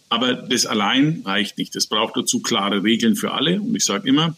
Aber 0.09 0.33
das 0.33 0.65
allein 0.65 1.21
reicht 1.23 1.57
nicht. 1.57 1.75
Es 1.75 1.87
braucht 1.87 2.17
dazu 2.17 2.41
klare 2.41 2.83
Regeln 2.83 3.15
für 3.15 3.31
alle. 3.31 3.61
Und 3.61 3.75
ich 3.75 3.85
sage 3.85 4.09
immer, 4.09 4.35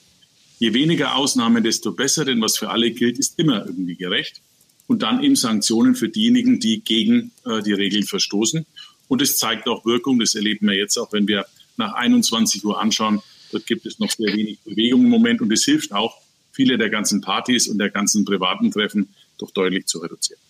je 0.59 0.73
weniger 0.73 1.15
Ausnahmen, 1.15 1.63
desto 1.63 1.93
besser, 1.93 2.25
denn 2.25 2.41
was 2.41 2.57
für 2.57 2.69
alle 2.69 2.91
gilt, 2.91 3.17
ist 3.17 3.39
immer 3.39 3.65
irgendwie 3.65 3.95
gerecht. 3.95 4.41
Und 4.91 5.03
dann 5.03 5.23
eben 5.23 5.37
Sanktionen 5.37 5.95
für 5.95 6.09
diejenigen, 6.09 6.59
die 6.59 6.81
gegen 6.81 7.31
äh, 7.45 7.61
die 7.61 7.71
Regeln 7.71 8.03
verstoßen. 8.03 8.65
Und 9.07 9.21
es 9.21 9.37
zeigt 9.37 9.69
auch 9.69 9.85
Wirkung. 9.85 10.19
Das 10.19 10.35
erleben 10.35 10.67
wir 10.67 10.75
jetzt 10.75 10.97
auch, 10.97 11.13
wenn 11.13 11.29
wir 11.29 11.45
nach 11.77 11.93
21 11.93 12.65
Uhr 12.65 12.77
anschauen. 12.77 13.21
Dort 13.53 13.65
gibt 13.67 13.85
es 13.85 13.99
noch 13.99 14.11
sehr 14.11 14.33
wenig 14.35 14.59
Bewegung 14.65 15.05
im 15.05 15.09
Moment. 15.09 15.39
Und 15.39 15.49
es 15.53 15.63
hilft 15.63 15.93
auch, 15.93 16.17
viele 16.51 16.77
der 16.77 16.89
ganzen 16.89 17.21
Partys 17.21 17.69
und 17.69 17.77
der 17.77 17.89
ganzen 17.89 18.25
privaten 18.25 18.69
Treffen 18.69 19.07
doch 19.37 19.51
deutlich 19.51 19.85
zu 19.85 19.99
reduzieren. 19.99 20.41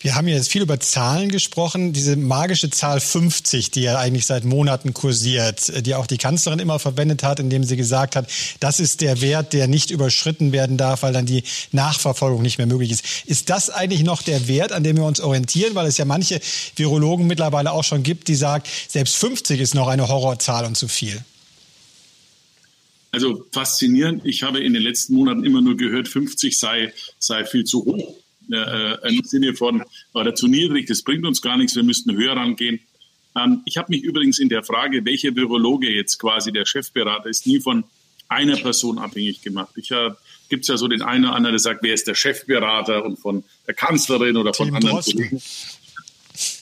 Wir 0.00 0.14
haben 0.14 0.28
jetzt 0.28 0.50
viel 0.50 0.62
über 0.62 0.78
Zahlen 0.80 1.30
gesprochen. 1.30 1.92
Diese 1.92 2.16
magische 2.16 2.68
Zahl 2.70 3.00
50, 3.00 3.70
die 3.70 3.82
ja 3.82 3.98
eigentlich 3.98 4.26
seit 4.26 4.44
Monaten 4.44 4.92
kursiert, 4.92 5.86
die 5.86 5.94
auch 5.94 6.06
die 6.06 6.18
Kanzlerin 6.18 6.58
immer 6.58 6.78
verwendet 6.78 7.22
hat, 7.22 7.40
indem 7.40 7.64
sie 7.64 7.76
gesagt 7.76 8.16
hat, 8.16 8.28
das 8.60 8.80
ist 8.80 9.00
der 9.00 9.20
Wert, 9.20 9.52
der 9.52 9.66
nicht 9.66 9.90
überschritten 9.90 10.52
werden 10.52 10.76
darf, 10.76 11.02
weil 11.02 11.12
dann 11.12 11.26
die 11.26 11.44
Nachverfolgung 11.72 12.42
nicht 12.42 12.58
mehr 12.58 12.66
möglich 12.66 12.90
ist. 12.90 13.04
Ist 13.26 13.50
das 13.50 13.70
eigentlich 13.70 14.02
noch 14.02 14.22
der 14.22 14.46
Wert, 14.48 14.72
an 14.72 14.84
dem 14.84 14.96
wir 14.96 15.04
uns 15.04 15.20
orientieren? 15.20 15.74
Weil 15.74 15.86
es 15.86 15.96
ja 15.96 16.04
manche 16.04 16.40
Virologen 16.76 17.26
mittlerweile 17.26 17.72
auch 17.72 17.84
schon 17.84 18.02
gibt, 18.02 18.28
die 18.28 18.34
sagen, 18.34 18.64
selbst 18.88 19.16
50 19.16 19.60
ist 19.60 19.74
noch 19.74 19.88
eine 19.88 20.08
Horrorzahl 20.08 20.66
und 20.66 20.76
zu 20.76 20.88
viel. 20.88 21.24
Also 23.12 23.46
faszinierend. 23.52 24.26
Ich 24.26 24.42
habe 24.42 24.60
in 24.60 24.74
den 24.74 24.82
letzten 24.82 25.14
Monaten 25.14 25.44
immer 25.44 25.62
nur 25.62 25.76
gehört, 25.76 26.08
50 26.08 26.58
sei, 26.58 26.92
sei 27.18 27.44
viel 27.44 27.64
zu 27.64 27.84
hoch 27.84 28.23
äh, 28.50 29.08
im 29.08 29.22
Sinne 29.24 29.54
von, 29.54 29.82
war 30.12 30.24
der 30.24 30.34
zu 30.34 30.46
niedrig, 30.46 30.86
das 30.86 31.02
bringt 31.02 31.24
uns 31.24 31.42
gar 31.42 31.56
nichts, 31.56 31.76
wir 31.76 31.82
müssten 31.82 32.14
höher 32.14 32.36
rangehen. 32.36 32.80
Ähm, 33.36 33.62
ich 33.64 33.76
habe 33.76 33.90
mich 33.90 34.02
übrigens 34.02 34.38
in 34.38 34.48
der 34.48 34.62
Frage, 34.62 35.04
welcher 35.04 35.34
Virologe 35.34 35.90
jetzt 35.90 36.18
quasi 36.18 36.52
der 36.52 36.66
Chefberater 36.66 37.28
ist, 37.28 37.46
nie 37.46 37.60
von 37.60 37.84
einer 38.28 38.56
Person 38.56 38.98
abhängig 38.98 39.42
gemacht. 39.42 39.70
Ich 39.76 39.90
äh, 39.90 40.10
gibt 40.48 40.62
es 40.62 40.68
ja 40.68 40.76
so 40.76 40.88
den 40.88 41.02
einen 41.02 41.24
oder 41.24 41.34
anderen, 41.34 41.54
der 41.54 41.60
sagt, 41.60 41.82
wer 41.82 41.94
ist 41.94 42.06
der 42.06 42.14
Chefberater 42.14 43.04
und 43.04 43.18
von 43.18 43.44
der 43.66 43.74
Kanzlerin 43.74 44.36
oder 44.36 44.54
von 44.54 44.66
Team 44.66 44.76
anderen 44.76 45.00
Kollegen. 45.00 45.42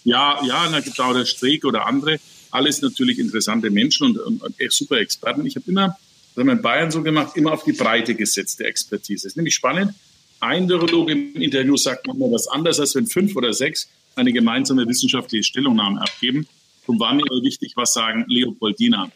Ja, 0.04 0.40
ja, 0.44 0.68
da 0.68 0.80
gibt 0.80 0.94
es 0.94 1.00
auch 1.00 1.14
der 1.14 1.24
Streeck 1.24 1.64
oder 1.64 1.86
andere. 1.86 2.20
Alles 2.50 2.82
natürlich 2.82 3.18
interessante 3.18 3.70
Menschen 3.70 4.08
und, 4.08 4.18
und, 4.18 4.42
und 4.42 4.72
super 4.72 4.98
Experten. 4.98 5.46
Ich 5.46 5.56
habe 5.56 5.70
immer, 5.70 5.96
das 6.34 6.42
haben 6.42 6.48
wir 6.48 6.52
in 6.52 6.62
Bayern 6.62 6.90
so 6.90 7.02
gemacht, 7.02 7.36
immer 7.36 7.52
auf 7.52 7.64
die 7.64 7.72
Breite 7.72 8.14
gesetzt 8.14 8.60
der 8.60 8.66
Expertise. 8.66 9.24
Das 9.24 9.32
ist 9.32 9.36
nämlich 9.36 9.54
spannend 9.54 9.94
ein 10.42 10.68
Virologe 10.68 11.12
im 11.12 11.40
Interview 11.40 11.76
sagt 11.76 12.06
manchmal 12.06 12.32
was 12.32 12.48
anderes, 12.48 12.80
als 12.80 12.96
wenn 12.96 13.06
fünf 13.06 13.36
oder 13.36 13.52
sechs 13.52 13.88
eine 14.16 14.32
gemeinsame 14.32 14.86
wissenschaftliche 14.88 15.44
Stellungnahme 15.44 16.00
abgeben. 16.00 16.48
Und 16.86 16.98
war 16.98 17.14
mir 17.14 17.22
wichtig, 17.42 17.74
was 17.76 17.92
sagen 17.92 18.24
Leopoldina, 18.26 19.10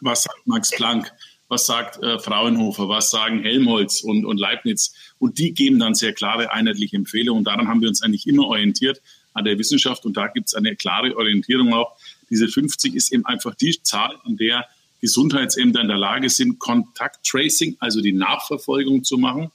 was 0.00 0.24
sagt 0.24 0.46
Max 0.46 0.70
Planck, 0.70 1.10
was 1.48 1.64
sagt 1.64 2.02
äh, 2.02 2.18
Fraunhofer, 2.18 2.86
was 2.86 3.08
sagen 3.08 3.42
Helmholtz 3.42 4.02
und, 4.02 4.26
und 4.26 4.38
Leibniz. 4.38 4.94
Und 5.18 5.38
die 5.38 5.54
geben 5.54 5.78
dann 5.78 5.94
sehr 5.94 6.12
klare, 6.12 6.52
einheitliche 6.52 6.96
Empfehlungen. 6.96 7.38
Und 7.38 7.44
daran 7.44 7.68
haben 7.68 7.80
wir 7.80 7.88
uns 7.88 8.02
eigentlich 8.02 8.26
immer 8.26 8.46
orientiert 8.46 9.00
an 9.32 9.46
der 9.46 9.58
Wissenschaft. 9.58 10.04
Und 10.04 10.18
da 10.18 10.26
gibt 10.26 10.48
es 10.48 10.54
eine 10.54 10.76
klare 10.76 11.16
Orientierung 11.16 11.72
auch. 11.72 11.96
Diese 12.28 12.46
50 12.46 12.94
ist 12.94 13.10
eben 13.10 13.24
einfach 13.24 13.54
die 13.54 13.82
Zahl, 13.82 14.18
an 14.24 14.36
der 14.36 14.66
Gesundheitsämter 15.00 15.80
in 15.80 15.88
der 15.88 15.96
Lage 15.96 16.28
sind, 16.28 16.58
Kontakttracing, 16.58 17.78
also 17.80 18.02
die 18.02 18.12
Nachverfolgung 18.12 19.02
zu 19.02 19.16
machen 19.16 19.50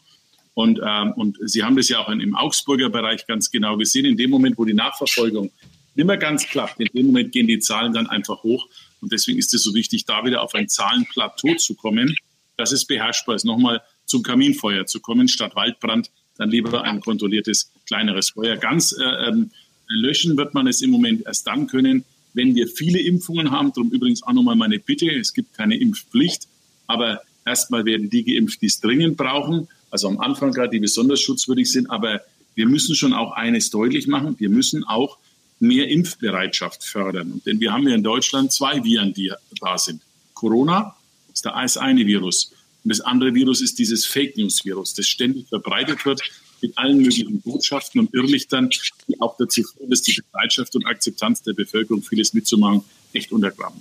und, 0.58 0.82
ähm, 0.84 1.14
und 1.14 1.38
Sie 1.46 1.64
haben 1.64 1.76
das 1.76 1.88
ja 1.88 2.00
auch 2.00 2.10
im 2.10 2.36
Augsburger 2.36 2.90
Bereich 2.90 3.28
ganz 3.28 3.52
genau 3.52 3.78
gesehen. 3.78 4.06
In 4.06 4.18
dem 4.18 4.32
Moment, 4.32 4.58
wo 4.58 4.66
die 4.66 4.74
Nachverfolgung 4.74 5.52
nicht 5.94 6.08
mehr 6.08 6.18
ganz 6.18 6.48
klappt, 6.48 6.80
in 6.80 6.88
dem 6.96 7.06
Moment 7.06 7.32
gehen 7.32 7.46
die 7.46 7.60
Zahlen 7.60 7.94
dann 7.94 8.08
einfach 8.08 8.42
hoch. 8.42 8.68
Und 9.00 9.12
deswegen 9.12 9.38
ist 9.38 9.54
es 9.54 9.62
so 9.62 9.76
wichtig, 9.76 10.06
da 10.06 10.26
wieder 10.26 10.42
auf 10.42 10.56
ein 10.56 10.68
Zahlenplateau 10.68 11.54
zu 11.58 11.76
kommen, 11.76 12.16
dass 12.58 12.72
es 12.72 12.86
beherrschbar 12.86 13.36
ist, 13.36 13.46
nochmal 13.46 13.84
zum 14.08 14.24
Kaminfeuer 14.24 14.88
zu 14.88 15.00
kommen, 15.00 15.28
statt 15.28 15.56
Waldbrand, 15.56 16.10
dann 16.40 16.50
lieber 16.50 16.82
ein 16.82 17.02
kontrolliertes, 17.02 17.72
kleineres 17.86 18.32
Feuer. 18.32 18.58
Ganz 18.58 18.94
äh, 18.94 19.28
ähm, 19.28 19.52
löschen 19.88 20.38
wird 20.38 20.56
man 20.56 20.66
es 20.66 20.82
im 20.82 20.90
Moment 20.90 21.24
erst 21.28 21.46
dann 21.46 21.68
können, 21.68 22.04
wenn 22.34 22.56
wir 22.56 22.68
viele 22.68 23.00
Impfungen 23.00 23.52
haben. 23.52 23.72
Darum 23.76 23.92
übrigens 23.92 24.24
auch 24.24 24.34
nochmal 24.34 24.56
meine 24.56 24.80
Bitte, 24.80 25.08
es 25.12 25.36
gibt 25.36 25.54
keine 25.54 25.78
Impfpflicht, 25.78 26.48
aber 26.88 27.22
erstmal 27.46 27.86
werden 27.86 28.10
die 28.10 28.24
geimpft, 28.24 28.64
die 28.64 28.66
es 28.66 28.80
dringend 28.80 29.18
brauchen 29.18 29.68
also 29.90 30.08
am 30.08 30.20
Anfang 30.20 30.52
gerade, 30.52 30.70
die 30.70 30.80
besonders 30.80 31.22
schutzwürdig 31.22 31.72
sind. 31.72 31.90
Aber 31.90 32.22
wir 32.56 32.68
müssen 32.68 32.96
schon 32.96 33.14
auch 33.14 33.32
eines 33.34 33.70
deutlich 33.70 34.08
machen. 34.08 34.36
Wir 34.40 34.50
müssen 34.50 34.84
auch 34.84 35.18
mehr 35.60 35.88
Impfbereitschaft 35.88 36.84
fördern. 36.84 37.42
Denn 37.46 37.60
wir 37.60 37.72
haben 37.72 37.88
ja 37.88 37.96
in 37.96 38.04
Deutschland 38.04 38.52
zwei 38.52 38.84
Viren, 38.84 39.14
die 39.14 39.32
da 39.62 39.78
sind. 39.78 40.02
Corona 40.34 40.96
ist 41.34 41.46
das 41.46 41.78
eine 41.78 42.06
Virus. 42.06 42.52
Und 42.84 42.90
das 42.90 43.02
andere 43.02 43.34
Virus 43.34 43.62
ist 43.62 43.80
dieses 43.80 44.06
Fake 44.06 44.38
News 44.38 44.64
Virus, 44.64 44.94
das 44.94 45.08
ständig 45.08 45.48
verbreitet 45.50 46.06
wird 46.06 46.22
mit 46.62 46.78
allen 46.78 46.98
möglichen 46.98 47.42
Botschaften 47.42 48.00
und 48.00 48.14
Irrlichtern, 48.14 48.70
die 49.08 49.20
auch 49.22 49.38
dazu 49.38 49.64
führen, 49.64 49.90
dass 49.90 50.02
die 50.02 50.20
Bereitschaft 50.32 50.76
und 50.76 50.86
Akzeptanz 50.86 51.44
der 51.44 51.54
Bevölkerung, 51.54 52.02
vieles 52.02 52.34
mitzumachen, 52.34 52.84
echt 53.14 53.32
untergraben. 53.32 53.80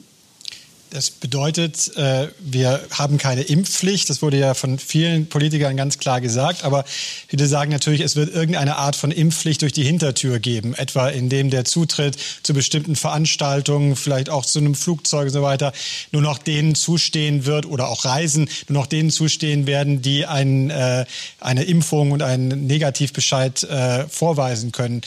Das 0.97 1.11
bedeutet, 1.11 1.95
äh, 1.99 2.29
wir 2.41 2.81
haben 2.91 3.19
keine 3.19 3.43
Impfpflicht. 3.43 4.09
Das 4.09 4.23
wurde 4.23 4.39
ja 4.39 4.55
von 4.55 4.79
vielen 4.79 5.27
Politikern 5.27 5.77
ganz 5.77 5.99
klar 5.99 6.23
gesagt. 6.23 6.65
Aber 6.65 6.87
viele 7.29 7.47
sagen 7.49 7.71
natürlich, 7.71 8.01
es 8.01 8.17
wird 8.17 8.35
irgendeine 8.35 8.77
Art 8.77 8.97
von 8.97 9.11
Impfpflicht 9.11 9.61
durch 9.61 9.75
die 9.75 9.85
Hintertür 9.85 10.39
geben. 10.39 10.75
Etwa 10.75 11.11
indem 11.11 11.51
der 11.51 11.67
Zutritt 11.67 12.17
zu 12.43 12.55
bestimmten 12.55 12.97
Veranstaltungen, 12.97 13.95
vielleicht 13.95 14.31
auch 14.31 14.47
zu 14.47 14.59
einem 14.59 14.75
Flugzeug 14.75 15.27
und 15.27 15.33
so 15.35 15.43
weiter, 15.43 15.75
nur 16.13 16.23
noch 16.23 16.39
denen 16.39 16.75
zustehen 16.75 17.45
wird 17.45 17.67
oder 17.67 17.91
auch 17.91 18.07
Reisen 18.07 18.49
nur 18.67 18.81
noch 18.81 18.87
denen 18.87 19.11
zustehen 19.11 19.67
werden, 19.67 20.01
die 20.01 20.25
ein, 20.25 20.71
äh, 20.71 21.05
eine 21.41 21.65
Impfung 21.65 22.13
und 22.13 22.23
einen 22.23 22.67
Negativbescheid 22.67 23.65
äh, 23.65 24.09
vorweisen 24.09 24.73
können. 24.73 25.03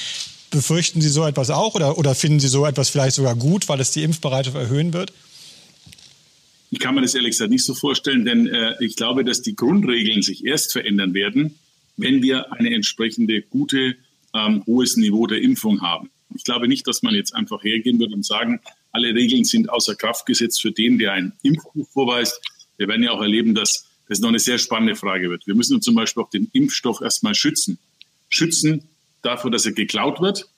Befürchten 0.51 1.01
Sie 1.01 1.09
so 1.09 1.25
etwas 1.25 1.49
auch 1.49 1.73
oder, 1.73 1.97
oder 1.97 2.13
finden 2.13 2.39
Sie 2.39 2.47
so 2.47 2.67
etwas 2.67 2.89
vielleicht 2.89 3.15
sogar 3.15 3.33
gut, 3.33 3.67
weil 3.69 3.79
es 3.79 3.89
die 3.89 4.03
Impfbereitschaft 4.03 4.55
erhöhen 4.55 4.93
wird? 4.93 5.13
Ich 6.71 6.79
kann 6.79 6.95
mir 6.95 7.01
das 7.01 7.15
ehrlich 7.15 7.31
gesagt 7.31 7.51
nicht 7.51 7.65
so 7.65 7.73
vorstellen, 7.73 8.25
denn 8.25 8.47
äh, 8.47 8.75
ich 8.79 8.95
glaube, 8.95 9.23
dass 9.23 9.41
die 9.41 9.55
Grundregeln 9.55 10.21
sich 10.21 10.45
erst 10.45 10.71
verändern 10.71 11.13
werden, 11.13 11.55
wenn 11.97 12.21
wir 12.21 12.53
eine 12.53 12.73
entsprechende 12.73 13.41
gute, 13.41 13.95
ähm, 14.33 14.63
hohes 14.65 14.95
Niveau 14.95 15.25
der 15.25 15.41
Impfung 15.41 15.81
haben. 15.81 16.09
Ich 16.35 16.43
glaube 16.43 16.67
nicht, 16.67 16.87
dass 16.87 17.01
man 17.01 17.15
jetzt 17.15 17.33
einfach 17.33 17.63
hergehen 17.63 17.99
wird 17.99 18.13
und 18.13 18.25
sagen, 18.25 18.59
alle 18.91 19.13
Regeln 19.13 19.43
sind 19.43 19.69
außer 19.69 19.95
Kraft 19.95 20.25
gesetzt 20.25 20.61
für 20.61 20.71
den, 20.71 20.99
der 20.99 21.13
einen 21.13 21.33
Impfbuch 21.41 21.89
vorweist. 21.89 22.39
Wir 22.77 22.87
werden 22.87 23.03
ja 23.03 23.11
auch 23.11 23.21
erleben, 23.21 23.55
dass 23.55 23.87
das 24.07 24.19
noch 24.19 24.29
eine 24.29 24.39
sehr 24.39 24.57
spannende 24.57 24.95
Frage 24.95 25.29
wird. 25.29 25.47
Wir 25.47 25.55
müssen 25.55 25.81
zum 25.81 25.95
Beispiel 25.95 26.23
auch 26.23 26.29
den 26.29 26.49
Impfstoff 26.53 27.01
erstmal 27.01 27.35
schützen. 27.35 27.79
Schützen 28.29 28.87
davor, 29.21 29.51
dass 29.51 29.65
er 29.65 29.73
geklaut 29.73 30.21
wird. 30.21 30.49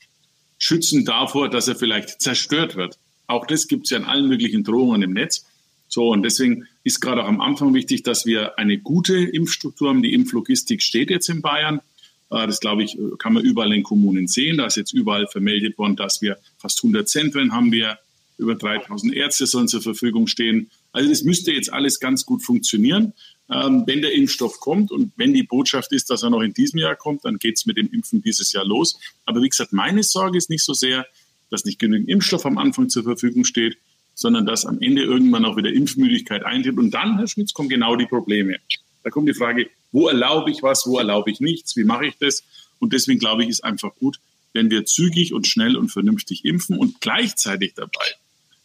Schützen 0.57 1.05
davor, 1.05 1.49
dass 1.49 1.67
er 1.67 1.75
vielleicht 1.75 2.21
zerstört 2.21 2.75
wird. 2.75 2.97
Auch 3.27 3.47
das 3.47 3.67
gibt 3.67 3.85
es 3.85 3.91
ja 3.91 3.97
in 3.97 4.05
allen 4.05 4.27
möglichen 4.27 4.63
Drohungen 4.63 5.01
im 5.01 5.13
Netz. 5.13 5.45
So, 5.93 6.07
und 6.09 6.23
deswegen 6.23 6.67
ist 6.85 7.01
gerade 7.01 7.21
auch 7.23 7.27
am 7.27 7.41
Anfang 7.41 7.73
wichtig, 7.73 8.03
dass 8.03 8.25
wir 8.25 8.57
eine 8.57 8.77
gute 8.77 9.17
Impfstruktur 9.17 9.89
haben. 9.89 10.01
Die 10.01 10.13
Impflogistik 10.13 10.81
steht 10.81 11.09
jetzt 11.09 11.27
in 11.27 11.41
Bayern. 11.41 11.81
Äh, 12.29 12.47
das, 12.47 12.61
glaube 12.61 12.83
ich, 12.83 12.97
kann 13.19 13.33
man 13.33 13.43
überall 13.43 13.73
in 13.73 13.83
Kommunen 13.83 14.27
sehen. 14.27 14.57
Da 14.57 14.67
ist 14.67 14.77
jetzt 14.77 14.93
überall 14.93 15.27
vermeldet 15.27 15.77
worden, 15.77 15.97
dass 15.97 16.21
wir 16.21 16.37
fast 16.57 16.79
100 16.81 17.09
Zentren 17.09 17.51
haben 17.51 17.73
wir. 17.73 17.99
Über 18.37 18.55
3000 18.55 19.13
Ärzte 19.13 19.45
sollen 19.45 19.67
zur 19.67 19.83
Verfügung 19.83 20.25
stehen. 20.27 20.71
Also 20.93 21.09
das 21.09 21.23
müsste 21.23 21.51
jetzt 21.51 21.71
alles 21.71 21.99
ganz 21.99 22.25
gut 22.25 22.41
funktionieren. 22.41 23.13
Ähm, 23.51 23.83
wenn 23.85 24.01
der 24.01 24.13
Impfstoff 24.13 24.61
kommt 24.61 24.91
und 24.91 25.11
wenn 25.17 25.33
die 25.33 25.43
Botschaft 25.43 25.91
ist, 25.91 26.09
dass 26.09 26.23
er 26.23 26.29
noch 26.29 26.41
in 26.41 26.53
diesem 26.53 26.79
Jahr 26.79 26.95
kommt, 26.95 27.25
dann 27.25 27.37
geht 27.37 27.57
es 27.57 27.65
mit 27.65 27.77
dem 27.77 27.91
Impfen 27.91 28.21
dieses 28.21 28.53
Jahr 28.53 28.65
los. 28.65 28.97
Aber 29.25 29.41
wie 29.43 29.49
gesagt, 29.49 29.73
meine 29.73 30.03
Sorge 30.03 30.37
ist 30.37 30.49
nicht 30.49 30.63
so 30.63 30.73
sehr, 30.73 31.05
dass 31.49 31.65
nicht 31.65 31.79
genügend 31.79 32.07
Impfstoff 32.09 32.45
am 32.45 32.57
Anfang 32.57 32.89
zur 32.89 33.03
Verfügung 33.03 33.43
steht, 33.43 33.77
sondern 34.21 34.45
dass 34.45 34.65
am 34.65 34.79
Ende 34.81 35.01
irgendwann 35.01 35.45
auch 35.45 35.57
wieder 35.57 35.73
Impfmüdigkeit 35.73 36.45
eintritt. 36.45 36.77
Und 36.77 36.91
dann, 36.91 37.17
Herr 37.17 37.27
Schmitz, 37.27 37.53
kommen 37.53 37.69
genau 37.69 37.95
die 37.95 38.05
Probleme. 38.05 38.57
Da 39.03 39.09
kommt 39.09 39.27
die 39.27 39.33
Frage, 39.33 39.69
wo 39.91 40.07
erlaube 40.07 40.51
ich 40.51 40.61
was, 40.61 40.85
wo 40.85 40.99
erlaube 40.99 41.31
ich 41.31 41.39
nichts, 41.39 41.75
wie 41.75 41.83
mache 41.83 42.05
ich 42.05 42.17
das? 42.19 42.43
Und 42.79 42.93
deswegen 42.93 43.19
glaube 43.19 43.43
ich, 43.43 43.49
ist 43.49 43.63
einfach 43.63 43.93
gut, 43.95 44.19
wenn 44.53 44.69
wir 44.69 44.85
zügig 44.85 45.33
und 45.33 45.47
schnell 45.47 45.75
und 45.75 45.89
vernünftig 45.89 46.45
impfen 46.45 46.77
und 46.77 47.01
gleichzeitig 47.01 47.73
dabei, 47.75 48.05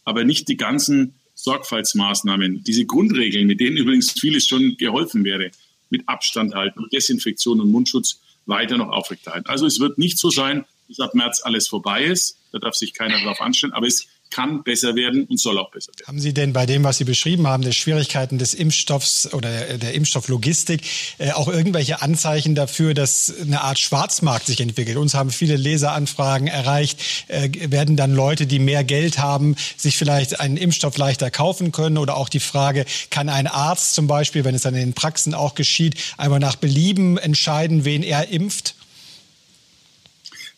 aber 0.05 0.23
nicht 0.23 0.47
die 0.47 0.57
ganzen 0.57 1.15
Sorgfaltsmaßnahmen, 1.33 2.63
diese 2.63 2.85
Grundregeln, 2.85 3.47
mit 3.47 3.59
denen 3.59 3.77
übrigens 3.77 4.11
vieles 4.11 4.45
schon 4.47 4.77
geholfen 4.77 5.23
wäre, 5.23 5.51
mit 5.89 6.07
Abstand 6.07 6.53
halten, 6.53 6.85
Desinfektion 6.91 7.61
und 7.61 7.71
Mundschutz 7.71 8.19
weiter 8.45 8.77
noch 8.77 8.89
aufrechterhalten. 8.89 9.47
Also 9.47 9.65
es 9.65 9.79
wird 9.79 9.97
nicht 9.97 10.17
so 10.17 10.29
sein, 10.29 10.65
dass 10.87 10.99
ab 10.99 11.15
März 11.15 11.41
alles 11.43 11.67
vorbei 11.67 12.05
ist. 12.05 12.37
Da 12.51 12.59
darf 12.59 12.75
sich 12.75 12.93
keiner 12.93 13.19
darauf 13.19 13.41
anstellen. 13.41 13.73
Aber 13.73 13.87
es 13.87 14.07
kann 14.29 14.63
besser 14.63 14.95
werden 14.95 15.25
und 15.25 15.39
soll 15.39 15.57
auch 15.57 15.71
besser 15.71 15.91
werden. 15.97 16.07
Haben 16.07 16.19
Sie 16.19 16.33
denn 16.33 16.53
bei 16.53 16.65
dem, 16.65 16.83
was 16.83 16.97
Sie 16.97 17.03
beschrieben 17.03 17.47
haben, 17.47 17.63
der 17.63 17.71
Schwierigkeiten 17.71 18.37
des 18.37 18.53
Impfstoffs 18.53 19.33
oder 19.33 19.77
der 19.77 19.93
Impfstofflogistik, 19.93 20.81
äh, 21.17 21.31
auch 21.31 21.47
irgendwelche 21.47 22.01
Anzeichen 22.01 22.55
dafür, 22.55 22.93
dass 22.93 23.33
eine 23.41 23.61
Art 23.61 23.79
Schwarzmarkt 23.79 24.47
sich 24.47 24.61
entwickelt? 24.61 24.97
Uns 24.97 25.13
haben 25.13 25.31
viele 25.31 25.55
Leseranfragen 25.55 26.47
erreicht. 26.47 27.01
Äh, 27.27 27.49
werden 27.71 27.95
dann 27.95 28.13
Leute, 28.13 28.47
die 28.47 28.59
mehr 28.59 28.83
Geld 28.83 29.17
haben, 29.17 29.55
sich 29.75 29.97
vielleicht 29.97 30.39
einen 30.39 30.57
Impfstoff 30.57 30.97
leichter 30.97 31.31
kaufen 31.31 31.71
können? 31.71 31.97
Oder 31.97 32.17
auch 32.17 32.29
die 32.29 32.39
Frage, 32.39 32.85
kann 33.09 33.29
ein 33.29 33.47
Arzt 33.47 33.93
zum 33.95 34.07
Beispiel, 34.07 34.45
wenn 34.45 34.55
es 34.55 34.61
dann 34.63 34.75
in 34.75 34.81
den 34.81 34.93
Praxen 34.93 35.33
auch 35.33 35.55
geschieht, 35.55 35.95
einmal 36.17 36.39
nach 36.39 36.55
Belieben 36.55 37.17
entscheiden, 37.17 37.85
wen 37.85 38.03
er 38.03 38.29
impft? 38.29 38.76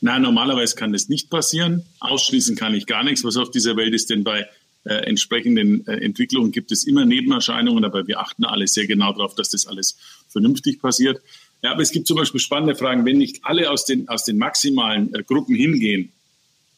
Nein, 0.02 0.22
normalerweise 0.22 0.76
kann 0.76 0.94
das 0.94 1.10
nicht 1.10 1.30
passieren. 1.30 1.86
Ausschließen 2.00 2.56
kann 2.56 2.74
ich 2.74 2.86
gar 2.86 3.04
nichts. 3.04 3.24
Was 3.24 3.38
auf 3.38 3.52
dieser 3.52 3.76
Welt 3.76 3.94
ist 3.94 4.10
denn 4.10 4.24
bei 4.24 4.48
äh, 4.86 4.94
entsprechenden 4.94 5.86
äh, 5.88 5.98
Entwicklungen 5.98 6.52
gibt 6.52 6.72
es 6.72 6.86
immer 6.86 7.06
Nebenerscheinungen, 7.06 7.84
aber 7.84 8.08
wir 8.08 8.20
achten 8.20 8.46
alle 8.46 8.68
sehr 8.68 8.88
genau 8.88 9.12
darauf, 9.12 9.36
dass 9.36 9.50
das 9.50 9.68
alles 9.68 9.98
vernünftig 10.30 10.82
passiert. 10.82 11.22
Ja, 11.62 11.72
aber 11.72 11.82
es 11.82 11.92
gibt 11.92 12.08
zum 12.08 12.16
Beispiel 12.16 12.40
spannende 12.40 12.76
Fragen, 12.76 13.06
wenn 13.06 13.18
nicht 13.18 13.44
alle 13.44 13.70
aus 13.70 13.84
den, 13.86 14.08
aus 14.08 14.24
den 14.24 14.38
maximalen 14.38 15.14
äh, 15.14 15.24
Gruppen 15.24 15.56
hingehen, 15.56 16.14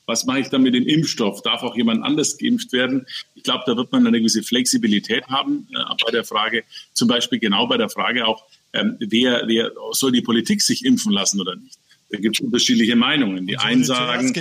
was 0.08 0.26
mache 0.26 0.40
ich 0.40 0.50
dann 0.50 0.64
mit 0.64 0.74
dem 0.74 0.88
Impfstoff? 0.88 1.42
Darf 1.42 1.62
auch 1.64 1.78
jemand 1.78 2.04
anders 2.04 2.38
geimpft 2.38 2.74
werden? 2.74 3.06
Ich 3.36 3.44
glaube, 3.44 3.64
da 3.66 3.78
wird 3.78 3.92
man 3.92 4.06
eine 4.06 4.18
gewisse 4.18 4.44
Flexibilität 4.44 5.28
haben 5.28 5.68
äh, 5.72 5.96
bei 6.04 6.12
der 6.12 6.24
Frage, 6.24 6.64
zum 6.94 7.08
Beispiel 7.08 7.40
genau 7.40 7.68
bei 7.68 7.78
der 7.78 7.90
Frage 7.90 8.28
auch, 8.28 8.44
ähm, 8.74 8.98
wer, 9.00 9.44
wer 9.46 9.72
soll 9.92 10.12
die 10.12 10.22
Politik 10.22 10.62
sich 10.62 10.84
impfen 10.84 11.12
lassen 11.12 11.40
oder 11.40 11.56
nicht? 11.56 11.78
Da 12.12 12.20
gibt 12.20 12.38
es 12.38 12.46
unterschiedliche 12.46 12.96
Meinungen. 12.96 13.48
Die 13.48 13.58
einen 13.58 13.84
sagen, 13.84 14.34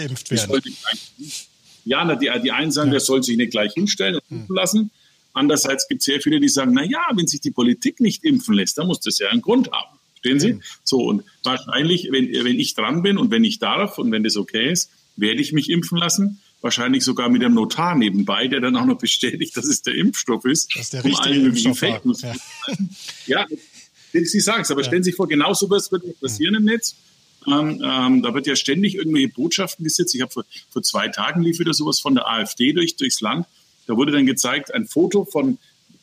ja, 1.85 2.15
die, 2.15 2.31
die 2.43 2.53
einen 2.53 2.73
sagen, 2.73 2.89
ja. 2.89 2.93
der 2.93 3.01
soll 3.01 3.23
sich 3.23 3.37
nicht 3.37 3.53
gleich 3.53 3.73
hinstellen 3.75 4.17
und 4.17 4.23
hm. 4.29 4.39
impfen 4.41 4.57
lassen. 4.57 4.91
Andererseits 5.33 5.87
gibt 5.89 6.01
es 6.01 6.07
sehr 6.07 6.21
viele, 6.21 6.41
die 6.41 6.49
sagen, 6.49 6.73
na 6.75 6.85
ja, 6.85 7.07
wenn 7.15 7.27
sich 7.27 7.41
die 7.41 7.53
Politik 7.53 8.01
nicht 8.01 8.25
impfen 8.25 8.55
lässt, 8.55 8.79
dann 8.79 8.89
muss 8.89 9.01
das 9.01 9.19
ja 9.19 9.29
einen 9.29 9.43
Grund 9.43 9.71
haben. 9.71 9.99
Verstehen 10.15 10.41
Sie? 10.41 10.61
So, 10.85 10.99
und 10.99 11.25
wahrscheinlich, 11.45 12.09
wenn, 12.11 12.31
wenn 12.33 12.59
ich 12.59 12.75
dran 12.75 13.03
bin 13.03 13.17
und 13.17 13.31
wenn 13.31 13.45
ich 13.45 13.59
darf 13.59 13.97
und 13.99 14.11
wenn 14.13 14.23
das 14.23 14.37
okay 14.37 14.71
ist, 14.71 14.91
werde 15.17 15.41
ich 15.41 15.53
mich 15.53 15.71
impfen 15.71 15.99
lassen. 15.99 16.41
Wahrscheinlich 16.61 17.05
sogar 17.05 17.31
mit 17.31 17.43
einem 17.43 17.55
Notar 17.55 17.95
nebenbei, 17.95 18.47
der 18.47 18.61
dann 18.61 18.77
auch 18.77 18.85
noch 18.85 18.99
bestätigt, 18.99 19.57
dass 19.57 19.65
es 19.65 19.81
der 19.81 19.95
Impfstoff 19.95 20.45
ist. 20.45 20.75
Das 20.75 20.83
ist 20.83 20.93
der 20.93 21.05
um 21.05 21.11
richtige 21.11 21.47
Impfstoff. 21.47 21.79
Fake 21.79 22.05
News 22.05 22.21
ja. 22.21 22.35
ja, 23.27 23.47
Sie 24.13 24.41
sagen 24.41 24.63
es, 24.63 24.71
aber 24.71 24.83
ja. 24.83 24.87
stellen 24.87 25.03
Sie 25.03 25.11
sich 25.11 25.17
vor, 25.17 25.29
genau 25.29 25.55
so 25.55 25.71
was 25.71 25.91
wird 25.91 26.21
passieren 26.21 26.57
im 26.57 26.65
Netz. 26.65 26.97
Ähm, 27.47 28.23
da 28.23 28.35
wird 28.35 28.47
ja 28.47 28.55
ständig 28.55 28.95
irgendwelche 28.95 29.29
Botschaften 29.29 29.85
gesetzt. 29.85 30.15
Ich 30.15 30.21
habe 30.21 30.31
vor, 30.31 30.45
vor 30.71 30.83
zwei 30.83 31.09
Tagen 31.09 31.43
lief 31.43 31.59
wieder 31.59 31.73
sowas 31.73 32.01
von 32.01 32.15
der 32.15 32.29
AfD 32.29 32.73
durch, 32.73 32.97
durchs 32.97 33.21
Land. 33.21 33.47
Da 33.87 33.97
wurde 33.97 34.13
dann 34.13 34.27
gezeigt, 34.27 34.73
ein 34.75 34.87
Foto 34.87 35.25
von, 35.25 35.59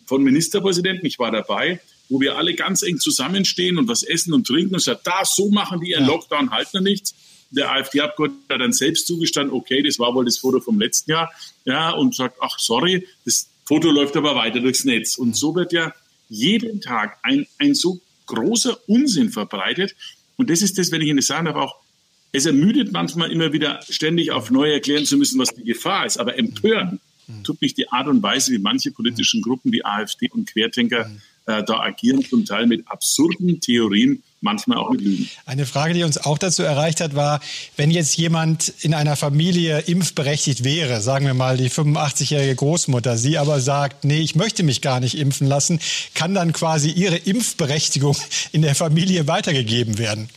von 0.05 0.23
Ministerpräsidenten, 0.23 1.05
ich 1.05 1.19
war 1.19 1.31
dabei, 1.31 1.79
wo 2.09 2.19
wir 2.19 2.37
alle 2.37 2.53
ganz 2.55 2.81
eng 2.81 2.99
zusammenstehen 2.99 3.77
und 3.77 3.87
was 3.87 4.03
essen 4.03 4.33
und 4.33 4.47
trinken 4.47 4.73
und 4.75 4.81
sagt, 4.81 5.05
da, 5.05 5.23
so 5.25 5.49
machen 5.49 5.81
die 5.81 5.91
ihren 5.91 6.05
ja. 6.05 6.09
Lockdown, 6.09 6.51
halten 6.51 6.73
wir 6.73 6.81
nichts. 6.81 7.13
Der 7.49 7.71
AfD-Abgeordnete 7.71 8.53
hat 8.53 8.61
dann 8.61 8.73
selbst 8.73 9.07
zugestanden, 9.07 9.55
okay, 9.55 9.81
das 9.81 9.99
war 9.99 10.13
wohl 10.13 10.25
das 10.25 10.37
Foto 10.37 10.59
vom 10.59 10.79
letzten 10.79 11.11
Jahr, 11.11 11.31
ja, 11.65 11.91
und 11.91 12.15
sagt, 12.15 12.37
ach, 12.41 12.59
sorry, 12.59 13.07
das 13.25 13.47
Foto 13.63 13.89
läuft 13.89 14.17
aber 14.17 14.35
weiter 14.35 14.59
durchs 14.59 14.85
Netz. 14.85 15.17
Und 15.17 15.35
so 15.35 15.55
wird 15.55 15.71
ja 15.71 15.93
jeden 16.29 16.81
Tag 16.81 17.17
ein, 17.23 17.47
ein 17.57 17.73
so 17.73 18.01
großer 18.25 18.77
Unsinn 18.87 19.31
verbreitet, 19.31 19.95
und 20.37 20.49
das 20.49 20.61
ist 20.61 20.77
das, 20.77 20.91
wenn 20.91 21.01
ich 21.01 21.07
Ihnen 21.07 21.17
das 21.17 21.27
sagen 21.27 21.45
darf, 21.45 21.55
auch, 21.55 21.75
es 22.31 22.45
ermüdet 22.45 22.91
manchmal 22.91 23.31
immer 23.31 23.53
wieder 23.53 23.79
ständig 23.89 24.31
auf 24.31 24.51
neu 24.51 24.71
erklären 24.71 25.05
zu 25.05 25.17
müssen, 25.17 25.39
was 25.39 25.55
die 25.55 25.63
Gefahr 25.63 26.05
ist. 26.05 26.17
Aber 26.17 26.37
empören 26.37 26.99
tut 27.43 27.61
mich 27.61 27.73
die 27.73 27.89
Art 27.89 28.07
und 28.07 28.21
Weise, 28.23 28.51
wie 28.51 28.59
manche 28.59 28.91
politischen 28.91 29.41
Gruppen, 29.41 29.71
wie 29.71 29.83
AfD 29.83 30.29
und 30.29 30.49
Querdenker, 30.49 31.09
äh, 31.45 31.63
da 31.63 31.79
agieren, 31.79 32.23
zum 32.23 32.45
Teil 32.45 32.67
mit 32.67 32.87
absurden 32.87 33.59
Theorien, 33.59 34.23
manchmal 34.41 34.77
auch 34.77 34.89
mit 34.89 35.01
Lügen. 35.01 35.29
Eine 35.45 35.65
Frage, 35.65 35.93
die 35.93 36.03
uns 36.03 36.17
auch 36.17 36.37
dazu 36.37 36.63
erreicht 36.63 37.01
hat, 37.01 37.15
war, 37.15 37.39
wenn 37.75 37.91
jetzt 37.91 38.17
jemand 38.17 38.73
in 38.81 38.93
einer 38.93 39.15
Familie 39.15 39.79
impfberechtigt 39.79 40.63
wäre, 40.63 41.01
sagen 41.01 41.25
wir 41.25 41.33
mal 41.33 41.57
die 41.57 41.69
85-jährige 41.69 42.55
Großmutter, 42.55 43.17
sie 43.17 43.37
aber 43.37 43.59
sagt, 43.59 44.05
nee, 44.05 44.19
ich 44.19 44.35
möchte 44.35 44.63
mich 44.63 44.81
gar 44.81 44.99
nicht 44.99 45.17
impfen 45.17 45.47
lassen, 45.47 45.79
kann 46.13 46.33
dann 46.33 46.53
quasi 46.53 46.91
ihre 46.91 47.17
Impfberechtigung 47.17 48.15
in 48.51 48.61
der 48.61 48.75
Familie 48.75 49.27
weitergegeben 49.27 49.97
werden? 49.97 50.29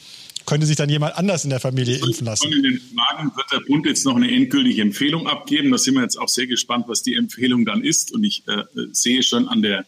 Könnte 0.46 0.66
sich 0.66 0.76
dann 0.76 0.88
jemand 0.88 1.16
anders 1.16 1.44
in 1.44 1.50
der 1.50 1.60
Familie 1.60 1.98
impfen 1.98 2.26
lassen? 2.26 2.50
In 2.50 2.62
den 2.62 2.80
Fragen 2.80 3.30
wird 3.36 3.52
der 3.52 3.60
Bund 3.60 3.86
jetzt 3.86 4.04
noch 4.04 4.16
eine 4.16 4.28
endgültige 4.32 4.82
Empfehlung 4.82 5.28
abgeben. 5.28 5.70
Da 5.70 5.78
sind 5.78 5.94
wir 5.94 6.02
jetzt 6.02 6.18
auch 6.18 6.28
sehr 6.28 6.46
gespannt, 6.46 6.86
was 6.88 7.02
die 7.02 7.14
Empfehlung 7.14 7.64
dann 7.64 7.84
ist. 7.84 8.10
Und 8.10 8.24
ich 8.24 8.42
äh, 8.48 8.64
sehe 8.90 9.22
schon 9.22 9.46
an 9.46 9.62
der 9.62 9.84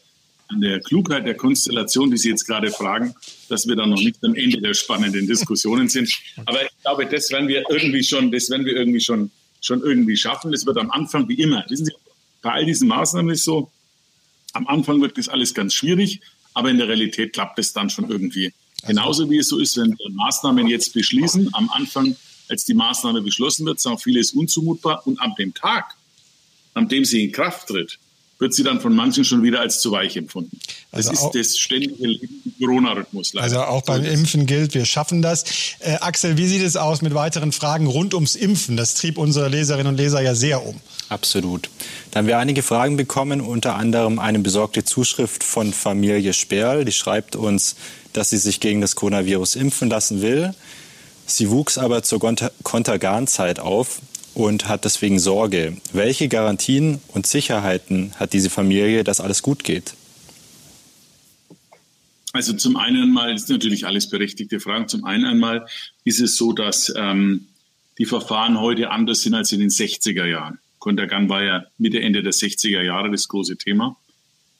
an 0.52 0.60
der 0.60 0.80
Klugheit 0.80 1.26
der 1.26 1.34
Konstellation, 1.34 2.10
die 2.10 2.18
Sie 2.18 2.28
jetzt 2.28 2.46
gerade 2.46 2.70
fragen, 2.70 3.14
dass 3.48 3.66
wir 3.66 3.76
da 3.76 3.86
noch 3.86 4.00
nicht 4.00 4.16
am 4.22 4.34
Ende 4.34 4.60
der 4.60 4.74
spannenden 4.74 5.26
Diskussionen 5.26 5.88
sind. 5.88 6.10
Aber 6.46 6.62
ich 6.62 6.70
glaube, 6.82 7.06
das 7.06 7.30
werden 7.30 7.48
wir 7.48 7.64
irgendwie 7.70 8.02
schon, 8.02 8.30
das 8.30 8.50
werden 8.50 8.66
wir 8.66 8.76
irgendwie 8.76 9.00
schon, 9.00 9.30
schon 9.60 9.82
irgendwie 9.82 10.16
schaffen. 10.16 10.52
Das 10.52 10.66
wird 10.66 10.78
am 10.78 10.90
Anfang 10.90 11.28
wie 11.28 11.34
immer. 11.34 11.64
Wissen 11.68 11.86
Sie, 11.86 11.92
bei 12.42 12.52
all 12.52 12.66
diesen 12.66 12.88
Maßnahmen 12.88 13.32
ist 13.32 13.44
so, 13.44 13.70
am 14.52 14.66
Anfang 14.66 15.00
wird 15.00 15.16
das 15.16 15.28
alles 15.28 15.54
ganz 15.54 15.74
schwierig, 15.74 16.20
aber 16.54 16.70
in 16.70 16.76
der 16.76 16.88
Realität 16.88 17.32
klappt 17.32 17.58
es 17.58 17.72
dann 17.72 17.88
schon 17.88 18.10
irgendwie. 18.10 18.52
Genauso 18.86 19.30
wie 19.30 19.38
es 19.38 19.48
so 19.48 19.58
ist, 19.58 19.76
wenn 19.76 19.96
wir 19.98 20.10
Maßnahmen 20.10 20.66
jetzt 20.66 20.92
beschließen, 20.92 21.50
am 21.52 21.70
Anfang, 21.70 22.16
als 22.48 22.64
die 22.64 22.74
Maßnahme 22.74 23.22
beschlossen 23.22 23.64
wird, 23.64 23.80
sagen 23.80 23.98
viele, 23.98 24.20
ist 24.20 24.34
unzumutbar 24.34 25.06
und 25.06 25.20
ab 25.20 25.36
dem 25.36 25.54
Tag, 25.54 25.94
an 26.74 26.88
dem 26.88 27.04
sie 27.04 27.24
in 27.24 27.32
Kraft 27.32 27.68
tritt, 27.68 27.98
wird 28.42 28.52
sie 28.52 28.64
dann 28.64 28.80
von 28.80 28.94
manchen 28.94 29.24
schon 29.24 29.42
wieder 29.44 29.60
als 29.60 29.80
zu 29.80 29.92
weich 29.92 30.16
empfunden. 30.16 30.58
Das 30.90 31.08
also 31.08 31.28
ist 31.28 31.50
das 31.52 31.58
ständige 31.58 31.94
Corona-Rhythmus. 32.60 33.34
Also 33.36 33.60
auch 33.60 33.82
beim 33.82 34.04
Impfen 34.04 34.46
gilt, 34.46 34.74
wir 34.74 34.84
schaffen 34.84 35.22
das. 35.22 35.44
Äh, 35.78 35.94
Axel, 36.00 36.36
wie 36.36 36.46
sieht 36.46 36.62
es 36.62 36.76
aus 36.76 37.02
mit 37.02 37.14
weiteren 37.14 37.52
Fragen 37.52 37.86
rund 37.86 38.14
ums 38.14 38.34
Impfen? 38.34 38.76
Das 38.76 38.94
trieb 38.94 39.16
unsere 39.16 39.48
Leserinnen 39.48 39.86
und 39.86 39.96
Leser 39.96 40.20
ja 40.20 40.34
sehr 40.34 40.66
um. 40.66 40.74
Absolut. 41.08 41.70
Da 42.10 42.18
haben 42.18 42.26
wir 42.26 42.38
einige 42.38 42.62
Fragen 42.62 42.96
bekommen, 42.96 43.40
unter 43.40 43.76
anderem 43.76 44.18
eine 44.18 44.40
besorgte 44.40 44.82
Zuschrift 44.82 45.44
von 45.44 45.72
Familie 45.72 46.32
Sperl. 46.32 46.84
Die 46.84 46.92
schreibt 46.92 47.36
uns, 47.36 47.76
dass 48.12 48.30
sie 48.30 48.38
sich 48.38 48.58
gegen 48.58 48.80
das 48.80 48.96
Coronavirus 48.96 49.54
impfen 49.54 49.88
lassen 49.88 50.20
will. 50.20 50.52
Sie 51.26 51.48
wuchs 51.48 51.78
aber 51.78 52.02
zur 52.02 52.18
Kontergan-Zeit 52.64 53.60
auf 53.60 54.00
und 54.34 54.68
hat 54.68 54.84
deswegen 54.84 55.18
Sorge. 55.18 55.76
Welche 55.92 56.28
Garantien 56.28 57.00
und 57.08 57.26
Sicherheiten 57.26 58.12
hat 58.16 58.32
diese 58.32 58.50
Familie, 58.50 59.04
dass 59.04 59.20
alles 59.20 59.42
gut 59.42 59.64
geht? 59.64 59.94
Also 62.32 62.54
zum 62.54 62.76
einen 62.76 63.02
einmal 63.02 63.34
ist 63.34 63.50
natürlich 63.50 63.86
alles 63.86 64.08
berechtigte 64.08 64.58
Fragen. 64.58 64.88
Zum 64.88 65.04
einen 65.04 65.26
einmal 65.26 65.66
ist 66.04 66.20
es 66.20 66.36
so, 66.36 66.52
dass 66.52 66.92
ähm, 66.96 67.46
die 67.98 68.06
Verfahren 68.06 68.58
heute 68.58 68.90
anders 68.90 69.20
sind 69.20 69.34
als 69.34 69.52
in 69.52 69.60
den 69.60 69.68
60er 69.68 70.24
Jahren. 70.24 70.58
Kontergan 70.78 71.28
war 71.28 71.42
ja 71.42 71.64
Mitte, 71.78 72.00
Ende 72.00 72.22
der 72.22 72.32
60er 72.32 72.82
Jahre 72.82 73.10
das 73.10 73.28
große 73.28 73.56
Thema. 73.58 73.96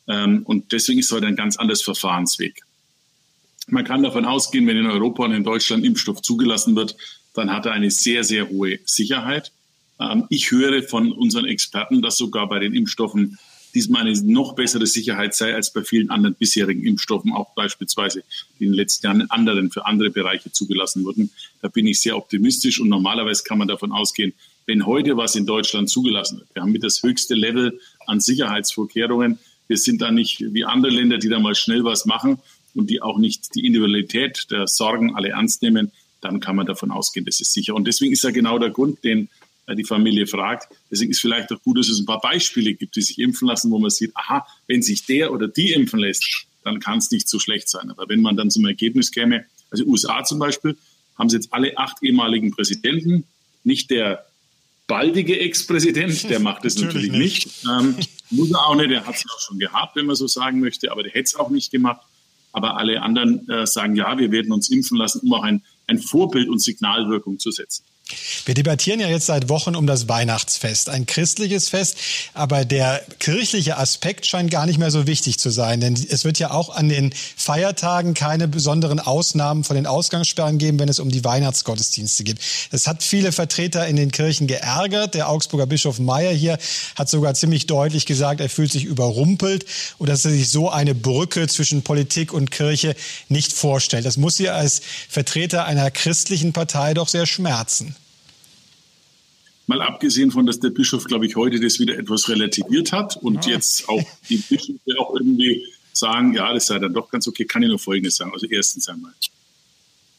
Ähm, 0.06 0.42
und 0.44 0.72
deswegen 0.72 0.98
ist 0.98 1.10
heute 1.12 1.26
ein 1.26 1.36
ganz 1.36 1.56
anderes 1.56 1.82
Verfahrensweg. 1.82 2.62
Man 3.68 3.84
kann 3.84 4.02
davon 4.02 4.26
ausgehen, 4.26 4.66
wenn 4.66 4.76
in 4.76 4.86
Europa 4.86 5.24
und 5.24 5.32
in 5.32 5.44
Deutschland 5.44 5.84
Impfstoff 5.84 6.20
zugelassen 6.20 6.76
wird, 6.76 6.96
dann 7.34 7.50
hat 7.50 7.66
er 7.66 7.72
eine 7.72 7.90
sehr, 7.90 8.24
sehr 8.24 8.48
hohe 8.48 8.78
Sicherheit. 8.84 9.52
Ähm, 10.11 10.26
ich 10.28 10.50
höre 10.50 10.82
von 10.82 11.12
unseren 11.12 11.46
Experten, 11.46 12.03
dass 12.03 12.16
sogar 12.16 12.48
bei 12.48 12.59
den 12.59 12.74
Impfstoffen 12.74 13.38
diesmal 13.74 14.03
eine 14.03 14.20
noch 14.24 14.55
bessere 14.55 14.86
Sicherheit 14.86 15.34
sei 15.34 15.55
als 15.55 15.72
bei 15.72 15.82
vielen 15.82 16.11
anderen 16.11 16.34
bisherigen 16.34 16.84
Impfstoffen, 16.84 17.32
auch 17.32 17.55
beispielsweise, 17.55 18.22
die 18.59 18.64
in 18.64 18.70
den 18.70 18.76
letzten 18.76 19.07
Jahren 19.07 19.20
in 19.22 19.30
anderen, 19.30 19.70
für 19.70 19.86
andere 19.86 20.11
Bereiche 20.11 20.53
zugelassen 20.53 21.05
wurden. 21.05 21.30
Da 21.62 21.68
bin 21.68 21.86
ich 21.86 22.00
sehr 22.00 22.16
optimistisch 22.16 22.80
und 22.80 22.88
normalerweise 22.88 23.44
kann 23.44 23.59
man 23.59 23.68
davon 23.68 23.92
ausgehen, 23.92 24.34
wenn 24.66 24.86
heute 24.86 25.16
was 25.16 25.34
in 25.34 25.46
Deutschland 25.46 25.90
zugelassen 25.90 26.38
wird, 26.38 26.55
wir 26.55 26.62
haben 26.62 26.72
mit 26.72 26.84
das 26.84 27.03
höchste 27.03 27.34
Level 27.34 27.80
an 28.07 28.20
Sicherheitsvorkehrungen, 28.20 29.38
wir 29.66 29.76
sind 29.76 30.03
da 30.03 30.11
nicht 30.11 30.44
wie 30.53 30.64
andere 30.64 30.92
Länder, 30.92 31.18
die 31.18 31.28
da 31.28 31.40
mal 31.40 31.55
schnell 31.55 31.82
was 31.82 32.05
machen 32.05 32.38
und 32.74 32.90
die 32.90 33.03
auch 33.03 33.18
nicht 33.18 33.55
die 33.55 33.66
Individualität 33.66 34.46
der 34.50 34.66
Sorgen 34.66 35.16
alle 35.16 35.30
ernst 35.30 35.62
nehmen, 35.62 35.90
dann 36.20 36.40
kann 36.40 36.57
man 36.57 36.66
davon 36.66 36.90
ausgehen, 36.90 37.26
das 37.26 37.40
ist 37.40 37.53
sicher. 37.53 37.74
Und 37.74 37.86
deswegen 37.86 38.12
ist 38.12 38.22
ja 38.22 38.30
genau 38.30 38.59
der 38.59 38.70
Grund, 38.70 39.03
den 39.03 39.28
die 39.68 39.84
Familie 39.84 40.26
fragt. 40.26 40.68
Deswegen 40.90 41.10
ist 41.10 41.20
vielleicht 41.20 41.52
auch 41.52 41.62
gut, 41.62 41.78
dass 41.78 41.88
es 41.88 42.00
ein 42.00 42.06
paar 42.06 42.20
Beispiele 42.20 42.74
gibt, 42.74 42.96
die 42.96 43.02
sich 43.02 43.18
impfen 43.18 43.48
lassen, 43.48 43.70
wo 43.70 43.78
man 43.78 43.90
sieht, 43.90 44.10
aha, 44.14 44.46
wenn 44.66 44.82
sich 44.82 45.06
der 45.06 45.32
oder 45.32 45.48
die 45.48 45.72
impfen 45.72 46.00
lässt, 46.00 46.46
dann 46.64 46.80
kann 46.80 46.98
es 46.98 47.10
nicht 47.10 47.28
so 47.28 47.38
schlecht 47.38 47.68
sein. 47.68 47.90
Aber 47.90 48.08
wenn 48.08 48.20
man 48.20 48.36
dann 48.36 48.50
zum 48.50 48.66
Ergebnis 48.66 49.10
käme, 49.10 49.46
also 49.70 49.84
USA 49.84 50.24
zum 50.24 50.38
Beispiel, 50.38 50.76
haben 51.18 51.28
sie 51.28 51.36
jetzt 51.36 51.52
alle 51.52 51.76
acht 51.78 52.02
ehemaligen 52.02 52.50
Präsidenten, 52.50 53.24
nicht 53.64 53.90
der 53.90 54.26
baldige 54.86 55.38
Ex-Präsident, 55.38 56.28
der 56.28 56.40
macht 56.40 56.64
es 56.64 56.76
natürlich, 56.76 57.10
natürlich, 57.10 57.46
nicht. 57.46 57.64
Ähm, 57.66 57.96
muss 58.30 58.50
er 58.50 58.66
auch 58.66 58.76
nicht, 58.76 58.90
der 58.90 59.06
hat 59.06 59.14
es 59.14 59.24
auch 59.32 59.40
schon 59.40 59.58
gehabt, 59.58 59.96
wenn 59.96 60.06
man 60.06 60.16
so 60.16 60.26
sagen 60.26 60.60
möchte, 60.60 60.90
aber 60.90 61.02
der 61.02 61.12
hätte 61.12 61.24
es 61.24 61.34
auch 61.34 61.50
nicht 61.50 61.70
gemacht. 61.70 62.00
Aber 62.52 62.76
alle 62.76 63.00
anderen 63.00 63.48
äh, 63.48 63.66
sagen, 63.66 63.96
ja, 63.96 64.18
wir 64.18 64.30
werden 64.30 64.52
uns 64.52 64.70
impfen 64.70 64.98
lassen, 64.98 65.20
um 65.20 65.32
auch 65.32 65.42
ein, 65.42 65.62
ein 65.86 65.98
Vorbild 65.98 66.48
und 66.48 66.58
Signalwirkung 66.58 67.38
zu 67.38 67.50
setzen. 67.50 67.84
Wir 68.44 68.54
debattieren 68.54 69.00
ja 69.00 69.08
jetzt 69.08 69.26
seit 69.26 69.48
Wochen 69.48 69.76
um 69.76 69.86
das 69.86 70.08
Weihnachtsfest, 70.08 70.88
ein 70.88 71.06
christliches 71.06 71.68
Fest, 71.68 71.96
aber 72.34 72.64
der 72.64 73.02
kirchliche 73.18 73.78
Aspekt 73.78 74.26
scheint 74.26 74.50
gar 74.50 74.66
nicht 74.66 74.78
mehr 74.78 74.90
so 74.90 75.06
wichtig 75.06 75.38
zu 75.38 75.50
sein, 75.50 75.80
denn 75.80 75.94
es 75.94 76.24
wird 76.24 76.38
ja 76.38 76.50
auch 76.50 76.70
an 76.70 76.88
den 76.88 77.12
Feiertagen 77.36 78.14
keine 78.14 78.48
besonderen 78.48 79.00
Ausnahmen 79.00 79.64
von 79.64 79.76
den 79.76 79.86
Ausgangssperren 79.86 80.58
geben, 80.58 80.78
wenn 80.78 80.88
es 80.88 80.98
um 80.98 81.10
die 81.10 81.24
Weihnachtsgottesdienste 81.24 82.24
geht. 82.24 82.38
Es 82.70 82.86
hat 82.86 83.02
viele 83.02 83.32
Vertreter 83.32 83.86
in 83.86 83.96
den 83.96 84.10
Kirchen 84.10 84.46
geärgert. 84.46 85.14
Der 85.14 85.28
Augsburger 85.28 85.66
Bischof 85.66 85.98
Meyer 85.98 86.32
hier 86.32 86.58
hat 86.96 87.08
sogar 87.08 87.34
ziemlich 87.34 87.66
deutlich 87.66 88.06
gesagt, 88.06 88.40
er 88.40 88.48
fühlt 88.48 88.72
sich 88.72 88.84
überrumpelt 88.84 89.64
und 89.98 90.08
dass 90.08 90.24
er 90.24 90.32
sich 90.32 90.50
so 90.50 90.70
eine 90.70 90.94
Brücke 90.94 91.46
zwischen 91.48 91.82
Politik 91.82 92.32
und 92.32 92.50
Kirche 92.50 92.96
nicht 93.28 93.52
vorstellt. 93.52 94.04
Das 94.04 94.16
muss 94.16 94.36
Sie 94.36 94.48
als 94.48 94.82
Vertreter 95.08 95.64
einer 95.64 95.90
christlichen 95.90 96.52
Partei 96.52 96.94
doch 96.94 97.08
sehr 97.08 97.26
schmerzen. 97.26 97.94
Mal 99.72 99.80
abgesehen 99.80 100.30
von, 100.30 100.44
dass 100.44 100.60
der 100.60 100.68
Bischof, 100.68 101.04
glaube 101.04 101.24
ich, 101.24 101.34
heute 101.34 101.58
das 101.58 101.80
wieder 101.80 101.96
etwas 101.98 102.28
relativiert 102.28 102.92
hat 102.92 103.16
und 103.16 103.46
ja. 103.46 103.52
jetzt 103.52 103.88
auch 103.88 104.02
die 104.28 104.36
Bischöfe 104.36 104.98
auch 104.98 105.14
irgendwie 105.14 105.64
sagen, 105.94 106.34
ja, 106.34 106.52
das 106.52 106.66
sei 106.66 106.78
dann 106.78 106.92
doch 106.92 107.10
ganz 107.10 107.26
okay, 107.26 107.46
kann 107.46 107.62
ich 107.62 107.70
nur 107.70 107.78
Folgendes 107.78 108.16
sagen. 108.16 108.32
Also 108.34 108.46
erstens 108.46 108.86
einmal, 108.88 109.14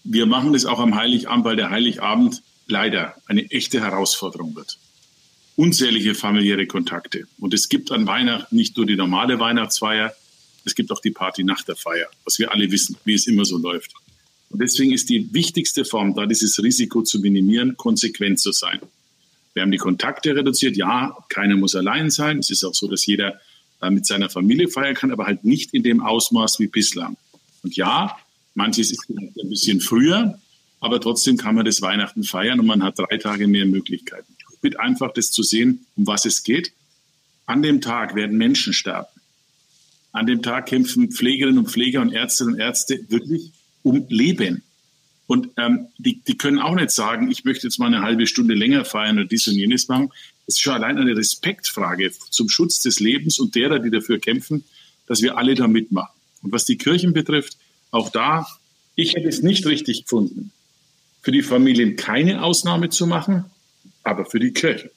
wir 0.03 0.25
machen 0.25 0.53
das 0.53 0.65
auch 0.65 0.79
am 0.79 0.95
Heiligabend, 0.95 1.45
weil 1.45 1.55
der 1.55 1.69
Heiligabend 1.69 2.41
leider 2.67 3.13
eine 3.27 3.43
echte 3.51 3.79
Herausforderung 3.79 4.55
wird. 4.55 4.79
Unzählige 5.55 6.15
familiäre 6.15 6.65
Kontakte. 6.65 7.25
Und 7.39 7.53
es 7.53 7.69
gibt 7.69 7.91
an 7.91 8.07
Weihnachten 8.07 8.55
nicht 8.55 8.75
nur 8.75 8.87
die 8.87 8.95
normale 8.95 9.39
Weihnachtsfeier, 9.39 10.15
es 10.65 10.73
gibt 10.73 10.91
auch 10.91 10.99
die 10.99 11.11
Party 11.11 11.43
nach 11.43 11.61
der 11.61 11.75
Feier, 11.75 12.07
was 12.25 12.39
wir 12.39 12.51
alle 12.51 12.71
wissen, 12.71 12.97
wie 13.05 13.13
es 13.13 13.27
immer 13.27 13.45
so 13.45 13.59
läuft. 13.59 13.91
Und 14.49 14.63
deswegen 14.63 14.93
ist 14.93 15.09
die 15.09 15.31
wichtigste 15.31 15.85
Form, 15.85 16.15
da 16.15 16.25
dieses 16.25 16.61
Risiko 16.63 17.03
zu 17.03 17.19
minimieren, 17.19 17.77
konsequent 17.77 18.39
zu 18.39 18.51
sein. 18.51 18.79
Wir 19.53 19.61
haben 19.61 19.71
die 19.71 19.77
Kontakte 19.77 20.35
reduziert. 20.35 20.75
Ja, 20.77 21.15
keiner 21.29 21.55
muss 21.55 21.75
allein 21.75 22.09
sein. 22.09 22.39
Es 22.39 22.49
ist 22.49 22.63
auch 22.63 22.73
so, 22.73 22.87
dass 22.87 23.05
jeder 23.05 23.39
äh, 23.81 23.89
mit 23.89 24.05
seiner 24.05 24.29
Familie 24.29 24.67
feiern 24.67 24.95
kann, 24.95 25.11
aber 25.11 25.25
halt 25.25 25.43
nicht 25.43 25.73
in 25.73 25.83
dem 25.83 26.01
Ausmaß 26.01 26.59
wie 26.59 26.67
bislang. 26.67 27.17
Und 27.63 27.75
ja, 27.75 28.17
manches 28.55 28.91
ist 28.91 29.09
ein 29.09 29.49
bisschen 29.49 29.79
früher, 29.79 30.39
aber 30.79 30.99
trotzdem 30.99 31.37
kann 31.37 31.55
man 31.55 31.65
das 31.65 31.81
Weihnachten 31.81 32.23
feiern 32.23 32.59
und 32.59 32.65
man 32.65 32.83
hat 32.83 32.99
drei 32.99 33.17
Tage 33.17 33.47
mehr 33.47 33.65
Möglichkeiten. 33.65 34.35
Ich 34.51 34.59
bitte 34.59 34.79
einfach, 34.79 35.13
das 35.13 35.31
zu 35.31 35.43
sehen, 35.43 35.85
um 35.95 36.07
was 36.07 36.25
es 36.25 36.43
geht. 36.43 36.73
An 37.45 37.61
dem 37.61 37.81
Tag 37.81 38.15
werden 38.15 38.37
Menschen 38.37 38.73
sterben. 38.73 39.07
An 40.11 40.25
dem 40.25 40.41
Tag 40.41 40.67
kämpfen 40.67 41.11
Pflegerinnen 41.11 41.59
und 41.59 41.69
Pfleger 41.69 42.01
und 42.01 42.13
Ärztinnen 42.13 42.53
und 42.53 42.59
Ärzte 42.59 42.99
wirklich 43.09 43.51
um 43.81 44.05
Leben. 44.09 44.63
Und 45.25 45.49
ähm, 45.57 45.87
die, 45.97 46.21
die 46.21 46.37
können 46.37 46.59
auch 46.59 46.75
nicht 46.75 46.91
sagen, 46.91 47.31
ich 47.31 47.45
möchte 47.45 47.67
jetzt 47.67 47.79
mal 47.79 47.87
eine 47.87 48.01
halbe 48.01 48.27
Stunde 48.27 48.53
länger 48.53 48.85
feiern 48.85 49.17
oder 49.17 49.27
dies 49.27 49.47
und 49.47 49.55
jenes 49.55 49.87
machen. 49.87 50.11
Es 50.45 50.55
ist 50.55 50.61
schon 50.61 50.73
allein 50.73 50.97
eine 50.97 51.15
Respektfrage 51.15 52.11
zum 52.29 52.49
Schutz 52.49 52.81
des 52.81 52.99
Lebens 52.99 53.39
und 53.39 53.55
derer, 53.55 53.79
die 53.79 53.89
dafür 53.89 54.19
kämpfen, 54.19 54.65
dass 55.07 55.21
wir 55.21 55.37
alle 55.37 55.55
da 55.55 55.67
mitmachen. 55.67 56.13
Und 56.41 56.51
was 56.51 56.65
die 56.65 56.77
Kirchen 56.77 57.13
betrifft, 57.13 57.57
auch 57.91 58.09
da, 58.09 58.45
ich 58.95 59.15
hätte 59.15 59.29
es 59.29 59.41
nicht 59.41 59.65
richtig 59.65 60.03
gefunden, 60.03 60.51
für 61.21 61.31
die 61.31 61.41
Familien 61.41 61.95
keine 61.95 62.43
Ausnahme 62.43 62.89
zu 62.89 63.07
machen, 63.07 63.45
aber 64.03 64.25
für 64.25 64.39
die 64.39 64.51
Kirche. 64.51 64.91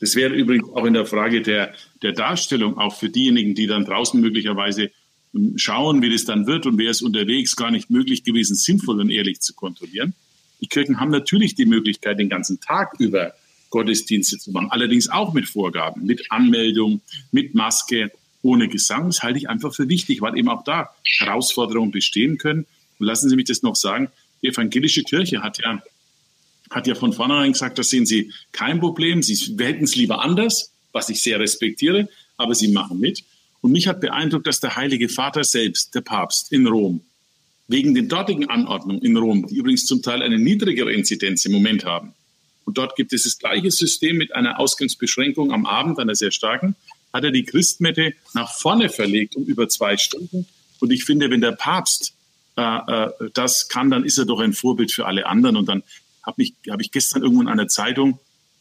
Das 0.00 0.14
wäre 0.14 0.34
übrigens 0.34 0.68
auch 0.74 0.84
in 0.84 0.92
der 0.92 1.06
Frage 1.06 1.40
der, 1.40 1.72
der 2.02 2.12
Darstellung, 2.12 2.76
auch 2.76 2.94
für 2.94 3.08
diejenigen, 3.08 3.54
die 3.54 3.66
dann 3.66 3.86
draußen 3.86 4.20
möglicherweise 4.20 4.90
schauen, 5.56 6.02
wie 6.02 6.10
das 6.10 6.24
dann 6.24 6.46
wird 6.46 6.66
und 6.66 6.78
wäre 6.78 6.90
es 6.90 7.02
unterwegs 7.02 7.56
gar 7.56 7.70
nicht 7.70 7.90
möglich 7.90 8.24
gewesen, 8.24 8.56
sinnvoll 8.56 9.00
und 9.00 9.10
ehrlich 9.10 9.40
zu 9.40 9.54
kontrollieren. 9.54 10.14
Die 10.60 10.66
Kirchen 10.66 11.00
haben 11.00 11.10
natürlich 11.10 11.54
die 11.54 11.66
Möglichkeit, 11.66 12.18
den 12.18 12.28
ganzen 12.28 12.60
Tag 12.60 12.94
über 12.98 13.34
Gottesdienste 13.70 14.38
zu 14.38 14.52
machen, 14.52 14.68
allerdings 14.70 15.08
auch 15.08 15.32
mit 15.34 15.48
Vorgaben, 15.48 16.06
mit 16.06 16.30
Anmeldung, 16.30 17.00
mit 17.30 17.54
Maske, 17.54 18.10
ohne 18.42 18.68
Gesang. 18.68 19.06
Das 19.06 19.22
halte 19.22 19.38
ich 19.38 19.48
einfach 19.48 19.74
für 19.74 19.88
wichtig, 19.88 20.20
weil 20.20 20.38
eben 20.38 20.48
auch 20.48 20.64
da 20.64 20.90
Herausforderungen 21.18 21.90
bestehen 21.90 22.38
können. 22.38 22.66
Und 22.98 23.06
lassen 23.06 23.28
Sie 23.28 23.36
mich 23.36 23.46
das 23.46 23.62
noch 23.62 23.76
sagen, 23.76 24.08
die 24.42 24.48
evangelische 24.48 25.02
Kirche 25.02 25.42
hat 25.42 25.58
ja, 25.58 25.82
hat 26.70 26.86
ja 26.86 26.94
von 26.94 27.12
vornherein 27.12 27.52
gesagt, 27.52 27.78
das 27.78 27.90
sehen 27.90 28.06
Sie 28.06 28.32
kein 28.52 28.80
Problem, 28.80 29.22
Sie 29.22 29.34
hätten 29.58 29.84
es 29.84 29.96
lieber 29.96 30.22
anders, 30.22 30.72
was 30.92 31.08
ich 31.08 31.20
sehr 31.22 31.40
respektiere, 31.40 32.08
aber 32.36 32.54
Sie 32.54 32.68
machen 32.68 33.00
mit. 33.00 33.24
Und 33.60 33.72
mich 33.72 33.88
hat 33.88 34.00
beeindruckt, 34.00 34.46
dass 34.46 34.60
der 34.60 34.76
Heilige 34.76 35.08
Vater 35.08 35.44
selbst, 35.44 35.94
der 35.94 36.02
Papst 36.02 36.52
in 36.52 36.66
Rom, 36.66 37.00
wegen 37.68 37.94
den 37.94 38.08
dortigen 38.08 38.48
Anordnungen 38.48 39.02
in 39.02 39.16
Rom, 39.16 39.46
die 39.46 39.56
übrigens 39.56 39.86
zum 39.86 40.02
Teil 40.02 40.22
eine 40.22 40.38
niedrigere 40.38 40.92
Inzidenz 40.92 41.44
im 41.44 41.52
Moment 41.52 41.84
haben, 41.84 42.14
und 42.66 42.78
dort 42.78 42.96
gibt 42.96 43.12
es 43.12 43.22
das 43.22 43.38
gleiche 43.38 43.70
System 43.70 44.16
mit 44.16 44.34
einer 44.34 44.58
Ausgangsbeschränkung 44.58 45.52
am 45.52 45.66
Abend, 45.66 45.98
einer 45.98 46.16
sehr 46.16 46.32
starken, 46.32 46.74
hat 47.12 47.24
er 47.24 47.30
die 47.30 47.44
Christmette 47.44 48.12
nach 48.34 48.52
vorne 48.52 48.88
verlegt 48.88 49.36
um 49.36 49.44
über 49.44 49.68
zwei 49.68 49.96
Stunden. 49.96 50.46
Und 50.80 50.90
ich 50.90 51.04
finde, 51.04 51.30
wenn 51.30 51.40
der 51.40 51.52
Papst 51.52 52.12
äh, 52.56 52.62
äh, 52.62 53.10
das 53.34 53.68
kann, 53.68 53.90
dann 53.90 54.04
ist 54.04 54.18
er 54.18 54.26
doch 54.26 54.40
ein 54.40 54.52
Vorbild 54.52 54.90
für 54.90 55.06
alle 55.06 55.26
anderen. 55.26 55.56
Und 55.56 55.68
dann 55.68 55.84
habe 56.24 56.42
ich, 56.42 56.54
hab 56.68 56.80
ich 56.80 56.90
gestern 56.90 57.22
irgendwo 57.22 57.42
in 57.42 57.48
einer 57.48 57.68
Zeitung 57.68 58.18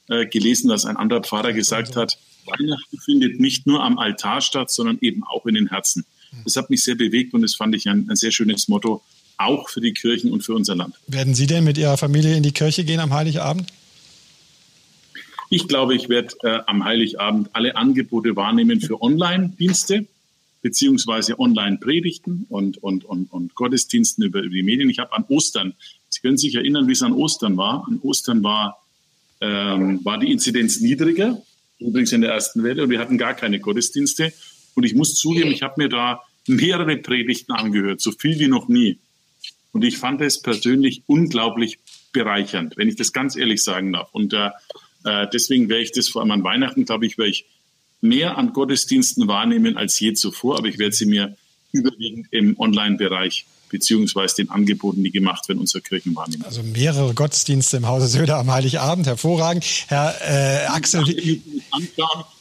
äh, 0.08 0.28
gelesen, 0.28 0.70
dass 0.70 0.86
ein 0.86 0.98
anderer 0.98 1.22
Pfarrer 1.22 1.54
gesagt 1.54 1.96
hat, 1.96 2.18
Weihnachten 2.46 3.00
findet 3.00 3.40
nicht 3.40 3.68
nur 3.68 3.84
am 3.84 3.98
Altar 3.98 4.42
statt, 4.42 4.72
sondern 4.72 4.98
eben 5.02 5.24
auch 5.24 5.46
in 5.46 5.56
den 5.56 5.68
Herzen. 5.68 6.06
Das 6.44 6.56
hat 6.56 6.70
mich 6.70 6.84
sehr 6.84 6.96
bewegt 6.96 7.34
und 7.34 7.42
das 7.42 7.56
fand 7.56 7.76
ich 7.76 7.88
ein, 7.88 8.10
ein 8.10 8.16
sehr 8.16 8.32
schönes 8.32 8.68
Motto, 8.68 9.02
auch 9.38 9.70
für 9.70 9.82
die 9.82 9.94
Kirchen 9.94 10.32
und 10.32 10.44
für 10.44 10.54
unser 10.54 10.76
Land. 10.76 10.96
Werden 11.08 11.34
Sie 11.34 11.48
denn 11.48 11.64
mit 11.64 11.78
Ihrer 11.78 11.98
Familie 11.98 12.36
in 12.36 12.44
die 12.44 12.52
Kirche 12.52 12.84
gehen 12.84 13.00
am 13.00 13.14
Heiligabend? 13.14 13.68
Ich 15.50 15.68
glaube, 15.68 15.96
ich 15.96 16.10
werde 16.10 16.36
äh, 16.44 16.60
am 16.66 16.84
Heiligabend 16.84 17.50
alle 17.54 17.76
Angebote 17.76 18.36
wahrnehmen 18.36 18.82
für 18.82 19.02
Online-Dienste 19.02 20.08
beziehungsweise 20.62 21.40
Online-Predigten 21.40 22.48
und, 22.50 22.82
und, 22.82 23.06
und, 23.06 23.32
und 23.32 23.54
Gottesdiensten 23.54 24.24
über, 24.24 24.40
über 24.40 24.56
die 24.56 24.64
Medien. 24.64 24.90
Ich 24.90 24.98
habe 24.98 25.14
an 25.14 25.24
Ostern, 25.28 25.76
Sie 26.10 26.22
können 26.22 26.38
sich 26.38 26.56
erinnern, 26.56 26.88
wie 26.88 26.94
es 26.94 27.04
an 27.04 27.14
Ostern 27.14 27.56
war. 27.56 27.86
An 27.88 28.00
Ostern 28.02 28.42
war, 28.42 28.82
ähm, 29.42 30.04
war 30.04 30.18
die 30.18 30.32
Inzidenz 30.32 30.80
niedriger 30.80 31.40
übrigens 31.80 32.12
in 32.12 32.22
der 32.22 32.32
ersten 32.32 32.64
Welle, 32.64 32.84
und 32.84 32.90
wir 32.90 33.00
hatten 33.00 33.18
gar 33.18 33.34
keine 33.34 33.60
Gottesdienste. 33.60 34.34
Und 34.76 34.84
ich 34.84 34.96
muss 34.96 35.16
zugeben, 35.16 35.52
ich 35.52 35.62
habe 35.62 35.76
mir 35.78 35.90
da 35.90 36.22
mehrere 36.48 36.98
Predigten 36.98 37.54
angehört, 37.54 38.02
so 38.02 38.12
viel 38.12 38.40
wie 38.40 38.48
noch 38.48 38.68
nie. 38.68 39.00
Und 39.72 39.84
ich 39.84 39.98
fand 39.98 40.22
es 40.22 40.42
persönlich 40.42 41.04
unglaublich 41.08 41.80
bereichernd, 42.14 42.78
wenn 42.78 42.88
ich 42.88 42.96
das 42.96 43.12
ganz 43.12 43.36
ehrlich 43.36 43.64
sagen 43.64 43.92
darf. 43.92 44.10
Und 44.14 44.34
äh, 44.34 44.50
äh 45.04 45.28
deswegen 45.34 45.70
werde 45.70 45.84
ich 45.84 45.92
das 45.92 46.08
vor 46.08 46.22
allem 46.22 46.32
an 46.32 46.44
Weihnachten, 46.44 46.86
glaube 46.86 47.06
ich, 47.06 47.18
werde 47.18 47.32
ich 47.32 47.46
mehr 48.02 48.38
an 48.38 48.54
Gottesdiensten 48.54 49.28
wahrnehmen 49.28 49.78
als 49.78 50.00
je 50.00 50.14
zuvor, 50.14 50.58
aber 50.58 50.68
ich 50.68 50.78
werde 50.78 50.96
sie 50.96 51.06
mir 51.06 51.36
überwiegend 51.72 52.28
im 52.32 52.58
Online-Bereich 52.58 53.46
beziehungsweise 53.70 54.38
den 54.38 54.50
Angeboten, 54.50 55.04
die 55.04 55.12
gemacht 55.12 55.48
werden, 55.48 55.60
unserer 55.60 55.82
Kirchen 55.82 56.16
wahrnehmen. 56.16 56.44
Also 56.46 56.64
mehrere 56.64 57.14
Gottesdienste 57.14 57.78
im 57.78 57.88
Hause 57.88 58.08
Söder 58.08 58.38
am 58.38 58.52
Heiligabend, 58.52 59.08
hervorragend. 59.08 59.66
Herr 59.88 60.16
äh, 60.22 60.66
Axel. 60.68 61.04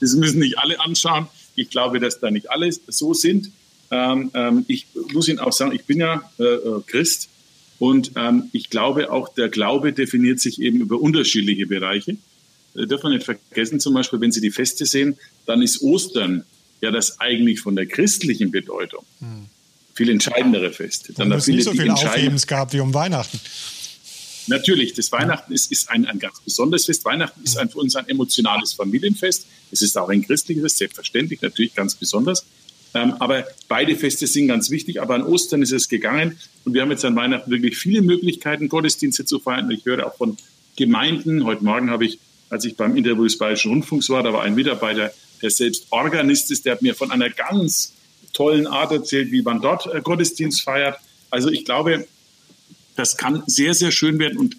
Das 0.01 0.15
müssen 0.15 0.41
nicht 0.41 0.59
alle 0.59 0.81
anschauen. 0.81 1.27
Ich 1.57 1.71
glaube, 1.71 2.01
dass 2.01 2.21
da 2.21 2.31
nicht 2.31 2.51
alle 2.51 2.71
so 2.89 3.15
sind. 3.15 3.51
Ähm, 3.91 4.31
ähm, 4.35 4.65
ich 4.69 4.87
muss 5.13 5.29
Ihnen 5.29 5.39
auch 5.39 5.53
sagen, 5.53 5.73
ich 5.73 5.85
bin 5.85 6.01
ja 6.01 6.29
äh, 6.39 6.43
äh, 6.43 6.83
Christ 6.87 7.29
und 7.79 8.13
ähm, 8.17 8.49
ich 8.53 8.71
glaube 8.71 9.13
auch, 9.13 9.29
der 9.35 9.49
Glaube 9.49 9.93
definiert 9.93 10.41
sich 10.41 10.61
eben 10.61 10.81
über 10.81 11.01
unterschiedliche 11.01 11.67
Bereiche. 11.67 12.17
Äh, 12.75 12.87
dürfen 12.87 13.11
wir 13.11 13.17
nicht 13.17 13.25
vergessen, 13.25 13.81
zum 13.81 13.95
Beispiel, 13.95 14.21
wenn 14.21 14.33
Sie 14.33 14.41
die 14.41 14.51
Feste 14.51 14.87
sehen, 14.87 15.17
dann 15.47 15.63
ist 15.63 15.83
Ostern 15.83 16.45
ja 16.81 16.91
das 16.91 17.21
eigentlich 17.21 17.61
von 17.61 17.77
der 17.77 17.87
christlichen 17.87 18.51
Bedeutung 18.51 19.05
hm. 19.21 19.47
Viel 19.95 20.11
entscheidendere 20.11 20.73
Fest. 20.73 21.13
Dann 21.17 21.33
es 21.33 21.47
nicht 21.47 21.65
so 21.65 21.73
viel 21.73 21.91
Aufhebens 21.91 22.47
gab 22.47 22.73
wie 22.73 22.81
um 22.81 22.93
Weihnachten. 22.93 23.41
Natürlich, 24.47 24.93
das 24.93 25.11
Weihnachten 25.11 25.53
ist, 25.53 25.73
ist 25.73 25.89
ein, 25.91 26.05
ein 26.07 26.19
ganz 26.19 26.41
besonderes 26.41 26.85
Fest. 26.85 27.05
Weihnachten 27.05 27.43
ist 27.43 27.57
ein, 27.57 27.71
für 27.71 27.79
uns 27.79 27.97
ein 27.97 28.09
emotionales 28.09 28.75
Familienfest. 28.75 29.47
Es 29.71 29.81
ist 29.81 29.97
auch 29.97 30.11
ein 30.11 30.23
christliches 30.23 30.63
Fest, 30.63 30.79
selbstverständlich, 30.79 31.41
natürlich 31.41 31.75
ganz 31.75 31.95
besonders. 31.95 32.45
Ähm, 32.93 33.15
aber 33.21 33.45
beide 33.69 33.97
Feste 33.97 34.27
sind 34.27 34.49
ganz 34.49 34.71
wichtig. 34.71 35.01
Aber 35.01 35.15
an 35.15 35.23
Ostern 35.23 35.63
ist 35.63 35.73
es 35.73 35.89
gegangen. 35.89 36.39
Und 36.65 36.75
wir 36.75 36.83
haben 36.83 36.91
jetzt 36.91 37.05
an 37.05 37.17
Weihnachten 37.17 37.51
wirklich 37.51 37.77
viele 37.79 38.03
Möglichkeiten, 38.03 38.69
Gottesdienste 38.69 39.25
zu 39.25 39.41
feiern. 39.41 39.71
Ich 39.71 39.87
höre 39.87 40.07
auch 40.07 40.17
von 40.17 40.37
Gemeinden. 40.77 41.45
Heute 41.45 41.65
Morgen 41.65 41.91
habe 41.91 42.05
ich, 42.05 42.19
als 42.51 42.67
ich 42.67 42.77
beim 42.77 42.97
Interview 42.97 43.25
des 43.25 43.39
Bayerischen 43.39 43.71
Rundfunks 43.71 44.11
war, 44.11 44.23
da 44.23 44.33
war 44.33 44.43
ein 44.43 44.55
Mitarbeiter, 44.55 45.13
der 45.41 45.51
selbst 45.51 45.87
Organist 45.91 46.51
ist, 46.51 46.67
der 46.67 46.73
hat 46.73 46.83
mir 46.83 46.95
von 46.95 47.11
einer 47.11 47.31
ganz 47.31 47.94
tollen 48.35 48.67
Art 48.67 48.93
erzählt, 48.93 49.33
wie 49.33 49.41
man 49.41 49.63
dort 49.63 49.87
äh, 49.87 50.03
Gottesdienst 50.03 50.63
feiert. 50.63 50.99
Also 51.31 51.49
ich 51.49 51.65
glaube, 51.65 52.07
das 52.97 53.17
kann 53.17 53.43
sehr, 53.47 53.75
sehr 53.75 53.91
schön 53.91 54.19
werden 54.19 54.39
und 54.39 54.57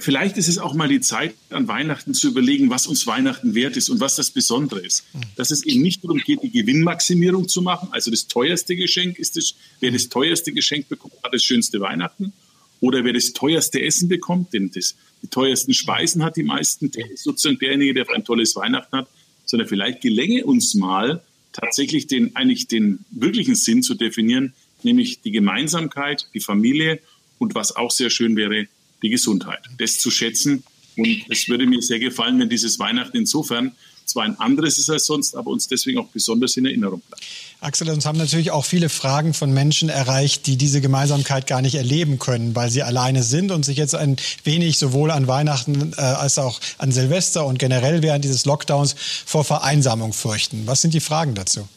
vielleicht 0.00 0.36
ist 0.36 0.48
es 0.48 0.58
auch 0.58 0.74
mal 0.74 0.88
die 0.88 1.00
Zeit, 1.00 1.34
an 1.50 1.68
Weihnachten 1.68 2.14
zu 2.14 2.28
überlegen, 2.28 2.70
was 2.70 2.86
uns 2.86 3.06
Weihnachten 3.06 3.54
wert 3.54 3.76
ist 3.76 3.88
und 3.90 4.00
was 4.00 4.16
das 4.16 4.30
Besondere 4.30 4.80
ist. 4.80 5.04
Dass 5.36 5.50
es 5.50 5.64
eben 5.64 5.82
nicht 5.82 6.02
darum 6.02 6.18
geht, 6.18 6.42
die 6.42 6.50
Gewinnmaximierung 6.50 7.48
zu 7.48 7.62
machen. 7.62 7.88
Also 7.92 8.10
das 8.10 8.26
teuerste 8.26 8.76
Geschenk 8.76 9.18
ist 9.18 9.36
das, 9.36 9.54
wer 9.80 9.90
das 9.90 10.08
teuerste 10.08 10.52
Geschenk 10.52 10.88
bekommt, 10.88 11.14
hat 11.22 11.32
das 11.32 11.44
schönste 11.44 11.80
Weihnachten. 11.80 12.32
Oder 12.80 13.04
wer 13.04 13.12
das 13.12 13.32
teuerste 13.34 13.82
Essen 13.82 14.08
bekommt, 14.08 14.54
denn 14.54 14.70
das, 14.70 14.96
die 15.22 15.28
teuersten 15.28 15.74
Speisen 15.74 16.24
hat 16.24 16.36
die 16.36 16.42
meisten, 16.42 16.90
der 16.90 17.10
ist 17.10 17.24
sozusagen 17.24 17.58
derjenige, 17.58 17.92
der 17.92 18.10
ein 18.14 18.24
tolles 18.24 18.56
Weihnachten 18.56 18.96
hat. 18.96 19.08
Sondern 19.44 19.68
vielleicht 19.68 20.00
gelänge 20.00 20.44
uns 20.44 20.74
mal, 20.74 21.22
tatsächlich 21.52 22.06
den, 22.06 22.36
eigentlich 22.36 22.68
den 22.68 23.04
wirklichen 23.10 23.54
Sinn 23.54 23.82
zu 23.82 23.94
definieren, 23.94 24.54
nämlich 24.82 25.20
die 25.20 25.32
Gemeinsamkeit, 25.32 26.28
die 26.34 26.40
Familie 26.40 27.00
und 27.38 27.54
was 27.54 27.74
auch 27.76 27.90
sehr 27.90 28.10
schön 28.10 28.36
wäre, 28.36 28.66
die 29.02 29.10
Gesundheit. 29.10 29.60
Das 29.78 29.98
zu 29.98 30.10
schätzen. 30.10 30.62
Und 30.96 31.24
es 31.28 31.48
würde 31.48 31.66
mir 31.66 31.80
sehr 31.82 31.98
gefallen, 31.98 32.38
wenn 32.38 32.48
dieses 32.48 32.78
Weihnachten 32.78 33.16
insofern 33.16 33.72
zwar 34.10 34.24
ein 34.24 34.38
anderes 34.38 34.78
ist 34.78 34.90
als 34.90 35.06
sonst, 35.06 35.34
aber 35.34 35.50
uns 35.50 35.68
deswegen 35.68 35.98
auch 35.98 36.06
besonders 36.06 36.56
in 36.56 36.66
Erinnerung 36.66 37.00
bleibt. 37.00 37.24
Axel, 37.60 37.90
uns 37.90 38.06
haben 38.06 38.18
natürlich 38.18 38.50
auch 38.50 38.64
viele 38.64 38.88
Fragen 38.88 39.34
von 39.34 39.52
Menschen 39.52 39.88
erreicht, 39.88 40.46
die 40.46 40.56
diese 40.56 40.80
Gemeinsamkeit 40.80 41.46
gar 41.46 41.60
nicht 41.60 41.74
erleben 41.74 42.18
können, 42.18 42.54
weil 42.54 42.70
sie 42.70 42.82
alleine 42.82 43.22
sind 43.22 43.50
und 43.50 43.64
sich 43.64 43.76
jetzt 43.76 43.94
ein 43.94 44.16
wenig 44.44 44.78
sowohl 44.78 45.10
an 45.10 45.26
Weihnachten 45.26 45.92
äh, 45.96 46.00
als 46.00 46.38
auch 46.38 46.60
an 46.78 46.90
Silvester 46.90 47.46
und 47.46 47.58
generell 47.58 48.02
während 48.02 48.24
dieses 48.24 48.46
Lockdowns 48.46 48.94
vor 49.26 49.44
Vereinsamung 49.44 50.12
fürchten. 50.12 50.62
Was 50.66 50.80
sind 50.80 50.94
die 50.94 51.00
Fragen 51.00 51.34
dazu? 51.34 51.68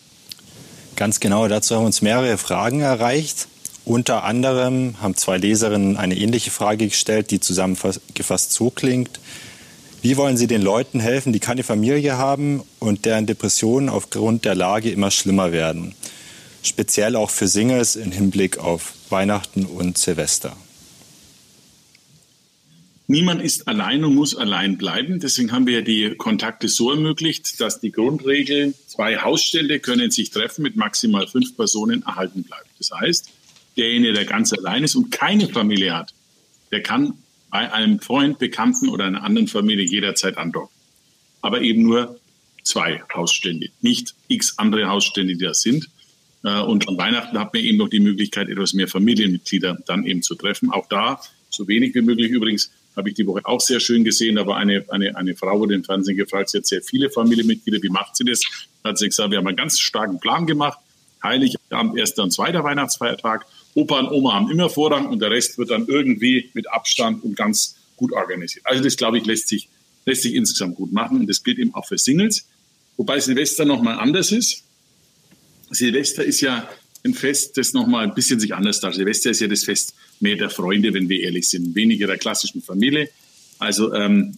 Ganz 0.96 1.20
genau, 1.20 1.48
dazu 1.48 1.76
haben 1.76 1.86
uns 1.86 2.02
mehrere 2.02 2.38
Fragen 2.38 2.82
erreicht. 2.82 3.48
Unter 3.86 4.24
anderem 4.24 4.96
haben 5.02 5.16
zwei 5.16 5.38
Leserinnen 5.38 5.98
eine 5.98 6.16
ähnliche 6.16 6.52
Frage 6.52 6.88
gestellt, 6.88 7.32
die 7.32 7.42
zusammengefasst 7.42 8.54
so 8.54 8.70
klingt. 8.70 9.20
Wie 10.04 10.18
wollen 10.18 10.36
Sie 10.36 10.47
den 10.47 10.62
Leuten 10.62 10.99
helfen, 10.99 11.32
die 11.32 11.39
keine 11.39 11.64
Familie 11.64 12.18
haben 12.18 12.62
und 12.80 13.06
deren 13.06 13.26
Depressionen 13.26 13.88
aufgrund 13.88 14.43
der 14.43 14.54
Lage 14.54 14.91
immer 14.91 15.12
schlimmer 15.12 15.54
werden? 15.54 15.95
Speziell 16.62 17.16
auch 17.16 17.30
für 17.30 17.47
Singles 17.47 17.95
im 17.95 18.12
Hinblick 18.12 18.58
auf 18.58 18.95
Weihnachten 19.10 19.66
und 19.66 19.97
Silvester. 19.97 20.58
Niemand 23.08 23.41
ist 23.41 23.66
allein 23.70 24.04
und 24.04 24.14
muss 24.14 24.36
allein 24.36 24.78
bleiben. 24.78 25.22
Deswegen 25.22 25.54
haben 25.54 25.68
wir 25.68 25.84
die 25.84 26.16
Kontakte 26.16 26.68
so 26.68 26.91
ermöglicht, 26.91 27.62
dass 27.62 27.80
die 27.80 27.93
Grundregel, 27.93 28.74
zwei 28.88 29.20
Hausstände 29.20 29.80
können 29.80 30.12
sich 30.12 30.32
treffen 30.32 30.64
mit 30.64 30.76
maximal 30.76 31.28
fünf 31.28 31.56
Personen 31.56 32.04
erhalten 32.04 32.43
bleibt. 32.43 32.68
Das 32.78 32.91
heißt, 32.91 33.30
derjenige, 33.78 34.12
der 34.12 34.26
ganz 34.26 34.51
allein 34.51 34.84
ist 34.84 34.95
und 34.95 35.12
keine 35.12 35.47
Familie 35.47 35.95
hat, 35.95 36.14
der 36.74 36.84
kann 36.84 37.14
bei 37.54 37.72
einem 37.72 37.99
Freund, 37.99 38.39
Bekannten 38.39 38.89
oder 38.89 39.06
einer 39.06 39.24
anderen 39.24 39.47
Familie 39.47 39.86
jederzeit 39.86 40.39
andocken. 40.39 40.76
Aber 41.43 41.62
eben 41.62 41.84
nur 41.84 42.20
zwei 42.64 43.04
Hausstände, 43.14 43.70
nicht 43.80 44.16
x 44.28 44.58
andere 44.58 44.88
Hausstände, 44.88 45.36
die 45.36 45.43
da 45.45 45.54
sind. 45.54 45.88
Äh, 46.43 46.62
und 46.62 46.89
an 46.89 46.97
Weihnachten 46.97 47.38
hat 47.38 47.54
man 47.54 47.62
eben 47.62 47.78
noch 47.78 47.89
die 47.89 47.99
Möglichkeit, 47.99 48.49
etwas 48.49 48.74
mehr 48.74 48.88
Familienmitglieder 48.88 49.78
dann 49.86 50.04
eben 50.04 50.24
zu 50.24 50.34
treffen. 50.34 50.72
Auch 50.72 50.88
da, 50.89 51.22
so 51.51 51.68
wenig 51.68 51.93
wie 51.93 52.01
möglich 52.01 52.32
übrigens, 52.32 52.72
habe 52.97 53.10
ich 53.10 53.16
die 53.16 53.28
Woche 53.28 53.41
auch 53.43 53.62
sehr 53.62 53.80
schön 53.80 54.04
gesehen. 54.04 54.38
Da 54.38 54.47
war 54.47 54.58
eine, 54.58 54.84
eine, 54.89 55.16
eine 55.16 55.36
Frau, 55.36 55.60
wurde 55.60 55.76
im 55.76 55.84
Fernsehen 55.84 56.18
gefragt, 56.18 56.49
sie 56.49 56.58
hat 56.58 56.66
sehr 56.66 56.82
viele 56.82 57.12
Familienmitglieder, 57.12 57.84
wie 57.84 57.89
macht 57.89 58.16
sie 58.16 58.26
das? 58.26 58.41
Da 58.82 58.89
hat 58.89 58.97
sie 58.97 59.06
gesagt, 59.06 59.30
wir 59.30 59.38
haben 59.38 59.47
einen 59.47 59.58
ganz 59.58 59.80
starken 59.80 60.20
Plan 60.20 60.47
gemacht. 60.47 60.80
Heiligabend, 61.22 61.99
erster 61.99 62.24
und 62.24 62.32
zweiter 62.32 62.64
Weihnachtsfeiertag. 62.64 63.45
Opa 63.76 63.99
und 63.99 64.11
Oma 64.11 64.34
haben 64.34 64.51
immer 64.51 64.69
Vorrang 64.69 65.07
und 65.07 65.19
der 65.19 65.32
Rest 65.32 65.57
wird 65.57 65.71
dann 65.71 65.88
irgendwie 65.88 66.49
mit 66.53 66.69
Abstand 66.69 67.24
und 67.24 67.36
ganz 67.36 67.76
gut 67.95 68.11
organisiert. 68.11 68.65
Also 68.65 68.84
das, 68.84 68.97
glaube 68.97 69.17
ich, 69.17 69.26
lässt 69.26 69.47
sich, 69.47 69.69
lässt 70.05 70.24
sich 70.24 70.36
insgesamt 70.36 70.76
gut 70.76 70.91
machen 70.91 71.19
und 71.19 71.28
das 71.28 71.43
gilt 71.43 71.59
eben 71.59 71.74
auch 71.74 71.88
für 71.88 71.97
Singles. 71.97 72.47
Wobei 72.97 73.19
Silvester 73.19 73.65
nochmal 73.65 73.97
anders 73.99 74.32
ist. 74.32 74.63
Silvester 75.71 76.24
ist 76.24 76.41
ja 76.41 76.69
ein 77.03 77.13
Fest, 77.13 77.57
das 77.57 77.74
nochmal 77.74 78.05
ein 78.05 78.13
bisschen 78.13 78.39
sich 78.39 78.53
anders 78.53 78.80
darstellt. 78.80 79.05
Silvester 79.05 79.32
ist 79.32 79.41
ja 79.41 79.47
das 79.47 79.63
Fest 79.63 79.93
mehr 80.19 80.36
der 80.36 80.49
Freunde, 80.49 80.93
wenn 80.93 81.09
wir 81.09 81.21
ehrlich 81.21 81.49
sind, 81.49 81.76
weniger 81.76 82.07
der 82.07 82.17
klassischen 82.17 82.61
Familie. 82.61 83.09
Also 83.59 83.93
ähm, 83.93 84.38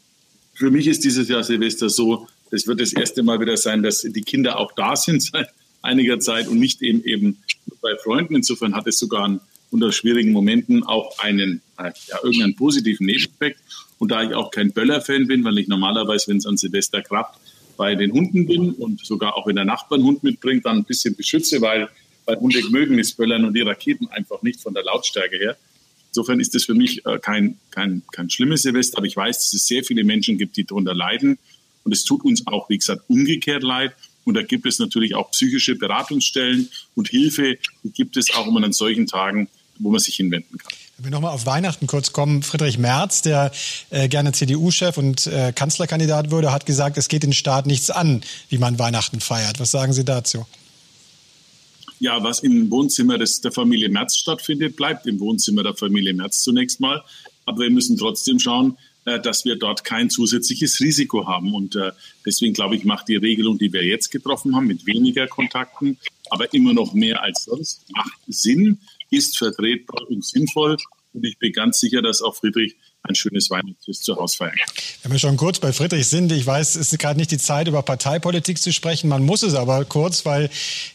für 0.53 0.71
mich 0.71 0.87
ist 0.87 1.03
dieses 1.03 1.27
Jahr 1.27 1.43
Silvester 1.43 1.89
so, 1.89 2.27
das 2.51 2.65
wird 2.67 2.79
das 2.79 2.93
erste 2.93 3.23
Mal 3.23 3.39
wieder 3.39 3.57
sein, 3.57 3.83
dass 3.83 4.01
die 4.01 4.21
Kinder 4.21 4.57
auch 4.57 4.71
da 4.71 4.95
sind 4.95 5.31
einiger 5.85 6.19
Zeit 6.19 6.47
und 6.47 6.59
nicht 6.59 6.81
eben 6.81 7.03
eben 7.03 7.37
bei 7.81 7.95
Freunden. 8.03 8.35
Insofern 8.35 8.75
hat 8.75 8.87
es 8.87 8.99
sogar 8.99 9.39
unter 9.71 9.91
schwierigen 9.91 10.31
Momenten 10.31 10.83
auch 10.83 11.17
einen, 11.19 11.61
äh, 11.77 11.91
ja, 12.07 12.17
irgendeinen 12.23 12.55
positiven 12.55 13.05
Nebeneffekt. 13.05 13.59
Und 13.97 14.11
da 14.11 14.23
ich 14.23 14.33
auch 14.33 14.51
kein 14.51 14.71
Böller-Fan 14.71 15.27
bin, 15.27 15.43
weil 15.43 15.57
ich 15.57 15.67
normalerweise, 15.67 16.27
wenn 16.29 16.37
es 16.37 16.45
an 16.45 16.57
Silvester 16.57 17.01
klappt, 17.01 17.39
bei 17.77 17.95
den 17.95 18.11
Hunden 18.11 18.45
bin 18.45 18.71
und 18.71 19.05
sogar 19.05 19.35
auch 19.35 19.47
wenn 19.47 19.55
der 19.55 19.65
Nachbar 19.65 19.97
einen 19.97 20.07
Hund 20.07 20.23
mitbringt, 20.23 20.65
dann 20.65 20.77
ein 20.77 20.83
bisschen 20.83 21.15
beschütze, 21.15 21.61
weil 21.61 21.89
weil 22.25 22.39
Hunde 22.39 22.61
mögen 22.69 22.97
das 22.97 23.13
Böllern 23.13 23.45
und 23.45 23.53
die 23.53 23.61
Raketen 23.61 24.07
einfach 24.07 24.41
nicht 24.41 24.61
von 24.61 24.73
der 24.73 24.83
Lautstärke 24.83 25.37
her. 25.37 25.57
Insofern 26.09 26.39
ist 26.39 26.55
das 26.55 26.63
für 26.63 26.73
mich 26.73 27.05
äh, 27.05 27.19
kein, 27.19 27.57
kein, 27.71 28.01
kein 28.11 28.29
schlimmes 28.29 28.63
Silvester, 28.63 28.97
aber 28.97 29.07
ich 29.07 29.15
weiß, 29.15 29.37
dass 29.37 29.53
es 29.53 29.67
sehr 29.67 29.83
viele 29.83 30.03
Menschen 30.03 30.37
gibt, 30.37 30.57
die 30.57 30.65
darunter 30.65 30.93
leiden. 30.93 31.37
Und 31.83 31.91
es 31.91 32.03
tut 32.03 32.23
uns 32.23 32.47
auch, 32.47 32.69
wie 32.69 32.77
gesagt, 32.77 33.03
umgekehrt 33.09 33.63
leid. 33.63 33.93
Und 34.25 34.33
da 34.33 34.41
gibt 34.41 34.65
es 34.65 34.79
natürlich 34.79 35.15
auch 35.15 35.31
psychische 35.31 35.75
Beratungsstellen 35.75 36.69
und 36.95 37.09
Hilfe, 37.09 37.57
die 37.83 37.91
gibt 37.91 38.17
es 38.17 38.33
auch 38.33 38.47
immer 38.47 38.63
an 38.63 38.73
solchen 38.73 39.07
Tagen, 39.07 39.47
wo 39.79 39.89
man 39.89 39.99
sich 39.99 40.15
hinwenden 40.15 40.57
kann. 40.57 40.73
Wenn 40.97 41.05
wir 41.05 41.11
nochmal 41.11 41.33
auf 41.33 41.45
Weihnachten 41.45 41.87
kurz 41.87 42.13
kommen, 42.13 42.41
Friedrich 42.41 42.77
Merz, 42.77 43.21
der 43.21 43.51
äh, 43.89 44.07
gerne 44.07 44.31
CDU-Chef 44.31 44.97
und 44.97 45.27
äh, 45.27 45.51
Kanzlerkandidat 45.53 46.31
würde, 46.31 46.51
hat 46.51 46.65
gesagt, 46.65 46.97
es 46.97 47.07
geht 47.09 47.23
den 47.23 47.33
Staat 47.33 47.65
nichts 47.65 47.89
an, 47.89 48.21
wie 48.49 48.57
man 48.57 48.79
Weihnachten 48.79 49.19
feiert. 49.19 49.59
Was 49.59 49.71
sagen 49.71 49.93
Sie 49.93 50.05
dazu? 50.05 50.45
ja, 51.99 52.21
was 52.23 52.39
im 52.39 52.69
Wohnzimmer 52.71 53.17
des, 53.17 53.41
der 53.41 53.51
Familie 53.51 53.89
Merz 53.89 54.17
stattfindet, 54.17 54.75
bleibt 54.75 55.07
im 55.07 55.19
Wohnzimmer 55.19 55.63
der 55.63 55.75
Familie 55.75 56.13
Merz 56.13 56.41
zunächst 56.41 56.79
mal. 56.79 57.03
Aber 57.45 57.59
wir 57.59 57.69
müssen 57.69 57.97
trotzdem 57.97 58.39
schauen, 58.39 58.77
dass 59.05 59.45
wir 59.45 59.55
dort 59.55 59.83
kein 59.83 60.09
zusätzliches 60.09 60.79
Risiko 60.79 61.27
haben. 61.27 61.53
Und 61.53 61.75
äh, 61.75 61.91
deswegen 62.25 62.53
glaube 62.53 62.75
ich, 62.75 62.85
macht 62.85 63.07
die 63.07 63.15
Regelung, 63.15 63.57
die 63.57 63.71
wir 63.71 63.83
jetzt 63.83 64.09
getroffen 64.09 64.55
haben, 64.55 64.67
mit 64.67 64.85
weniger 64.85 65.27
Kontakten, 65.27 65.97
aber 66.29 66.51
immer 66.53 66.73
noch 66.73 66.93
mehr 66.93 67.21
als 67.21 67.45
sonst, 67.45 67.85
macht 67.91 68.19
Sinn, 68.27 68.79
ist 69.11 69.37
vertretbar 69.37 70.09
und 70.09 70.25
sinnvoll. 70.25 70.77
Und 71.13 71.25
ich 71.25 71.37
bin 71.37 71.53
ganz 71.53 71.79
sicher, 71.79 72.01
dass 72.01 72.21
auch 72.21 72.35
Friedrich 72.35 72.75
ein 73.07 73.15
schönes 73.15 73.49
Weihnachtsfest 73.49 74.03
zu 74.03 74.15
Hause 74.15 74.37
feiern. 74.37 74.55
Wenn 75.03 75.11
wir 75.11 75.19
schon 75.19 75.37
kurz 75.37 75.59
bei 75.59 75.71
Friedrich 75.71 76.07
sind, 76.07 76.31
ich 76.31 76.45
weiß, 76.45 76.75
es 76.75 76.91
ist 76.91 76.99
gerade 76.99 77.19
nicht 77.19 77.31
die 77.31 77.37
Zeit, 77.37 77.67
über 77.67 77.81
Parteipolitik 77.81 78.61
zu 78.61 78.73
sprechen. 78.73 79.07
Man 79.07 79.23
muss 79.23 79.43
es 79.43 79.53
aber 79.53 79.85
kurz, 79.85 80.25
weil 80.25 80.49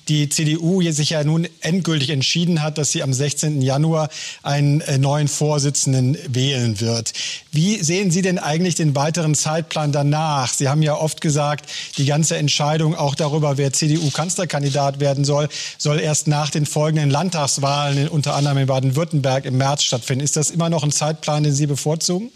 die 0.09 0.29
CDU 0.29 0.83
sich 0.91 1.11
ja 1.11 1.23
nun 1.25 1.47
endgültig 1.61 2.11
entschieden 2.11 2.63
hat, 2.63 2.79
dass 2.79 2.91
sie 2.91 3.03
am 3.03 3.13
16. 3.13 3.63
Januar 3.63 4.09
einen 4.43 4.81
äh, 4.81 4.99
neuen 4.99 5.29
Vorsitzenden 5.29 6.19
wählen 6.29 6.81
wird. 6.81 7.13
Wie 7.53 7.83
sehen 7.83 8.11
Sie 8.11 8.23
denn 8.23 8.39
eigentlich 8.39 8.75
den 8.75 8.95
weiteren 8.95 9.35
Zeitplan 9.35 9.93
danach? 9.93 10.53
Sie 10.53 10.69
haben 10.69 10.83
ja 10.83 10.95
oft 10.95 11.21
gesagt, 11.21 11.71
die 11.99 12.07
ganze 12.07 12.37
Entscheidung 12.37 12.95
auch 12.95 13.15
darüber, 13.15 13.59
wer 13.59 13.73
CDU-Kanzlerkandidat 13.73 15.01
werden 15.01 15.25
soll, 15.25 15.49
soll 15.79 16.01
erst 16.01 16.27
nach 16.27 16.51
den 16.51 16.67
folgenden 16.67 17.11
Landtagswahlen, 17.11 18.09
unter 18.09 18.35
anderem 18.35 18.59
in 18.59 18.67
Baden-Württemberg, 18.67 19.45
im 19.45 19.57
März 19.57 19.85
stattfinden. 19.85 20.25
Ist 20.25 20.37
das 20.37 20.51
immer 20.51 20.71
noch 20.71 20.83
ein 20.83 20.93
Zeitplan, 20.93 21.45
den 21.45 21.53
Sie 21.53 21.67
bevorzugen? 21.67 22.00
Bevorzugen? 22.01 22.33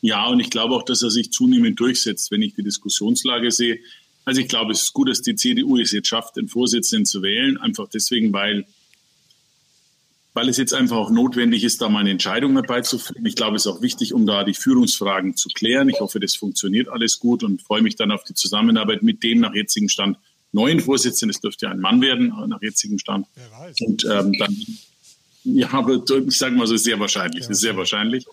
Ja, 0.00 0.26
und 0.26 0.40
ich 0.40 0.50
glaube 0.50 0.74
auch, 0.74 0.82
dass 0.82 1.02
er 1.02 1.10
sich 1.10 1.30
zunehmend 1.30 1.78
durchsetzt, 1.78 2.30
wenn 2.30 2.42
ich 2.42 2.54
die 2.54 2.64
Diskussionslage 2.64 3.50
sehe. 3.52 3.78
Also 4.24 4.40
ich 4.40 4.48
glaube, 4.48 4.72
es 4.72 4.82
ist 4.82 4.92
gut, 4.92 5.08
dass 5.08 5.22
die 5.22 5.36
CDU 5.36 5.78
es 5.78 5.92
jetzt 5.92 6.08
schafft, 6.08 6.36
den 6.36 6.48
Vorsitzenden 6.48 7.06
zu 7.06 7.22
wählen, 7.22 7.56
einfach 7.58 7.88
deswegen, 7.88 8.32
weil 8.32 8.66
weil 10.34 10.48
es 10.48 10.56
jetzt 10.56 10.72
einfach 10.72 10.96
auch 10.96 11.10
notwendig 11.10 11.62
ist, 11.62 11.82
da 11.82 11.90
meine 11.90 12.10
Entscheidung 12.10 12.54
herbeizuführen. 12.54 13.26
Ich 13.26 13.36
glaube, 13.36 13.56
es 13.56 13.66
ist 13.66 13.70
auch 13.70 13.82
wichtig, 13.82 14.14
um 14.14 14.24
da 14.24 14.44
die 14.44 14.54
Führungsfragen 14.54 15.36
zu 15.36 15.50
klären. 15.50 15.90
Ich 15.90 16.00
hoffe, 16.00 16.20
das 16.20 16.34
funktioniert 16.34 16.88
alles 16.88 17.18
gut 17.18 17.42
und 17.42 17.60
freue 17.60 17.82
mich 17.82 17.96
dann 17.96 18.10
auf 18.10 18.24
die 18.24 18.32
Zusammenarbeit 18.32 19.02
mit 19.02 19.22
dem 19.22 19.40
nach 19.40 19.54
jetzigem 19.54 19.90
Stand 19.90 20.16
neuen 20.52 20.80
Vorsitzenden. 20.80 21.34
Es 21.34 21.40
dürfte 21.40 21.66
ja 21.66 21.72
ein 21.72 21.80
Mann 21.80 22.00
werden, 22.00 22.32
nach 22.46 22.62
jetzigem 22.62 22.98
Stand. 22.98 23.26
Wer 23.34 23.50
weiß. 23.50 23.76
Und 23.82 24.04
ähm, 24.06 24.32
dann, 24.38 24.56
ja, 25.44 25.70
aber 25.72 26.02
ich 26.26 26.38
sage 26.38 26.54
mal 26.54 26.66
so, 26.66 26.76
sehr 26.76 26.98
wahrscheinlich. 27.00 27.44
Ja. 27.44 27.50
ist 27.50 27.60
sehr 27.60 27.76
wahrscheinlich. 27.76 28.24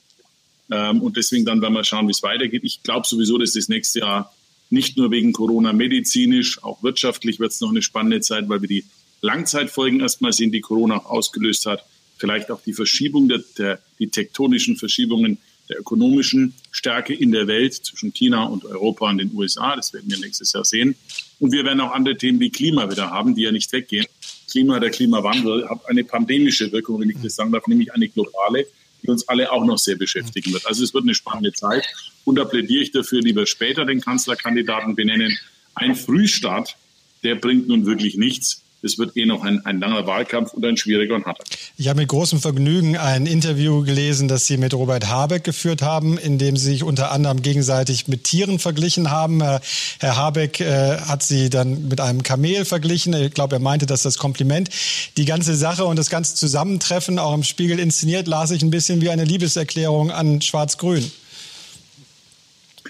Ähm, 0.72 1.02
und 1.02 1.18
deswegen 1.18 1.46
dann 1.46 1.62
werden 1.62 1.74
wir 1.74 1.84
schauen, 1.84 2.08
wie 2.08 2.12
es 2.12 2.24
weitergeht. 2.24 2.64
Ich 2.64 2.84
glaube 2.84 3.08
sowieso, 3.08 3.38
dass 3.38 3.54
das 3.54 3.70
nächste 3.70 4.00
Jahr 4.00 4.34
nicht 4.70 4.98
nur 4.98 5.10
wegen 5.10 5.34
Corona 5.34 5.74
medizinisch, 5.74 6.62
auch 6.64 6.84
wirtschaftlich 6.84 7.40
wird 7.40 7.52
es 7.52 7.62
noch 7.62 7.70
eine 7.70 7.82
spannende 7.82 8.22
Zeit, 8.22 8.48
weil 8.50 8.62
wir 8.62 8.68
die 8.68 8.86
Langzeitfolgen 9.22 10.00
erstmal 10.00 10.32
sehen, 10.32 10.52
die 10.52 10.62
Corona 10.62 10.98
auch 10.98 11.06
ausgelöst 11.06 11.66
hat. 11.66 11.84
Vielleicht 12.18 12.52
auch 12.52 12.62
die 12.62 12.74
Verschiebung 12.74 13.28
der, 13.30 13.42
der 13.58 13.80
die 13.98 14.10
tektonischen 14.10 14.78
Verschiebungen 14.78 15.40
der 15.70 15.80
ökonomischen 15.80 16.54
Stärke 16.72 17.14
in 17.14 17.32
der 17.32 17.48
Welt 17.48 17.74
zwischen 17.74 18.14
China 18.14 18.46
und 18.46 18.66
Europa 18.66 19.10
und 19.10 19.20
den 19.20 19.32
USA. 19.34 19.76
Das 19.76 19.94
werden 19.94 20.10
wir 20.10 20.20
nächstes 20.20 20.54
Jahr 20.54 20.66
sehen. 20.66 20.96
Und 21.40 21.52
wir 21.52 21.64
werden 21.64 21.80
auch 21.82 21.92
andere 21.92 22.18
Themen 22.18 22.40
wie 22.40 22.50
Klima 22.50 22.90
wieder 22.92 23.12
haben, 23.12 23.36
die 23.36 23.44
ja 23.44 23.52
nicht 23.52 23.72
weggehen. 23.72 24.08
Klima, 24.50 24.80
der 24.80 24.90
Klimawandel 24.90 25.70
hat 25.70 25.80
eine 25.88 26.04
pandemische 26.04 26.72
Wirkung, 26.72 27.02
wenn 27.02 27.10
ich 27.10 27.18
das 27.22 27.36
sagen 27.36 27.52
darf, 27.52 27.68
nämlich 27.68 27.94
eine 27.94 28.08
globale, 28.10 28.66
die 29.02 29.08
uns 29.08 29.28
alle 29.28 29.52
auch 29.52 29.64
noch 29.64 29.78
sehr 29.78 29.96
beschäftigen 29.96 30.54
wird. 30.54 30.66
Also 30.66 30.84
es 30.84 30.94
wird 30.94 31.04
eine 31.04 31.16
spannende 31.16 31.54
Zeit. 31.54 31.88
Und 32.26 32.36
da 32.36 32.46
plädiere 32.46 32.84
ich 32.84 32.92
dafür, 32.92 33.22
lieber 33.22 33.46
später 33.46 33.86
den 33.86 34.02
Kanzlerkandidaten 34.02 34.96
benennen. 34.96 35.38
Ein 35.76 35.96
Frühstart, 35.96 36.76
der 37.24 37.36
bringt 37.36 37.68
nun 37.68 37.86
wirklich 37.86 38.18
nichts 38.18 38.64
es 38.84 38.98
wird 38.98 39.16
eh 39.18 39.26
noch 39.26 39.44
ein, 39.44 39.66
ein 39.66 39.80
langer 39.80 40.06
Wahlkampf 40.08 40.54
und 40.54 40.66
ein 40.66 40.78
schwieriger 40.78 41.16
und 41.16 41.26
harter. 41.26 41.44
Ich 41.78 41.88
habe 41.88 42.00
mit 42.02 42.10
großem 42.10 42.40
Vergnügen 42.40 42.98
ein 42.98 43.26
Interview 43.26 43.84
gelesen, 43.84 44.28
das 44.28 44.46
Sie 44.46 44.58
mit 44.58 44.74
Robert 44.74 45.08
Habeck 45.08 45.44
geführt 45.44 45.82
haben, 45.82 46.18
in 46.18 46.38
dem 46.38 46.58
Sie 46.58 46.72
sich 46.72 46.84
unter 46.84 47.12
anderem 47.12 47.42
gegenseitig 47.42 48.08
mit 48.08 48.24
Tieren 48.24 48.60
verglichen 48.60 49.12
haben. 49.12 49.42
Herr 49.42 50.16
Habeck 50.16 50.60
äh, 50.60 50.98
hat 50.98 51.24
Sie 51.24 51.50
dann 51.50 51.88
mit 51.88 52.02
einem 52.02 52.24
Kamel 52.24 52.66
verglichen. 52.66 53.14
Ich 53.14 53.34
glaube, 53.34 53.58
er 53.58 53.60
meinte 53.60 53.86
das 53.86 54.04
das 54.04 54.18
Kompliment. 54.18 54.70
Die 55.18 55.26
ganze 55.26 55.56
Sache 55.56 55.86
und 55.86 55.98
das 55.98 56.10
ganze 56.10 56.36
Zusammentreffen, 56.36 57.20
auch 57.20 57.34
im 57.34 57.44
Spiegel 57.44 57.80
inszeniert, 57.80 58.28
las 58.28 58.52
ich 58.52 58.62
ein 58.62 58.72
bisschen 58.72 59.02
wie 59.02 59.10
eine 59.10 59.24
Liebeserklärung 59.24 60.12
an 60.12 60.42
Schwarz-Grün. 60.42 61.12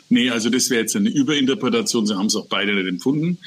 Nee, 0.09 0.31
also 0.31 0.49
das 0.49 0.69
wäre 0.69 0.81
jetzt 0.81 0.95
eine 0.95 1.09
Überinterpretation. 1.09 2.05
Sie 2.05 2.15
haben 2.15 2.25
es 2.25 2.35
auch 2.35 2.47
beide 2.47 2.73
nicht 2.73 2.87
empfunden. 2.87 3.37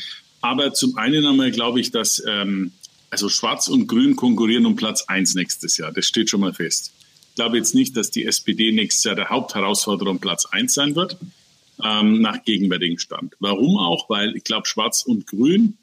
Aber 0.43 0.75
zum 0.75 0.99
einen 0.99 1.25
einmal 1.25 1.51
glaube 1.51 1.81
ich, 1.81 1.91
dass 1.91 2.23
ähm, 2.27 2.73
also 3.11 3.29
Schwarz 3.29 3.69
und 3.69 3.87
Grün 3.87 4.17
konkurrieren 4.17 4.67
um 4.67 4.77
Platz 4.77 5.03
eins 5.03 5.35
nächstes 5.35 5.77
Jahr. 5.77 5.93
Das 5.93 6.07
steht 6.07 6.29
schon 6.29 6.41
mal 6.41 6.53
fest. 6.53 6.93
Ich 7.31 7.37
glaube 7.37 7.57
jetzt 7.57 7.75
nicht, 7.75 7.97
dass 7.97 8.11
die 8.11 8.27
SPD 8.27 8.73
nächstes 8.73 9.05
Jahr 9.05 9.15
der 9.15 9.31
Hauptherausforderer 9.31 10.11
um 10.11 10.19
Platz 10.19 10.47
eins 10.47 10.75
sein 10.75 10.95
wird, 10.97 11.17
ähm, 11.83 12.21
nach 12.21 12.45
gegenwärtigem 12.45 12.99
Stand. 12.99 13.35
Warum 13.39 13.79
auch? 13.79 14.11
Weil 14.11 14.37
ich 14.37 14.45
glaube, 14.45 14.67
Schwarz 14.67 15.03
und 15.03 15.27
Grün 15.27 15.79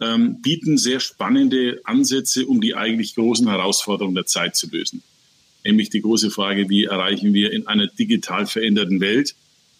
ähm, 0.00 0.40
bieten 0.40 0.78
sehr 0.78 1.00
spannende 1.00 1.80
Ansätze, 1.84 2.46
um 2.46 2.60
die 2.60 2.74
eigentlich 2.74 3.14
großen 3.14 3.48
Herausforderungen 3.48 4.14
der 4.14 4.26
Zeit 4.26 4.56
zu 4.56 4.68
lösen. 4.70 5.02
Nämlich 5.64 5.90
die 5.90 6.00
große 6.00 6.30
Frage, 6.30 6.68
wie 6.68 6.84
erreichen 6.84 7.34
wir 7.34 7.52
in 7.52 7.66
einer 7.66 7.86
digital 7.86 8.46
veränderten 8.46 9.00
Welt 9.00 9.34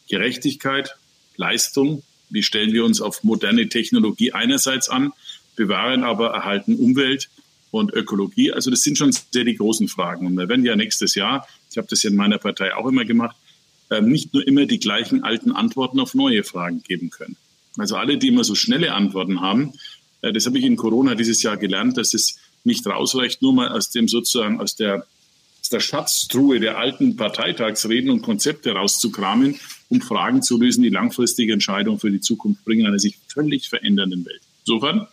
Gerechtigkeit, 0.08 0.96
Leistung 1.36 2.02
wie 2.32 2.42
stellen 2.42 2.72
wir 2.72 2.84
uns 2.84 3.00
auf 3.00 3.22
moderne 3.22 3.68
Technologie 3.68 4.32
einerseits 4.32 4.88
an, 4.88 5.12
bewahren 5.56 6.02
aber 6.02 6.30
erhalten 6.30 6.76
Umwelt 6.76 7.28
und 7.70 7.92
Ökologie. 7.92 8.52
Also 8.52 8.70
das 8.70 8.80
sind 8.80 8.98
schon 8.98 9.12
sehr 9.12 9.44
die 9.44 9.56
großen 9.56 9.88
Fragen. 9.88 10.26
Und 10.26 10.36
wir 10.36 10.48
werden 10.48 10.64
ja 10.64 10.76
nächstes 10.76 11.14
Jahr, 11.14 11.46
ich 11.70 11.78
habe 11.78 11.88
das 11.88 12.02
ja 12.02 12.10
in 12.10 12.16
meiner 12.16 12.38
Partei 12.38 12.74
auch 12.74 12.86
immer 12.86 13.04
gemacht, 13.04 13.36
ähm, 13.90 14.08
nicht 14.08 14.32
nur 14.32 14.46
immer 14.46 14.66
die 14.66 14.78
gleichen 14.78 15.24
alten 15.24 15.52
Antworten 15.52 16.00
auf 16.00 16.14
neue 16.14 16.44
Fragen 16.44 16.82
geben 16.82 17.10
können. 17.10 17.36
Also 17.78 17.96
alle, 17.96 18.18
die 18.18 18.28
immer 18.28 18.44
so 18.44 18.54
schnelle 18.54 18.92
Antworten 18.94 19.40
haben, 19.40 19.72
äh, 20.20 20.32
das 20.32 20.46
habe 20.46 20.58
ich 20.58 20.64
in 20.64 20.76
Corona 20.76 21.14
dieses 21.14 21.42
Jahr 21.42 21.56
gelernt, 21.56 21.96
dass 21.96 22.14
es 22.14 22.38
nicht 22.64 22.86
rausreicht, 22.86 23.42
nur 23.42 23.54
mal 23.54 23.68
aus 23.68 23.90
dem 23.90 24.08
sozusagen 24.08 24.60
aus 24.60 24.76
der 24.76 25.06
der 25.72 25.80
Schatztruhe 25.80 26.60
der 26.60 26.78
alten 26.78 27.16
Parteitagsreden 27.16 28.10
und 28.10 28.22
Konzepte 28.22 28.72
rauszukramen, 28.72 29.56
um 29.88 30.00
Fragen 30.00 30.42
zu 30.42 30.58
lösen, 30.58 30.82
die 30.82 30.90
langfristige 30.90 31.52
Entscheidungen 31.52 31.98
für 31.98 32.10
die 32.10 32.20
Zukunft 32.20 32.64
bringen, 32.64 32.82
in 32.82 32.86
einer 32.88 32.98
sich 32.98 33.18
völlig 33.28 33.68
verändernden 33.68 34.24
Welt. 34.24 34.40
Insofern 34.64 35.06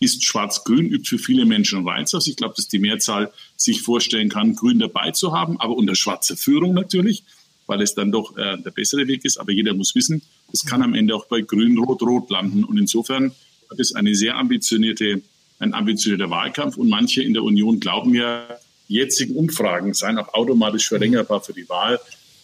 ist 0.00 0.24
Schwarz-Grün 0.24 0.86
übt 0.86 1.08
für 1.08 1.18
viele 1.18 1.46
Menschen 1.46 1.86
Reiz 1.86 2.14
aus. 2.14 2.26
Ich 2.26 2.36
glaube, 2.36 2.54
dass 2.56 2.68
die 2.68 2.78
Mehrzahl 2.78 3.32
sich 3.56 3.82
vorstellen 3.82 4.28
kann, 4.28 4.54
Grün 4.54 4.78
dabei 4.78 5.10
zu 5.12 5.32
haben, 5.32 5.58
aber 5.60 5.74
unter 5.76 5.94
schwarzer 5.94 6.36
Führung 6.36 6.74
natürlich, 6.74 7.24
weil 7.66 7.80
es 7.80 7.94
dann 7.94 8.12
doch 8.12 8.36
äh, 8.36 8.58
der 8.58 8.70
bessere 8.70 9.08
Weg 9.08 9.24
ist. 9.24 9.38
Aber 9.38 9.52
jeder 9.52 9.72
muss 9.72 9.94
wissen, 9.94 10.22
es 10.52 10.66
kann 10.66 10.82
am 10.82 10.94
Ende 10.94 11.14
auch 11.14 11.26
bei 11.26 11.40
Grün, 11.40 11.78
Rot, 11.78 12.02
Rot 12.02 12.30
landen. 12.30 12.64
Und 12.64 12.78
insofern 12.78 13.32
hat 13.70 13.80
es 13.80 13.94
eine 13.94 14.14
sehr 14.14 14.36
ambitionierte, 14.36 15.22
ein 15.58 15.72
ambitionierter 15.72 16.30
Wahlkampf. 16.30 16.76
Und 16.76 16.88
manche 16.88 17.22
in 17.22 17.32
der 17.32 17.42
Union 17.42 17.80
glauben 17.80 18.14
ja, 18.14 18.46
jetzigen 18.88 19.36
Umfragen 19.36 19.94
seien 19.94 20.18
auch 20.18 20.32
automatisch 20.34 20.88
verlängerbar 20.88 21.40
für 21.40 21.52
die 21.52 21.68
Wahl. 21.68 22.00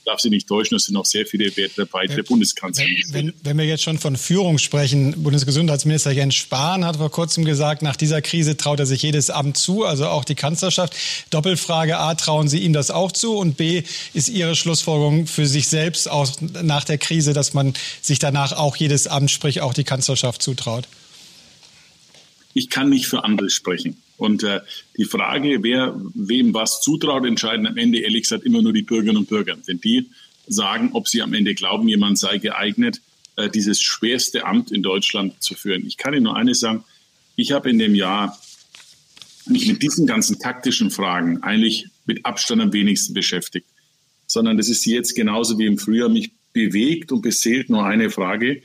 Darf 0.07 0.19
sie 0.21 0.31
nicht 0.31 0.49
täuschen, 0.49 0.79
es 0.79 0.85
sind 0.85 0.95
noch 0.95 1.05
sehr 1.05 1.27
viele 1.27 1.55
Werte 1.59 1.85
dabei, 1.85 2.07
der 2.07 2.23
Bundeskanzlerin. 2.23 3.05
Wenn, 3.11 3.27
wenn, 3.27 3.35
wenn, 3.43 3.59
wir 3.59 3.67
jetzt 3.67 3.83
schon 3.83 3.99
von 3.99 4.17
Führung 4.17 4.57
sprechen, 4.57 5.23
Bundesgesundheitsminister 5.23 6.11
Jens 6.11 6.37
Spahn 6.37 6.87
hat 6.87 6.97
vor 6.97 7.11
kurzem 7.11 7.45
gesagt, 7.45 7.83
nach 7.83 7.97
dieser 7.97 8.23
Krise 8.23 8.57
traut 8.57 8.81
er 8.81 8.87
sich 8.87 9.03
jedes 9.03 9.29
Amt 9.29 9.59
zu, 9.59 9.85
also 9.85 10.07
auch 10.07 10.25
die 10.25 10.35
Kanzlerschaft. 10.35 10.97
Doppelfrage 11.29 11.99
A, 11.99 12.15
trauen 12.15 12.49
Sie 12.49 12.61
ihm 12.61 12.73
das 12.73 12.91
auch 12.91 13.13
zu? 13.13 13.37
Und 13.37 13.59
B, 13.59 13.83
ist 14.15 14.31
Ihre 14.31 14.57
Schlussfolgerung 14.57 15.27
für 15.27 15.47
sich 15.47 15.69
selbst 15.69 16.11
auch 16.11 16.31
nach 16.41 16.85
der 16.85 16.97
Krise, 16.97 17.35
dass 17.35 17.53
man 17.53 17.75
sich 18.01 18.19
danach 18.19 18.53
auch 18.53 18.77
jedes 18.77 19.07
Amt, 19.07 19.31
sprich 19.31 19.61
auch 19.61 19.75
die 19.75 19.85
Kanzlerschaft 19.85 20.43
zutraut? 20.43 20.89
Ich 22.55 22.71
kann 22.71 22.89
nicht 22.89 23.07
für 23.07 23.23
andere 23.23 23.51
sprechen. 23.51 23.99
Und 24.21 24.43
äh, 24.43 24.61
die 24.99 25.07
Frage, 25.07 25.63
wer 25.63 25.99
wem 26.15 26.53
was 26.53 26.83
zutraut, 26.83 27.25
entscheiden 27.25 27.67
am 27.67 27.79
Ende 27.79 28.01
ehrlich 28.01 28.23
gesagt 28.23 28.45
immer 28.45 28.61
nur 28.61 28.75
die 28.75 28.83
Bürgerinnen 28.83 29.17
und 29.17 29.29
Bürger. 29.31 29.57
Denn 29.57 29.81
die 29.81 30.11
sagen, 30.47 30.91
ob 30.93 31.09
sie 31.09 31.23
am 31.23 31.33
Ende 31.33 31.55
glauben, 31.55 31.89
jemand 31.89 32.19
sei 32.19 32.37
geeignet, 32.37 33.01
äh, 33.37 33.49
dieses 33.49 33.81
schwerste 33.81 34.45
Amt 34.45 34.73
in 34.73 34.83
Deutschland 34.83 35.43
zu 35.43 35.55
führen. 35.55 35.87
Ich 35.87 35.97
kann 35.97 36.13
Ihnen 36.13 36.25
nur 36.25 36.37
eines 36.37 36.61
sagen, 36.61 36.85
ich 37.37 37.53
habe 37.53 37.71
in 37.71 37.79
dem 37.79 37.95
Jahr 37.95 38.39
mich 39.47 39.67
mit 39.67 39.83
diesen 39.83 40.07
ganzen 40.07 40.39
taktischen 40.39 40.91
Fragen 40.91 41.43
eigentlich 41.43 41.87
mit 42.05 42.27
Abstand 42.27 42.61
am 42.61 42.75
wenigsten 42.75 43.15
beschäftigt. 43.15 43.67
Sondern 44.27 44.59
das 44.59 44.69
ist 44.69 44.85
jetzt 44.85 45.15
genauso 45.15 45.59
wie 45.59 45.65
im 45.67 45.79
Frühjahr 45.79 46.11
mich 46.11 46.31
bewegt 46.53 47.11
und 47.11 47.23
beseelt 47.23 47.71
nur 47.71 47.87
eine 47.87 48.11
Frage, 48.11 48.63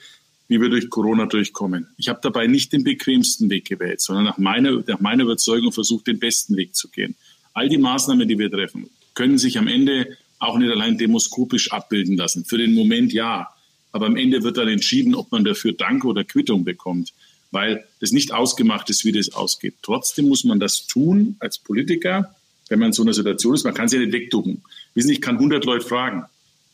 wie 0.47 0.61
wir 0.61 0.69
durch 0.69 0.89
Corona 0.89 1.25
durchkommen. 1.25 1.87
Ich 1.97 2.09
habe 2.09 2.19
dabei 2.21 2.47
nicht 2.47 2.71
den 2.73 2.83
bequemsten 2.83 3.49
Weg 3.49 3.65
gewählt, 3.65 4.01
sondern 4.01 4.25
nach 4.25 4.37
meiner, 4.37 4.83
nach 4.85 4.99
meiner 4.99 5.23
Überzeugung 5.23 5.71
versucht, 5.71 6.07
den 6.07 6.19
besten 6.19 6.55
Weg 6.55 6.75
zu 6.75 6.89
gehen. 6.89 7.15
All 7.53 7.69
die 7.69 7.77
Maßnahmen, 7.77 8.27
die 8.27 8.37
wir 8.37 8.51
treffen, 8.51 8.89
können 9.13 9.37
sich 9.37 9.57
am 9.57 9.67
Ende 9.67 10.17
auch 10.39 10.57
nicht 10.57 10.71
allein 10.71 10.97
demoskopisch 10.97 11.71
abbilden 11.71 12.17
lassen. 12.17 12.45
Für 12.45 12.57
den 12.57 12.73
Moment 12.73 13.13
ja. 13.13 13.49
Aber 13.91 14.07
am 14.07 14.17
Ende 14.17 14.43
wird 14.43 14.57
dann 14.57 14.67
entschieden, 14.67 15.15
ob 15.15 15.31
man 15.31 15.45
dafür 15.45 15.71
Dank 15.71 16.03
oder 16.03 16.23
Quittung 16.23 16.65
bekommt, 16.65 17.13
weil 17.51 17.85
das 18.01 18.11
nicht 18.11 18.33
ausgemacht 18.33 18.89
ist, 18.89 19.05
wie 19.05 19.13
das 19.13 19.33
ausgeht. 19.33 19.75
Trotzdem 19.81 20.27
muss 20.27 20.43
man 20.43 20.59
das 20.59 20.85
tun 20.85 21.37
als 21.39 21.57
Politiker, 21.57 22.35
wenn 22.67 22.79
man 22.79 22.87
in 22.87 22.93
so 22.93 23.03
einer 23.03 23.13
Situation 23.13 23.55
ist. 23.55 23.63
Man 23.63 23.73
kann 23.73 23.87
sich 23.87 23.99
ja 23.99 24.05
nicht 24.05 24.13
wegducken. 24.13 24.63
Wissen, 24.93 25.11
ich 25.11 25.21
kann 25.21 25.35
100 25.35 25.63
Leute 25.63 25.85
fragen 25.85 26.25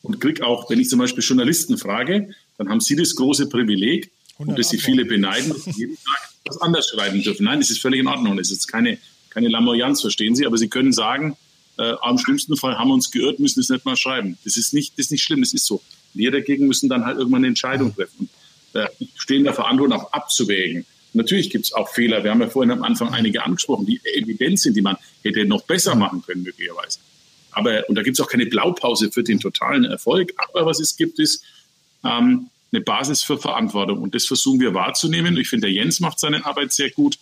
und 0.01 0.19
krieg 0.19 0.41
auch, 0.41 0.69
wenn 0.69 0.79
ich 0.79 0.89
zum 0.89 0.99
Beispiel 0.99 1.23
Journalisten 1.23 1.77
frage, 1.77 2.33
dann 2.61 2.69
haben 2.69 2.79
Sie 2.79 2.95
das 2.95 3.15
große 3.15 3.49
Privileg, 3.49 4.11
und 4.37 4.57
das 4.57 4.69
Sie 4.69 4.77
viele 4.77 5.05
beneiden, 5.05 5.49
dass 5.49 5.63
Sie 5.63 5.71
jeden 5.71 5.95
Tag 5.95 6.29
was 6.45 6.61
anders 6.61 6.89
schreiben 6.89 7.21
dürfen. 7.23 7.43
Nein, 7.45 7.59
das 7.59 7.69
ist 7.69 7.81
völlig 7.81 7.99
in 7.99 8.07
Ordnung. 8.07 8.37
Das 8.37 8.51
ist 8.51 8.67
keine, 8.67 8.97
keine 9.29 9.47
Lamoyanz, 9.47 10.01
verstehen 10.01 10.35
Sie, 10.35 10.45
aber 10.45 10.57
Sie 10.57 10.67
können 10.67 10.93
sagen, 10.93 11.37
äh, 11.77 11.93
am 12.01 12.17
schlimmsten 12.17 12.55
Fall 12.57 12.77
haben 12.77 12.89
wir 12.89 12.93
uns 12.93 13.09
geirrt, 13.09 13.39
müssen 13.39 13.61
es 13.61 13.69
nicht 13.69 13.85
mal 13.85 13.97
schreiben. 13.97 14.37
Das 14.43 14.57
ist 14.57 14.73
nicht, 14.73 14.93
das 14.93 15.07
ist 15.07 15.11
nicht 15.11 15.23
schlimm, 15.23 15.41
das 15.41 15.53
ist 15.53 15.65
so. 15.65 15.81
Wir 16.13 16.31
dagegen 16.31 16.67
müssen 16.67 16.89
dann 16.89 17.05
halt 17.05 17.17
irgendwann 17.17 17.39
eine 17.39 17.47
Entscheidung 17.47 17.95
treffen. 17.95 18.29
Äh, 18.73 18.87
stehen 19.15 19.43
der 19.43 19.53
Verantwortung 19.53 19.99
auch 19.99 20.13
abzuwägen. 20.13 20.85
Natürlich 21.13 21.49
gibt 21.49 21.65
es 21.65 21.73
auch 21.73 21.89
Fehler. 21.89 22.23
Wir 22.23 22.29
haben 22.29 22.41
ja 22.41 22.49
vorhin 22.49 22.71
am 22.71 22.83
Anfang 22.83 23.09
einige 23.09 23.43
angesprochen, 23.43 23.87
die 23.87 23.99
evident 24.15 24.59
sind, 24.59 24.75
die 24.75 24.81
man 24.81 24.97
hätte 25.23 25.45
noch 25.45 25.63
besser 25.63 25.95
machen 25.95 26.21
können, 26.25 26.43
möglicherweise. 26.43 26.99
Aber, 27.51 27.89
und 27.89 27.95
da 27.95 28.03
gibt 28.03 28.17
es 28.17 28.23
auch 28.23 28.29
keine 28.29 28.45
Blaupause 28.45 29.11
für 29.11 29.23
den 29.23 29.39
totalen 29.39 29.83
Erfolg. 29.83 30.31
Aber 30.37 30.65
was 30.65 30.79
es 30.79 30.95
gibt, 30.95 31.19
ist 31.19 31.43
ähm, 32.03 32.50
eine 32.71 32.81
Basis 32.81 33.23
für 33.23 33.37
Verantwortung. 33.37 34.01
Und 34.01 34.15
das 34.15 34.25
versuchen 34.25 34.59
wir 34.59 34.73
wahrzunehmen. 34.73 35.37
Ich 35.37 35.49
finde, 35.49 35.67
der 35.67 35.73
Jens 35.73 35.99
macht 35.99 36.19
seine 36.19 36.45
Arbeit 36.45 36.73
sehr 36.73 36.89
gut. 36.89 37.17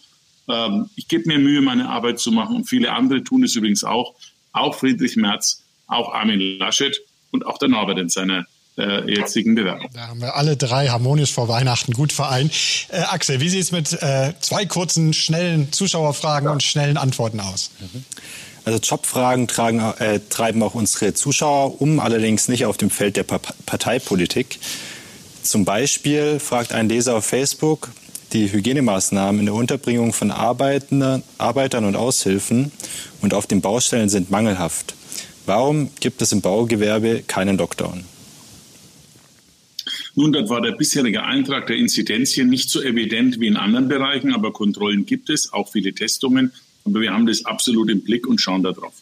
Ähm, 0.48 0.90
ich 0.96 1.08
gebe 1.08 1.28
mir 1.28 1.40
Mühe, 1.40 1.62
meine 1.62 1.90
Arbeit 1.90 2.20
zu 2.20 2.32
machen. 2.32 2.56
Und 2.56 2.66
viele 2.66 2.92
andere 2.92 3.24
tun 3.24 3.44
es 3.44 3.56
übrigens 3.56 3.84
auch. 3.84 4.16
Auch 4.52 4.76
Friedrich 4.76 5.16
Merz, 5.16 5.64
auch 5.88 6.14
Armin 6.14 6.40
Laschet 6.60 7.00
und 7.32 7.46
auch 7.46 7.58
der 7.58 7.70
Norbert 7.70 8.00
in 8.00 8.10
seiner 8.10 8.46
äh, 8.78 9.14
jetzigen 9.14 9.56
Bewerbung. 9.56 9.90
Da 9.94 10.08
haben 10.08 10.22
wir 10.22 10.36
alle 10.36 10.58
drei 10.58 10.88
harmonisch 10.88 11.34
vor 11.34 11.48
Weihnachten 11.48 11.94
gut 11.94 12.14
vereint. 12.14 12.54
Äh, 12.90 13.02
Axel, 13.02 13.42
wie 13.42 13.50
sieht 13.50 13.64
es 13.64 13.72
mit 13.72 13.94
äh, 14.02 14.34
zwei 14.40 14.66
kurzen, 14.66 15.14
schnellen 15.14 15.72
Zuschauerfragen 15.72 16.48
ja. 16.48 16.54
und 16.54 16.64
schnellen 16.64 16.98
Antworten 16.98 17.40
aus? 17.40 17.72
Mhm. 17.80 18.06
Also 18.66 18.80
Jobfragen 18.80 19.48
tragen, 19.48 19.80
äh, 20.00 20.20
treiben 20.30 20.62
auch 20.64 20.76
unsere 20.76 21.14
Zuschauer 21.14 21.82
um, 21.82 22.00
allerdings 22.00 22.48
nicht 22.48 22.66
auf 22.66 22.78
dem 22.78 22.90
Feld 22.90 23.18
der 23.18 23.24
pa 23.24 23.40
Parteipolitik. 23.66 24.60
Zum 25.50 25.66
Beispiel 25.66 26.38
fragt 26.38 26.74
ein 26.74 26.90
Leser 26.90 27.16
auf 27.16 27.26
Facebook, 27.26 27.90
die 28.34 28.52
Hygienemaßnahmen 28.52 29.40
in 29.40 29.48
der 29.48 29.56
Unterbringung 29.56 30.14
von 30.14 30.30
Arbeitern, 30.30 31.24
und 31.40 31.96
Aushilfen 31.96 32.72
und 33.22 33.34
auf 33.34 33.48
den 33.48 33.60
Baustellen 33.60 34.10
sind 34.10 34.30
mangelhaft. 34.30 34.94
Warum 35.48 35.90
gibt 36.02 36.22
es 36.22 36.32
im 36.34 36.42
Baugewerbe 36.42 37.24
keinen 37.26 37.58
Lockdown? 37.58 38.04
Nun, 40.14 40.34
dort 40.34 40.50
war 40.50 40.62
der 40.62 40.74
bisherige 40.74 41.24
Eintrag 41.24 41.66
der 41.66 41.78
Inzidenzien 41.78 42.48
nicht 42.48 42.70
so 42.70 42.84
evident 42.84 43.40
wie 43.40 43.48
in 43.48 43.58
anderen 43.58 43.88
Bereichen, 43.88 44.36
aber 44.36 44.54
Kontrollen 44.54 45.08
gibt 45.08 45.32
es, 45.32 45.52
auch 45.52 45.72
viele 45.72 45.94
Testungen. 45.94 46.52
Aber 46.86 47.02
wir 47.02 47.12
haben 47.12 47.26
das 47.26 47.44
absolut 47.46 47.90
im 47.90 48.02
Blick 48.02 48.28
und 48.28 48.40
schauen 48.40 48.62
darauf. 48.62 48.94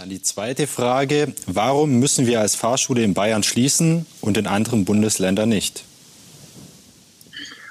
Dann 0.00 0.08
die 0.08 0.22
zweite 0.22 0.66
Frage. 0.66 1.34
Warum 1.46 1.98
müssen 1.98 2.26
wir 2.26 2.40
als 2.40 2.54
Fahrschule 2.54 3.04
in 3.04 3.12
Bayern 3.12 3.42
schließen 3.42 4.06
und 4.22 4.38
in 4.38 4.46
anderen 4.46 4.86
Bundesländern 4.86 5.50
nicht? 5.50 5.84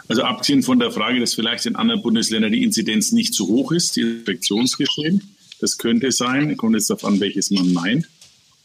Also 0.07 0.21
abgesehen 0.21 0.61
von 0.61 0.77
der 0.77 0.91
Frage, 0.91 1.19
dass 1.19 1.33
vielleicht 1.33 1.65
in 1.65 1.75
anderen 1.75 2.03
Bundesländern 2.03 2.51
die 2.51 2.61
Inzidenz 2.61 3.11
nicht 3.13 3.33
so 3.33 3.47
hoch 3.47 3.71
ist, 3.71 3.95
die 3.95 4.01
Infektionsgeschehen, 4.01 5.35
das 5.59 5.79
könnte 5.79 6.11
sein, 6.11 6.55
kommt 6.55 6.75
jetzt 6.75 6.91
darauf 6.91 7.03
an, 7.03 7.19
welches 7.19 7.49
man 7.49 7.73
meint. 7.73 8.07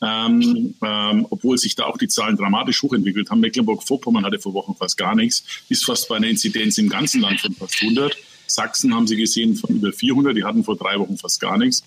Ähm, 0.02 0.74
ähm, 0.82 1.26
obwohl 1.30 1.56
sich 1.56 1.74
da 1.74 1.84
auch 1.84 1.96
die 1.96 2.08
Zahlen 2.08 2.36
dramatisch 2.36 2.82
hochentwickelt 2.82 3.30
haben. 3.30 3.40
Mecklenburg-Vorpommern 3.40 4.26
hatte 4.26 4.40
vor 4.40 4.52
Wochen 4.52 4.74
fast 4.74 4.98
gar 4.98 5.14
nichts, 5.14 5.42
ist 5.70 5.86
fast 5.86 6.06
bei 6.08 6.16
einer 6.16 6.28
Inzidenz 6.28 6.76
im 6.76 6.90
ganzen 6.90 7.22
Land 7.22 7.40
von 7.40 7.54
fast 7.54 7.80
100. 7.80 8.14
Sachsen 8.46 8.94
haben 8.94 9.06
Sie 9.06 9.16
gesehen 9.16 9.56
von 9.56 9.74
über 9.74 9.90
400, 9.90 10.36
die 10.36 10.44
hatten 10.44 10.64
vor 10.64 10.76
drei 10.76 10.98
Wochen 10.98 11.16
fast 11.16 11.40
gar 11.40 11.56
nichts. 11.56 11.82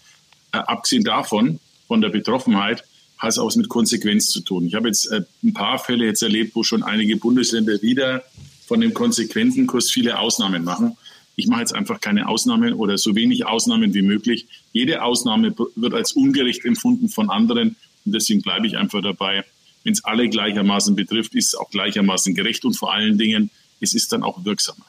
Äh, 0.53 0.57
abgesehen 0.57 1.03
davon, 1.03 1.59
von 1.87 2.01
der 2.01 2.09
Betroffenheit, 2.09 2.83
hat 3.17 3.29
es 3.29 3.37
auch 3.39 3.55
mit 3.55 3.69
Konsequenz 3.69 4.27
zu 4.27 4.41
tun. 4.41 4.67
Ich 4.67 4.75
habe 4.75 4.87
jetzt 4.87 5.05
äh, 5.11 5.21
ein 5.43 5.53
paar 5.53 5.79
Fälle 5.79 6.05
jetzt 6.05 6.21
erlebt, 6.21 6.55
wo 6.55 6.63
schon 6.63 6.83
einige 6.83 7.17
Bundesländer 7.17 7.81
wieder 7.81 8.23
von 8.67 8.81
dem 8.81 8.93
Konsequentenkurs 8.93 9.89
viele 9.91 10.19
Ausnahmen 10.19 10.63
machen. 10.63 10.97
Ich 11.35 11.47
mache 11.47 11.61
jetzt 11.61 11.73
einfach 11.73 12.01
keine 12.01 12.27
Ausnahmen 12.27 12.73
oder 12.73 12.97
so 12.97 13.15
wenig 13.15 13.45
Ausnahmen 13.45 13.93
wie 13.93 14.01
möglich. 14.01 14.47
Jede 14.73 15.03
Ausnahme 15.03 15.55
wird 15.75 15.93
als 15.93 16.11
ungerecht 16.13 16.65
empfunden 16.65 17.09
von 17.09 17.29
anderen 17.29 17.75
und 18.05 18.11
deswegen 18.13 18.41
bleibe 18.41 18.67
ich 18.67 18.77
einfach 18.77 19.01
dabei. 19.01 19.45
Wenn 19.83 19.93
es 19.93 20.03
alle 20.03 20.29
gleichermaßen 20.29 20.95
betrifft, 20.95 21.35
ist 21.35 21.47
es 21.47 21.55
auch 21.55 21.69
gleichermaßen 21.69 22.35
gerecht 22.35 22.65
und 22.65 22.73
vor 22.73 22.93
allen 22.93 23.17
Dingen, 23.17 23.51
es 23.79 23.93
ist 23.93 24.11
dann 24.11 24.23
auch 24.23 24.43
wirksamer. 24.43 24.85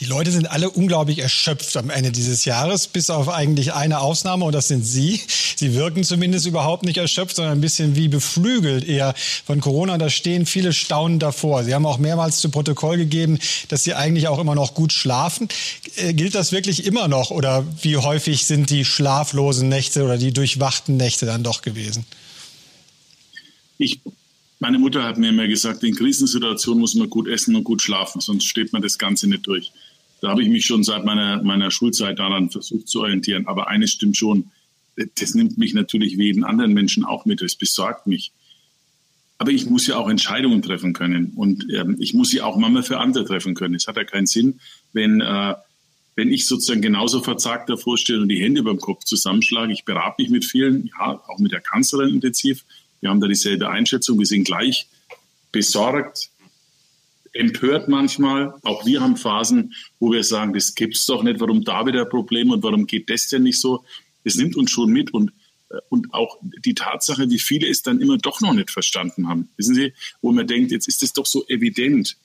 Die 0.00 0.04
Leute 0.04 0.30
sind 0.30 0.50
alle 0.50 0.70
unglaublich 0.70 1.18
erschöpft 1.18 1.76
am 1.76 1.90
Ende 1.90 2.12
dieses 2.12 2.44
Jahres, 2.44 2.86
bis 2.86 3.10
auf 3.10 3.28
eigentlich 3.28 3.72
eine 3.72 4.00
Ausnahme 4.00 4.44
und 4.44 4.52
das 4.54 4.68
sind 4.68 4.84
Sie. 4.84 5.20
Sie 5.56 5.74
wirken 5.74 6.04
zumindest 6.04 6.46
überhaupt 6.46 6.84
nicht 6.84 6.98
erschöpft, 6.98 7.36
sondern 7.36 7.58
ein 7.58 7.60
bisschen 7.60 7.96
wie 7.96 8.06
beflügelt 8.06 8.86
eher 8.86 9.14
von 9.44 9.60
Corona. 9.60 9.98
Da 9.98 10.08
stehen 10.08 10.46
viele 10.46 10.72
staunend 10.72 11.22
davor. 11.22 11.64
Sie 11.64 11.74
haben 11.74 11.84
auch 11.84 11.98
mehrmals 11.98 12.38
zu 12.38 12.48
Protokoll 12.50 12.96
gegeben, 12.96 13.38
dass 13.68 13.82
Sie 13.82 13.94
eigentlich 13.94 14.28
auch 14.28 14.38
immer 14.38 14.54
noch 14.54 14.74
gut 14.74 14.92
schlafen. 14.92 15.48
Äh, 15.96 16.14
gilt 16.14 16.34
das 16.34 16.52
wirklich 16.52 16.84
immer 16.84 17.08
noch 17.08 17.30
oder 17.30 17.64
wie 17.82 17.96
häufig 17.96 18.46
sind 18.46 18.70
die 18.70 18.84
schlaflosen 18.84 19.68
Nächte 19.68 20.04
oder 20.04 20.16
die 20.16 20.32
durchwachten 20.32 20.96
Nächte 20.96 21.26
dann 21.26 21.42
doch 21.42 21.62
gewesen? 21.62 22.06
Ich 23.78 24.00
meine 24.60 24.78
Mutter 24.78 25.04
hat 25.04 25.18
mir 25.18 25.28
immer 25.28 25.46
gesagt, 25.46 25.84
in 25.84 25.94
Krisensituationen 25.94 26.80
muss 26.80 26.94
man 26.94 27.08
gut 27.08 27.28
essen 27.28 27.54
und 27.54 27.64
gut 27.64 27.82
schlafen, 27.82 28.20
sonst 28.20 28.44
steht 28.44 28.72
man 28.72 28.82
das 28.82 28.98
Ganze 28.98 29.28
nicht 29.28 29.46
durch. 29.46 29.72
Da 30.20 30.30
habe 30.30 30.42
ich 30.42 30.48
mich 30.48 30.66
schon 30.66 30.82
seit 30.82 31.04
meiner, 31.04 31.42
meiner 31.42 31.70
Schulzeit 31.70 32.18
daran 32.18 32.50
versucht 32.50 32.88
zu 32.88 33.00
orientieren. 33.00 33.46
Aber 33.46 33.68
eines 33.68 33.92
stimmt 33.92 34.16
schon, 34.16 34.50
das 34.96 35.34
nimmt 35.34 35.58
mich 35.58 35.74
natürlich 35.74 36.18
wie 36.18 36.24
jeden 36.24 36.44
anderen 36.44 36.72
Menschen 36.72 37.04
auch 37.04 37.24
mit, 37.24 37.40
das 37.40 37.54
besorgt 37.54 38.06
mich. 38.06 38.32
Aber 39.38 39.52
ich 39.52 39.66
muss 39.66 39.86
ja 39.86 39.96
auch 39.96 40.08
Entscheidungen 40.08 40.62
treffen 40.62 40.92
können 40.92 41.32
und 41.36 41.72
ähm, 41.72 41.96
ich 42.00 42.12
muss 42.12 42.30
sie 42.30 42.40
auch 42.40 42.56
Mama 42.56 42.82
für 42.82 42.98
andere 42.98 43.24
treffen 43.24 43.54
können. 43.54 43.76
Es 43.76 43.86
hat 43.86 43.96
ja 43.96 44.02
keinen 44.02 44.26
Sinn, 44.26 44.58
wenn, 44.92 45.20
äh, 45.20 45.54
wenn 46.16 46.32
ich 46.32 46.48
sozusagen 46.48 46.82
genauso 46.82 47.20
verzagt 47.20 47.70
davor 47.70 47.96
stehe 47.96 48.20
und 48.20 48.28
die 48.28 48.42
Hände 48.42 48.64
beim 48.64 48.80
Kopf 48.80 49.04
zusammenschlage. 49.04 49.72
Ich 49.72 49.84
berate 49.84 50.20
mich 50.20 50.30
mit 50.30 50.44
vielen, 50.44 50.86
ja, 50.86 51.22
auch 51.28 51.38
mit 51.38 51.52
der 51.52 51.60
Kanzlerin 51.60 52.14
intensiv. 52.14 52.64
Wir 53.00 53.10
haben 53.10 53.20
da 53.20 53.28
dieselbe 53.28 53.68
Einschätzung. 53.68 54.18
Wir 54.18 54.26
sind 54.26 54.44
gleich 54.44 54.86
besorgt, 55.52 56.30
empört 57.32 57.88
manchmal. 57.88 58.54
Auch 58.62 58.84
wir 58.86 59.00
haben 59.00 59.16
Phasen, 59.16 59.74
wo 59.98 60.12
wir 60.12 60.24
sagen, 60.24 60.52
das 60.52 60.74
gibt's 60.74 61.06
doch 61.06 61.22
nicht. 61.22 61.40
Warum 61.40 61.64
da 61.64 61.86
wieder 61.86 62.02
ein 62.02 62.08
Problem 62.08 62.50
und 62.50 62.62
warum 62.62 62.86
geht 62.86 63.08
das 63.10 63.28
denn 63.28 63.44
nicht 63.44 63.60
so? 63.60 63.84
Das 64.24 64.34
nimmt 64.34 64.56
uns 64.56 64.70
schon 64.70 64.90
mit 64.90 65.12
und 65.14 65.32
äh, 65.70 65.76
und 65.88 66.12
auch 66.14 66.38
die 66.64 66.74
Tatsache, 66.74 67.30
wie 67.30 67.38
viele 67.38 67.68
es 67.68 67.82
dann 67.82 68.00
immer 68.00 68.18
doch 68.18 68.40
noch 68.40 68.52
nicht 68.52 68.70
verstanden 68.70 69.28
haben. 69.28 69.48
Wissen 69.56 69.74
Sie, 69.74 69.92
wo 70.20 70.32
man 70.32 70.46
denkt, 70.46 70.72
jetzt 70.72 70.88
ist 70.88 71.02
es 71.02 71.12
doch 71.12 71.26
so 71.26 71.46
evident. 71.48 72.16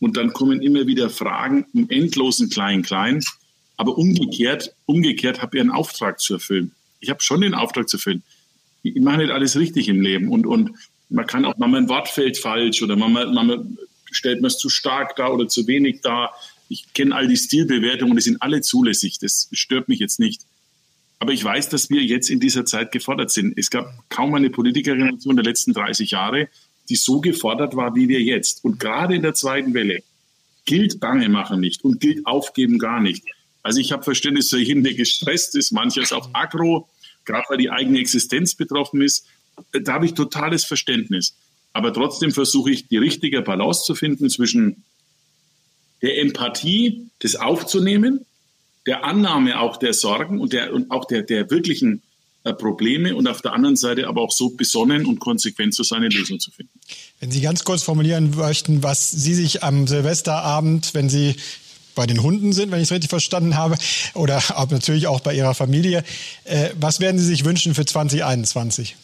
Und 0.00 0.16
dann 0.16 0.32
kommen 0.32 0.62
immer 0.62 0.86
wieder 0.86 1.10
Fragen 1.10 1.66
im 1.74 1.88
endlosen 1.88 2.50
Klein-Klein. 2.50 3.22
Aber 3.76 3.96
umgekehrt, 3.98 4.74
umgekehrt 4.86 5.42
habe 5.42 5.56
ich 5.56 5.60
einen 5.60 5.70
Auftrag 5.70 6.20
zu 6.20 6.34
erfüllen. 6.34 6.72
Ich 7.00 7.10
habe 7.10 7.22
schon 7.22 7.40
den 7.40 7.54
Auftrag 7.54 7.88
zu 7.88 7.96
erfüllen 7.96 8.22
ich 8.82 9.00
mache 9.00 9.18
nicht 9.18 9.30
alles 9.30 9.56
richtig 9.56 9.88
im 9.88 10.00
Leben 10.00 10.28
und, 10.28 10.46
und 10.46 10.72
man 11.08 11.26
kann 11.26 11.44
auch, 11.44 11.56
mal 11.56 11.74
ein 11.74 11.88
Wort 11.88 12.08
fällt 12.08 12.38
falsch 12.38 12.82
oder 12.82 12.96
man, 12.96 13.12
man 13.12 13.76
stellt 14.10 14.40
man 14.40 14.48
es 14.48 14.58
zu 14.58 14.68
stark 14.68 15.16
da 15.16 15.28
oder 15.28 15.48
zu 15.48 15.66
wenig 15.66 16.00
da. 16.02 16.30
Ich 16.68 16.92
kenne 16.94 17.14
all 17.14 17.28
die 17.28 17.36
Stilbewertungen, 17.36 18.16
die 18.16 18.22
sind 18.22 18.40
alle 18.40 18.62
zulässig. 18.62 19.18
Das 19.18 19.48
stört 19.52 19.88
mich 19.88 19.98
jetzt 19.98 20.18
nicht. 20.18 20.42
Aber 21.18 21.32
ich 21.32 21.44
weiß, 21.44 21.68
dass 21.68 21.90
wir 21.90 22.02
jetzt 22.02 22.30
in 22.30 22.40
dieser 22.40 22.64
Zeit 22.64 22.92
gefordert 22.92 23.30
sind. 23.30 23.56
Es 23.56 23.70
gab 23.70 23.92
kaum 24.08 24.34
eine 24.34 24.50
Politikergeneration 24.50 25.36
der 25.36 25.44
letzten 25.44 25.72
30 25.72 26.10
Jahre, 26.10 26.48
die 26.88 26.96
so 26.96 27.20
gefordert 27.20 27.76
war 27.76 27.94
wie 27.94 28.08
wir 28.08 28.20
jetzt. 28.20 28.64
Und 28.64 28.80
gerade 28.80 29.14
in 29.14 29.22
der 29.22 29.34
zweiten 29.34 29.74
Welle 29.74 30.02
gilt 30.64 30.98
Bange 30.98 31.28
machen 31.28 31.60
nicht 31.60 31.84
und 31.84 32.00
gilt 32.00 32.26
Aufgeben 32.26 32.78
gar 32.78 33.00
nicht. 33.00 33.24
Also 33.62 33.78
ich 33.80 33.92
habe 33.92 34.02
Verständnis 34.02 34.50
für 34.50 34.58
jeden, 34.58 34.82
der 34.82 34.94
gestresst 34.94 35.54
ist, 35.54 35.72
manches 35.72 36.12
auch 36.12 36.30
aggro, 36.32 36.88
gerade 37.24 37.44
weil 37.48 37.58
die 37.58 37.70
eigene 37.70 37.98
Existenz 37.98 38.54
betroffen 38.54 39.00
ist, 39.02 39.26
da 39.72 39.94
habe 39.94 40.06
ich 40.06 40.14
totales 40.14 40.64
Verständnis. 40.64 41.34
Aber 41.72 41.92
trotzdem 41.92 42.32
versuche 42.32 42.70
ich, 42.70 42.88
die 42.88 42.98
richtige 42.98 43.42
Balance 43.42 43.84
zu 43.84 43.94
finden 43.94 44.28
zwischen 44.28 44.84
der 46.02 46.20
Empathie, 46.20 47.06
das 47.20 47.36
aufzunehmen, 47.36 48.26
der 48.86 49.04
Annahme 49.04 49.60
auch 49.60 49.76
der 49.76 49.94
Sorgen 49.94 50.40
und, 50.40 50.52
der, 50.52 50.72
und 50.72 50.90
auch 50.90 51.04
der, 51.04 51.22
der 51.22 51.50
wirklichen 51.50 52.02
äh, 52.44 52.52
Probleme 52.52 53.14
und 53.14 53.28
auf 53.28 53.40
der 53.40 53.52
anderen 53.52 53.76
Seite 53.76 54.08
aber 54.08 54.20
auch 54.20 54.32
so 54.32 54.50
besonnen 54.50 55.06
und 55.06 55.20
konsequent 55.20 55.74
zu 55.74 55.84
seine 55.84 56.08
Lösung 56.08 56.40
zu 56.40 56.50
finden. 56.50 56.72
Wenn 57.20 57.30
Sie 57.30 57.40
ganz 57.40 57.62
kurz 57.62 57.84
formulieren 57.84 58.34
möchten, 58.34 58.82
was 58.82 59.12
Sie 59.12 59.34
sich 59.34 59.62
am 59.62 59.86
Silvesterabend, 59.86 60.92
wenn 60.92 61.08
Sie 61.08 61.36
bei 61.94 62.06
den 62.06 62.22
Hunden 62.22 62.52
sind, 62.52 62.70
wenn 62.70 62.78
ich 62.78 62.88
es 62.88 62.92
richtig 62.92 63.10
verstanden 63.10 63.56
habe, 63.56 63.76
oder 64.14 64.42
natürlich 64.70 65.06
auch 65.06 65.20
bei 65.20 65.34
Ihrer 65.34 65.54
Familie. 65.54 66.04
Äh, 66.44 66.70
was 66.78 67.00
werden 67.00 67.18
Sie 67.18 67.26
sich 67.26 67.44
wünschen 67.44 67.74
für 67.74 67.84
2021? 67.84 68.96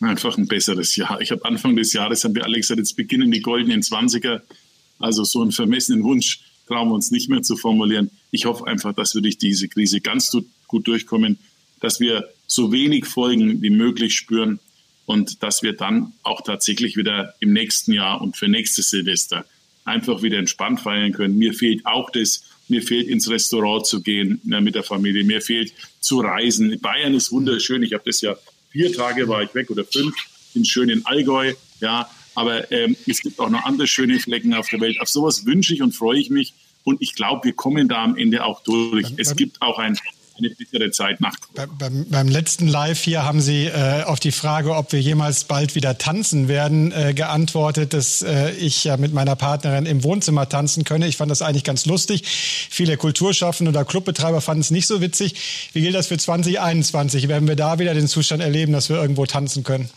Einfach 0.00 0.38
ein 0.38 0.46
besseres 0.46 0.96
Jahr. 0.96 1.20
Ich 1.20 1.30
habe 1.30 1.44
Anfang 1.44 1.76
des 1.76 1.92
Jahres, 1.92 2.24
haben 2.24 2.34
wir 2.34 2.44
alle 2.44 2.56
gesagt, 2.56 2.78
jetzt 2.78 2.96
beginnen 2.96 3.30
die 3.30 3.40
goldenen 3.40 3.82
20er. 3.82 4.40
Also 4.98 5.24
so 5.24 5.42
einen 5.42 5.52
vermessenen 5.52 6.04
Wunsch 6.04 6.40
trauen 6.66 6.88
wir 6.88 6.94
uns 6.94 7.10
nicht 7.10 7.28
mehr 7.28 7.42
zu 7.42 7.56
formulieren. 7.56 8.10
Ich 8.30 8.46
hoffe 8.46 8.66
einfach, 8.66 8.94
dass 8.94 9.14
wir 9.14 9.22
durch 9.22 9.36
diese 9.36 9.68
Krise 9.68 10.00
ganz 10.00 10.34
gut 10.66 10.86
durchkommen, 10.86 11.38
dass 11.80 12.00
wir 12.00 12.28
so 12.46 12.72
wenig 12.72 13.06
Folgen 13.06 13.60
wie 13.60 13.70
möglich 13.70 14.14
spüren 14.14 14.60
und 15.04 15.42
dass 15.42 15.62
wir 15.62 15.72
dann 15.72 16.12
auch 16.22 16.42
tatsächlich 16.42 16.96
wieder 16.96 17.34
im 17.40 17.52
nächsten 17.52 17.92
Jahr 17.92 18.20
und 18.20 18.36
für 18.36 18.48
nächstes 18.48 18.90
Silvester 18.90 19.44
einfach 19.84 20.22
wieder 20.22 20.38
entspannt 20.38 20.80
feiern 20.80 21.12
können. 21.12 21.38
Mir 21.38 21.52
fehlt 21.52 21.86
auch 21.86 22.10
das, 22.10 22.44
mir 22.68 22.82
fehlt 22.82 23.08
ins 23.08 23.28
Restaurant 23.28 23.86
zu 23.86 24.02
gehen 24.02 24.40
ja, 24.44 24.60
mit 24.60 24.74
der 24.74 24.82
Familie, 24.84 25.24
mir 25.24 25.40
fehlt 25.40 25.72
zu 26.00 26.20
reisen. 26.20 26.78
Bayern 26.80 27.14
ist 27.14 27.32
wunderschön. 27.32 27.82
Ich 27.82 27.92
habe 27.92 28.04
das 28.06 28.20
ja 28.20 28.36
vier 28.70 28.92
Tage 28.92 29.28
war 29.28 29.42
ich 29.42 29.54
weg 29.54 29.70
oder 29.70 29.84
fünf, 29.84 30.14
in 30.54 31.06
Allgäu, 31.06 31.54
ja. 31.80 32.08
Aber 32.34 32.70
ähm, 32.70 32.96
es 33.06 33.20
gibt 33.20 33.40
auch 33.40 33.50
noch 33.50 33.64
andere 33.64 33.86
schöne 33.86 34.18
Flecken 34.20 34.54
auf 34.54 34.68
der 34.68 34.80
Welt. 34.80 35.00
Auf 35.00 35.08
sowas 35.08 35.44
wünsche 35.46 35.74
ich 35.74 35.82
und 35.82 35.92
freue 35.92 36.18
ich 36.18 36.30
mich. 36.30 36.54
Und 36.84 37.02
ich 37.02 37.14
glaube, 37.14 37.44
wir 37.44 37.52
kommen 37.52 37.88
da 37.88 38.04
am 38.04 38.16
Ende 38.16 38.44
auch 38.44 38.62
durch. 38.62 39.06
Es 39.16 39.36
gibt 39.36 39.60
auch 39.60 39.78
ein 39.78 39.98
eine 40.40 40.50
bessere 40.50 40.90
Zeit 40.90 41.20
nach 41.20 41.34
Corona. 41.40 41.72
Beim, 41.78 42.06
beim, 42.08 42.28
letzten 42.28 42.66
Live 42.66 43.02
hier 43.02 43.24
haben 43.24 43.40
Sie 43.40 43.66
äh, 43.66 44.02
auf 44.04 44.20
die 44.20 44.32
Frage, 44.32 44.74
ob 44.74 44.92
wir 44.92 45.00
jemals 45.00 45.44
bald 45.44 45.74
wieder 45.74 45.98
tanzen 45.98 46.48
werden, 46.48 46.92
äh, 46.92 47.14
geantwortet, 47.14 47.94
dass 47.94 48.22
äh, 48.22 48.50
ich 48.52 48.84
ja 48.84 48.96
mit 48.96 49.12
meiner 49.12 49.36
Partnerin 49.36 49.86
im 49.86 50.02
Wohnzimmer 50.02 50.48
tanzen 50.48 50.84
könne. 50.84 51.06
Ich 51.06 51.16
fand 51.16 51.30
das 51.30 51.42
eigentlich 51.42 51.64
ganz 51.64 51.86
lustig. 51.86 52.24
Viele 52.26 52.96
Kulturschaffende 52.96 53.70
oder 53.70 53.84
Clubbetreiber 53.84 54.40
fanden 54.40 54.62
es 54.62 54.70
nicht 54.70 54.86
so 54.86 55.00
witzig. 55.00 55.34
Wie 55.72 55.82
gilt 55.82 55.94
das 55.94 56.08
für 56.08 56.18
2021? 56.18 57.28
Werden 57.28 57.48
wir 57.48 57.56
da 57.56 57.78
wieder 57.78 57.94
den 57.94 58.08
Zustand 58.08 58.42
erleben, 58.42 58.72
dass 58.72 58.88
wir 58.88 58.96
irgendwo 58.96 59.26
tanzen 59.26 59.64
können? 59.64 59.90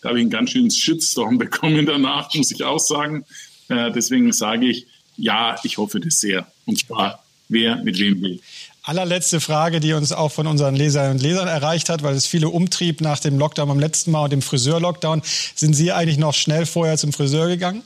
Da 0.00 0.08
habe 0.08 0.18
ich 0.18 0.22
einen 0.22 0.30
ganz 0.30 0.50
schönen 0.50 0.70
Shitstorm 0.70 1.38
bekommen 1.38 1.86
danach, 1.86 2.34
muss 2.34 2.50
ich 2.50 2.64
auch 2.64 2.78
sagen. 2.78 3.24
Äh, 3.68 3.92
deswegen 3.92 4.32
sage 4.32 4.66
ich, 4.66 4.86
ja, 5.16 5.56
ich 5.64 5.78
hoffe 5.78 6.00
das 6.00 6.20
sehr. 6.20 6.46
Und 6.64 6.78
zwar 6.78 7.22
wer 7.50 7.76
mit 7.76 7.98
wem 7.98 8.22
will. 8.22 8.40
Allerletzte 8.82 9.40
Frage, 9.40 9.78
die 9.78 9.92
uns 9.92 10.10
auch 10.10 10.32
von 10.32 10.46
unseren 10.46 10.74
Leserinnen 10.74 11.18
und 11.18 11.22
Lesern 11.22 11.48
erreicht 11.48 11.90
hat, 11.90 12.02
weil 12.02 12.14
es 12.14 12.26
viele 12.26 12.48
umtrieb 12.48 13.02
nach 13.02 13.20
dem 13.20 13.38
Lockdown 13.38 13.68
beim 13.68 13.78
letzten 13.78 14.10
Mal 14.10 14.24
und 14.24 14.32
dem 14.32 14.42
Friseur-Lockdown. 14.42 15.22
Sind 15.54 15.74
Sie 15.74 15.92
eigentlich 15.92 16.16
noch 16.16 16.34
schnell 16.34 16.64
vorher 16.64 16.96
zum 16.96 17.12
Friseur 17.12 17.48
gegangen? 17.48 17.82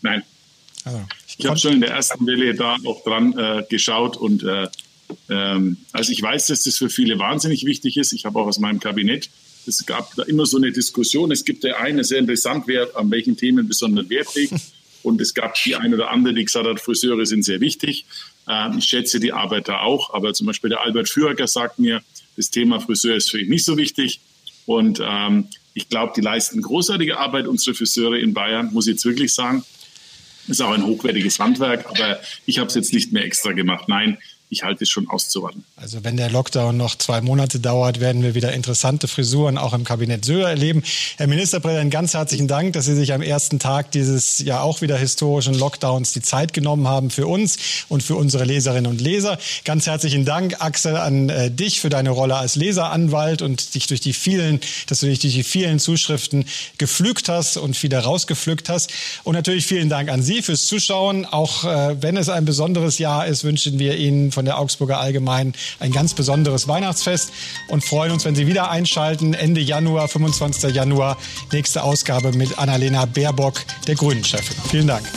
Nein. 0.00 0.22
Also, 0.84 1.00
ich 1.28 1.38
ich 1.38 1.46
habe 1.46 1.58
schon 1.58 1.74
in 1.74 1.80
der 1.82 1.90
ersten 1.90 2.26
Welle 2.26 2.54
da 2.54 2.76
auch 2.84 3.04
dran 3.04 3.38
äh, 3.38 3.62
geschaut 3.68 4.16
und 4.16 4.42
äh, 4.42 4.68
ähm, 5.28 5.76
also 5.92 6.12
ich 6.12 6.22
weiß, 6.22 6.46
dass 6.46 6.62
das 6.62 6.78
für 6.78 6.88
viele 6.88 7.18
wahnsinnig 7.18 7.64
wichtig 7.64 7.96
ist. 7.98 8.12
Ich 8.12 8.24
habe 8.24 8.38
auch 8.38 8.46
aus 8.46 8.58
meinem 8.58 8.80
Kabinett, 8.80 9.28
es 9.66 9.84
gab 9.86 10.14
da 10.16 10.22
immer 10.24 10.46
so 10.46 10.56
eine 10.56 10.72
Diskussion. 10.72 11.30
Es 11.30 11.44
gibt 11.44 11.64
der 11.64 11.80
eine 11.80 12.04
sehr 12.04 12.18
interessant, 12.18 12.64
wer 12.66 12.96
an 12.96 13.10
welchen 13.10 13.36
Themen 13.36 13.68
besonderen 13.68 14.10
Wert 14.10 14.34
legt. 14.34 14.54
Und 15.02 15.20
es 15.20 15.34
gab 15.34 15.54
die 15.54 15.76
eine 15.76 15.94
oder 15.96 16.10
andere, 16.10 16.34
die 16.34 16.44
gesagt 16.44 16.66
hat, 16.66 16.80
Friseure 16.80 17.26
sind 17.26 17.44
sehr 17.44 17.60
wichtig. 17.60 18.06
Ähm, 18.48 18.78
ich 18.78 18.84
schätze 18.84 19.20
die 19.20 19.32
Arbeit 19.32 19.68
da 19.68 19.80
auch. 19.80 20.14
Aber 20.14 20.32
zum 20.34 20.46
Beispiel 20.46 20.70
der 20.70 20.82
Albert 20.82 21.08
Führer 21.08 21.46
sagt 21.46 21.78
mir, 21.78 22.02
das 22.36 22.50
Thema 22.50 22.80
Friseur 22.80 23.16
ist 23.16 23.30
für 23.30 23.40
ihn 23.40 23.48
nicht 23.48 23.64
so 23.64 23.76
wichtig. 23.76 24.20
Und 24.66 25.00
ähm, 25.02 25.48
ich 25.74 25.88
glaube, 25.88 26.12
die 26.14 26.20
leisten 26.20 26.62
großartige 26.62 27.18
Arbeit, 27.18 27.46
unsere 27.46 27.74
Friseure 27.74 28.18
in 28.18 28.34
Bayern, 28.34 28.72
muss 28.72 28.86
ich 28.86 28.92
jetzt 28.92 29.04
wirklich 29.04 29.34
sagen. 29.34 29.64
Ist 30.48 30.60
auch 30.60 30.72
ein 30.72 30.84
hochwertiges 30.84 31.38
Handwerk, 31.38 31.86
aber 31.86 32.20
ich 32.46 32.58
habe 32.58 32.66
es 32.66 32.74
jetzt 32.74 32.92
nicht 32.92 33.12
mehr 33.12 33.24
extra 33.24 33.52
gemacht. 33.52 33.88
Nein, 33.88 34.18
ich 34.52 34.62
halte 34.62 34.84
es 34.84 34.90
schon 34.90 35.08
auszuwarten. 35.08 35.64
Also 35.76 36.04
wenn 36.04 36.18
der 36.18 36.30
Lockdown 36.30 36.76
noch 36.76 36.96
zwei 36.96 37.22
Monate 37.22 37.58
dauert, 37.58 38.00
werden 38.00 38.22
wir 38.22 38.34
wieder 38.34 38.52
interessante 38.52 39.08
Frisuren 39.08 39.56
auch 39.56 39.72
im 39.72 39.84
Kabinett 39.84 40.26
Söder 40.26 40.50
erleben. 40.50 40.82
Herr 41.16 41.26
Ministerpräsident, 41.26 41.90
ganz 41.90 42.12
herzlichen 42.12 42.48
Dank, 42.48 42.74
dass 42.74 42.84
Sie 42.84 42.94
sich 42.94 43.14
am 43.14 43.22
ersten 43.22 43.58
Tag 43.58 43.92
dieses 43.92 44.40
ja 44.40 44.60
auch 44.60 44.82
wieder 44.82 44.98
historischen 44.98 45.54
Lockdowns 45.54 46.12
die 46.12 46.20
Zeit 46.20 46.52
genommen 46.52 46.86
haben 46.86 47.08
für 47.08 47.26
uns 47.26 47.56
und 47.88 48.02
für 48.02 48.14
unsere 48.14 48.44
Leserinnen 48.44 48.90
und 48.90 49.00
Leser. 49.00 49.38
Ganz 49.64 49.86
herzlichen 49.86 50.26
Dank, 50.26 50.56
Axel, 50.60 50.96
an 50.96 51.30
äh, 51.30 51.50
dich 51.50 51.80
für 51.80 51.88
deine 51.88 52.10
Rolle 52.10 52.36
als 52.36 52.54
Leseranwalt 52.54 53.40
und 53.40 53.74
dich 53.74 53.86
durch 53.86 54.02
die 54.02 54.12
vielen, 54.12 54.60
dass 54.86 55.00
du 55.00 55.06
dich 55.06 55.20
durch 55.20 55.32
die 55.32 55.44
vielen 55.44 55.78
Zuschriften 55.78 56.44
gepflügt 56.76 57.30
hast 57.30 57.56
und 57.56 57.82
wieder 57.82 58.00
rausgepflückt 58.00 58.68
hast. 58.68 58.90
Und 59.24 59.32
natürlich 59.32 59.64
vielen 59.64 59.88
Dank 59.88 60.10
an 60.10 60.22
Sie 60.22 60.42
fürs 60.42 60.66
Zuschauen. 60.66 61.24
Auch 61.24 61.64
äh, 61.64 62.02
wenn 62.02 62.18
es 62.18 62.28
ein 62.28 62.44
besonderes 62.44 62.98
Jahr 62.98 63.26
ist, 63.26 63.44
wünschen 63.44 63.78
wir 63.78 63.96
Ihnen 63.96 64.30
von 64.30 64.41
von 64.42 64.46
der 64.46 64.58
Augsburger 64.58 64.98
Allgemeinen 64.98 65.52
ein 65.78 65.92
ganz 65.92 66.14
besonderes 66.14 66.66
Weihnachtsfest 66.66 67.32
und 67.68 67.84
freuen 67.84 68.10
uns, 68.10 68.24
wenn 68.24 68.34
Sie 68.34 68.48
wieder 68.48 68.70
einschalten. 68.70 69.34
Ende 69.34 69.60
Januar, 69.60 70.08
25. 70.08 70.74
Januar, 70.74 71.16
nächste 71.52 71.84
Ausgabe 71.84 72.32
mit 72.32 72.58
Annalena 72.58 73.04
Baerbock, 73.04 73.60
der 73.86 73.94
Grünen-Chefin. 73.94 74.56
Vielen 74.68 74.88
Dank. 74.88 75.08